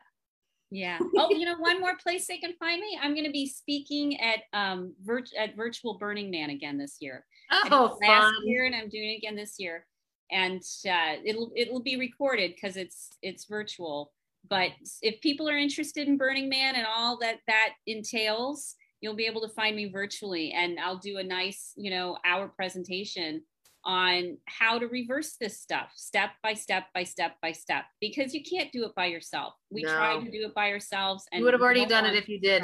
yeah. 0.72 0.98
Oh, 1.16 1.30
you 1.30 1.46
know, 1.46 1.56
one 1.60 1.80
more 1.80 1.96
place 2.02 2.26
they 2.28 2.40
can 2.40 2.54
find 2.60 2.82
me. 2.82 3.00
I'm 3.02 3.14
going 3.14 3.24
to 3.24 3.32
be 3.32 3.46
speaking 3.48 4.20
at 4.20 4.40
um 4.52 4.94
virt- 5.06 5.38
at 5.38 5.56
Virtual 5.56 5.98
Burning 6.00 6.32
Man 6.32 6.50
again 6.50 6.78
this 6.78 6.98
year. 7.00 7.24
Oh, 7.72 7.98
last 8.02 8.24
fun. 8.24 8.34
year, 8.44 8.66
and 8.66 8.76
I'm 8.76 8.90
doing 8.90 9.12
it 9.12 9.18
again 9.18 9.36
this 9.36 9.56
year 9.60 9.86
and 10.32 10.62
uh, 10.90 11.16
it'll 11.24 11.52
it'll 11.56 11.82
be 11.82 11.98
recorded 11.98 12.54
because 12.56 12.78
it's 12.78 13.10
it's 13.22 13.46
virtual. 13.46 14.12
But 14.48 14.72
if 15.02 15.20
people 15.22 15.50
are 15.50 15.58
interested 15.58 16.08
in 16.08 16.18
Burning 16.18 16.50
Man 16.50 16.76
and 16.76 16.86
all 16.86 17.18
that 17.20 17.40
that 17.48 17.74
entails, 17.88 18.76
you'll 19.02 19.16
be 19.16 19.26
able 19.26 19.42
to 19.42 19.50
find 19.50 19.76
me 19.76 19.90
virtually, 19.90 20.52
and 20.52 20.80
I'll 20.80 20.98
do 20.98 21.18
a 21.18 21.24
nice 21.24 21.74
you 21.76 21.92
know 21.92 22.18
hour 22.26 22.48
presentation 22.48 23.42
on 23.86 24.36
how 24.46 24.80
to 24.80 24.88
reverse 24.88 25.36
this 25.40 25.60
stuff 25.60 25.92
step 25.96 26.32
by 26.42 26.56
step 26.56 26.86
by 26.94 27.04
step 27.04 27.36
by 27.42 27.52
step 27.52 27.84
because 28.02 28.34
you 28.34 28.42
can't 28.44 28.72
do 28.72 28.84
it 28.84 28.96
by 28.96 29.06
yourself. 29.06 29.54
We 29.70 29.84
no. 29.84 29.94
tried 29.94 30.26
to 30.26 30.32
do 30.32 30.48
it 30.48 30.56
by 30.56 30.72
ourselves 30.72 31.26
and 31.32 31.40
you 31.40 31.46
would 31.46 31.54
have 31.54 31.62
already 31.62 31.86
done 31.86 32.06
it 32.06 32.16
if 32.16 32.28
you 32.28 32.40
did. 32.40 32.64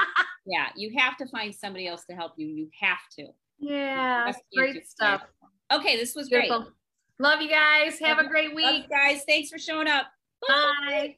yeah, 0.46 0.68
you 0.74 0.98
have 0.98 1.18
to 1.18 1.26
find 1.26 1.54
somebody 1.54 1.86
else 1.86 2.04
to 2.06 2.16
help 2.16 2.32
you. 2.38 2.46
You 2.46 2.68
have 2.80 2.98
to. 3.18 3.26
Yeah, 3.58 4.32
great 4.56 4.88
stuff. 4.88 5.22
Okay, 5.70 5.96
this 5.96 6.14
was 6.14 6.28
Beautiful. 6.28 6.60
great. 6.60 6.72
Love 7.18 7.40
you 7.40 7.48
guys. 7.48 7.98
Have 8.00 8.18
a 8.18 8.28
great 8.28 8.54
week. 8.54 8.88
guys. 8.88 9.22
Thanks 9.26 9.50
for 9.50 9.58
showing 9.58 9.88
up. 9.88 10.06
Bye. 10.46 10.74
Bye. 10.88 11.16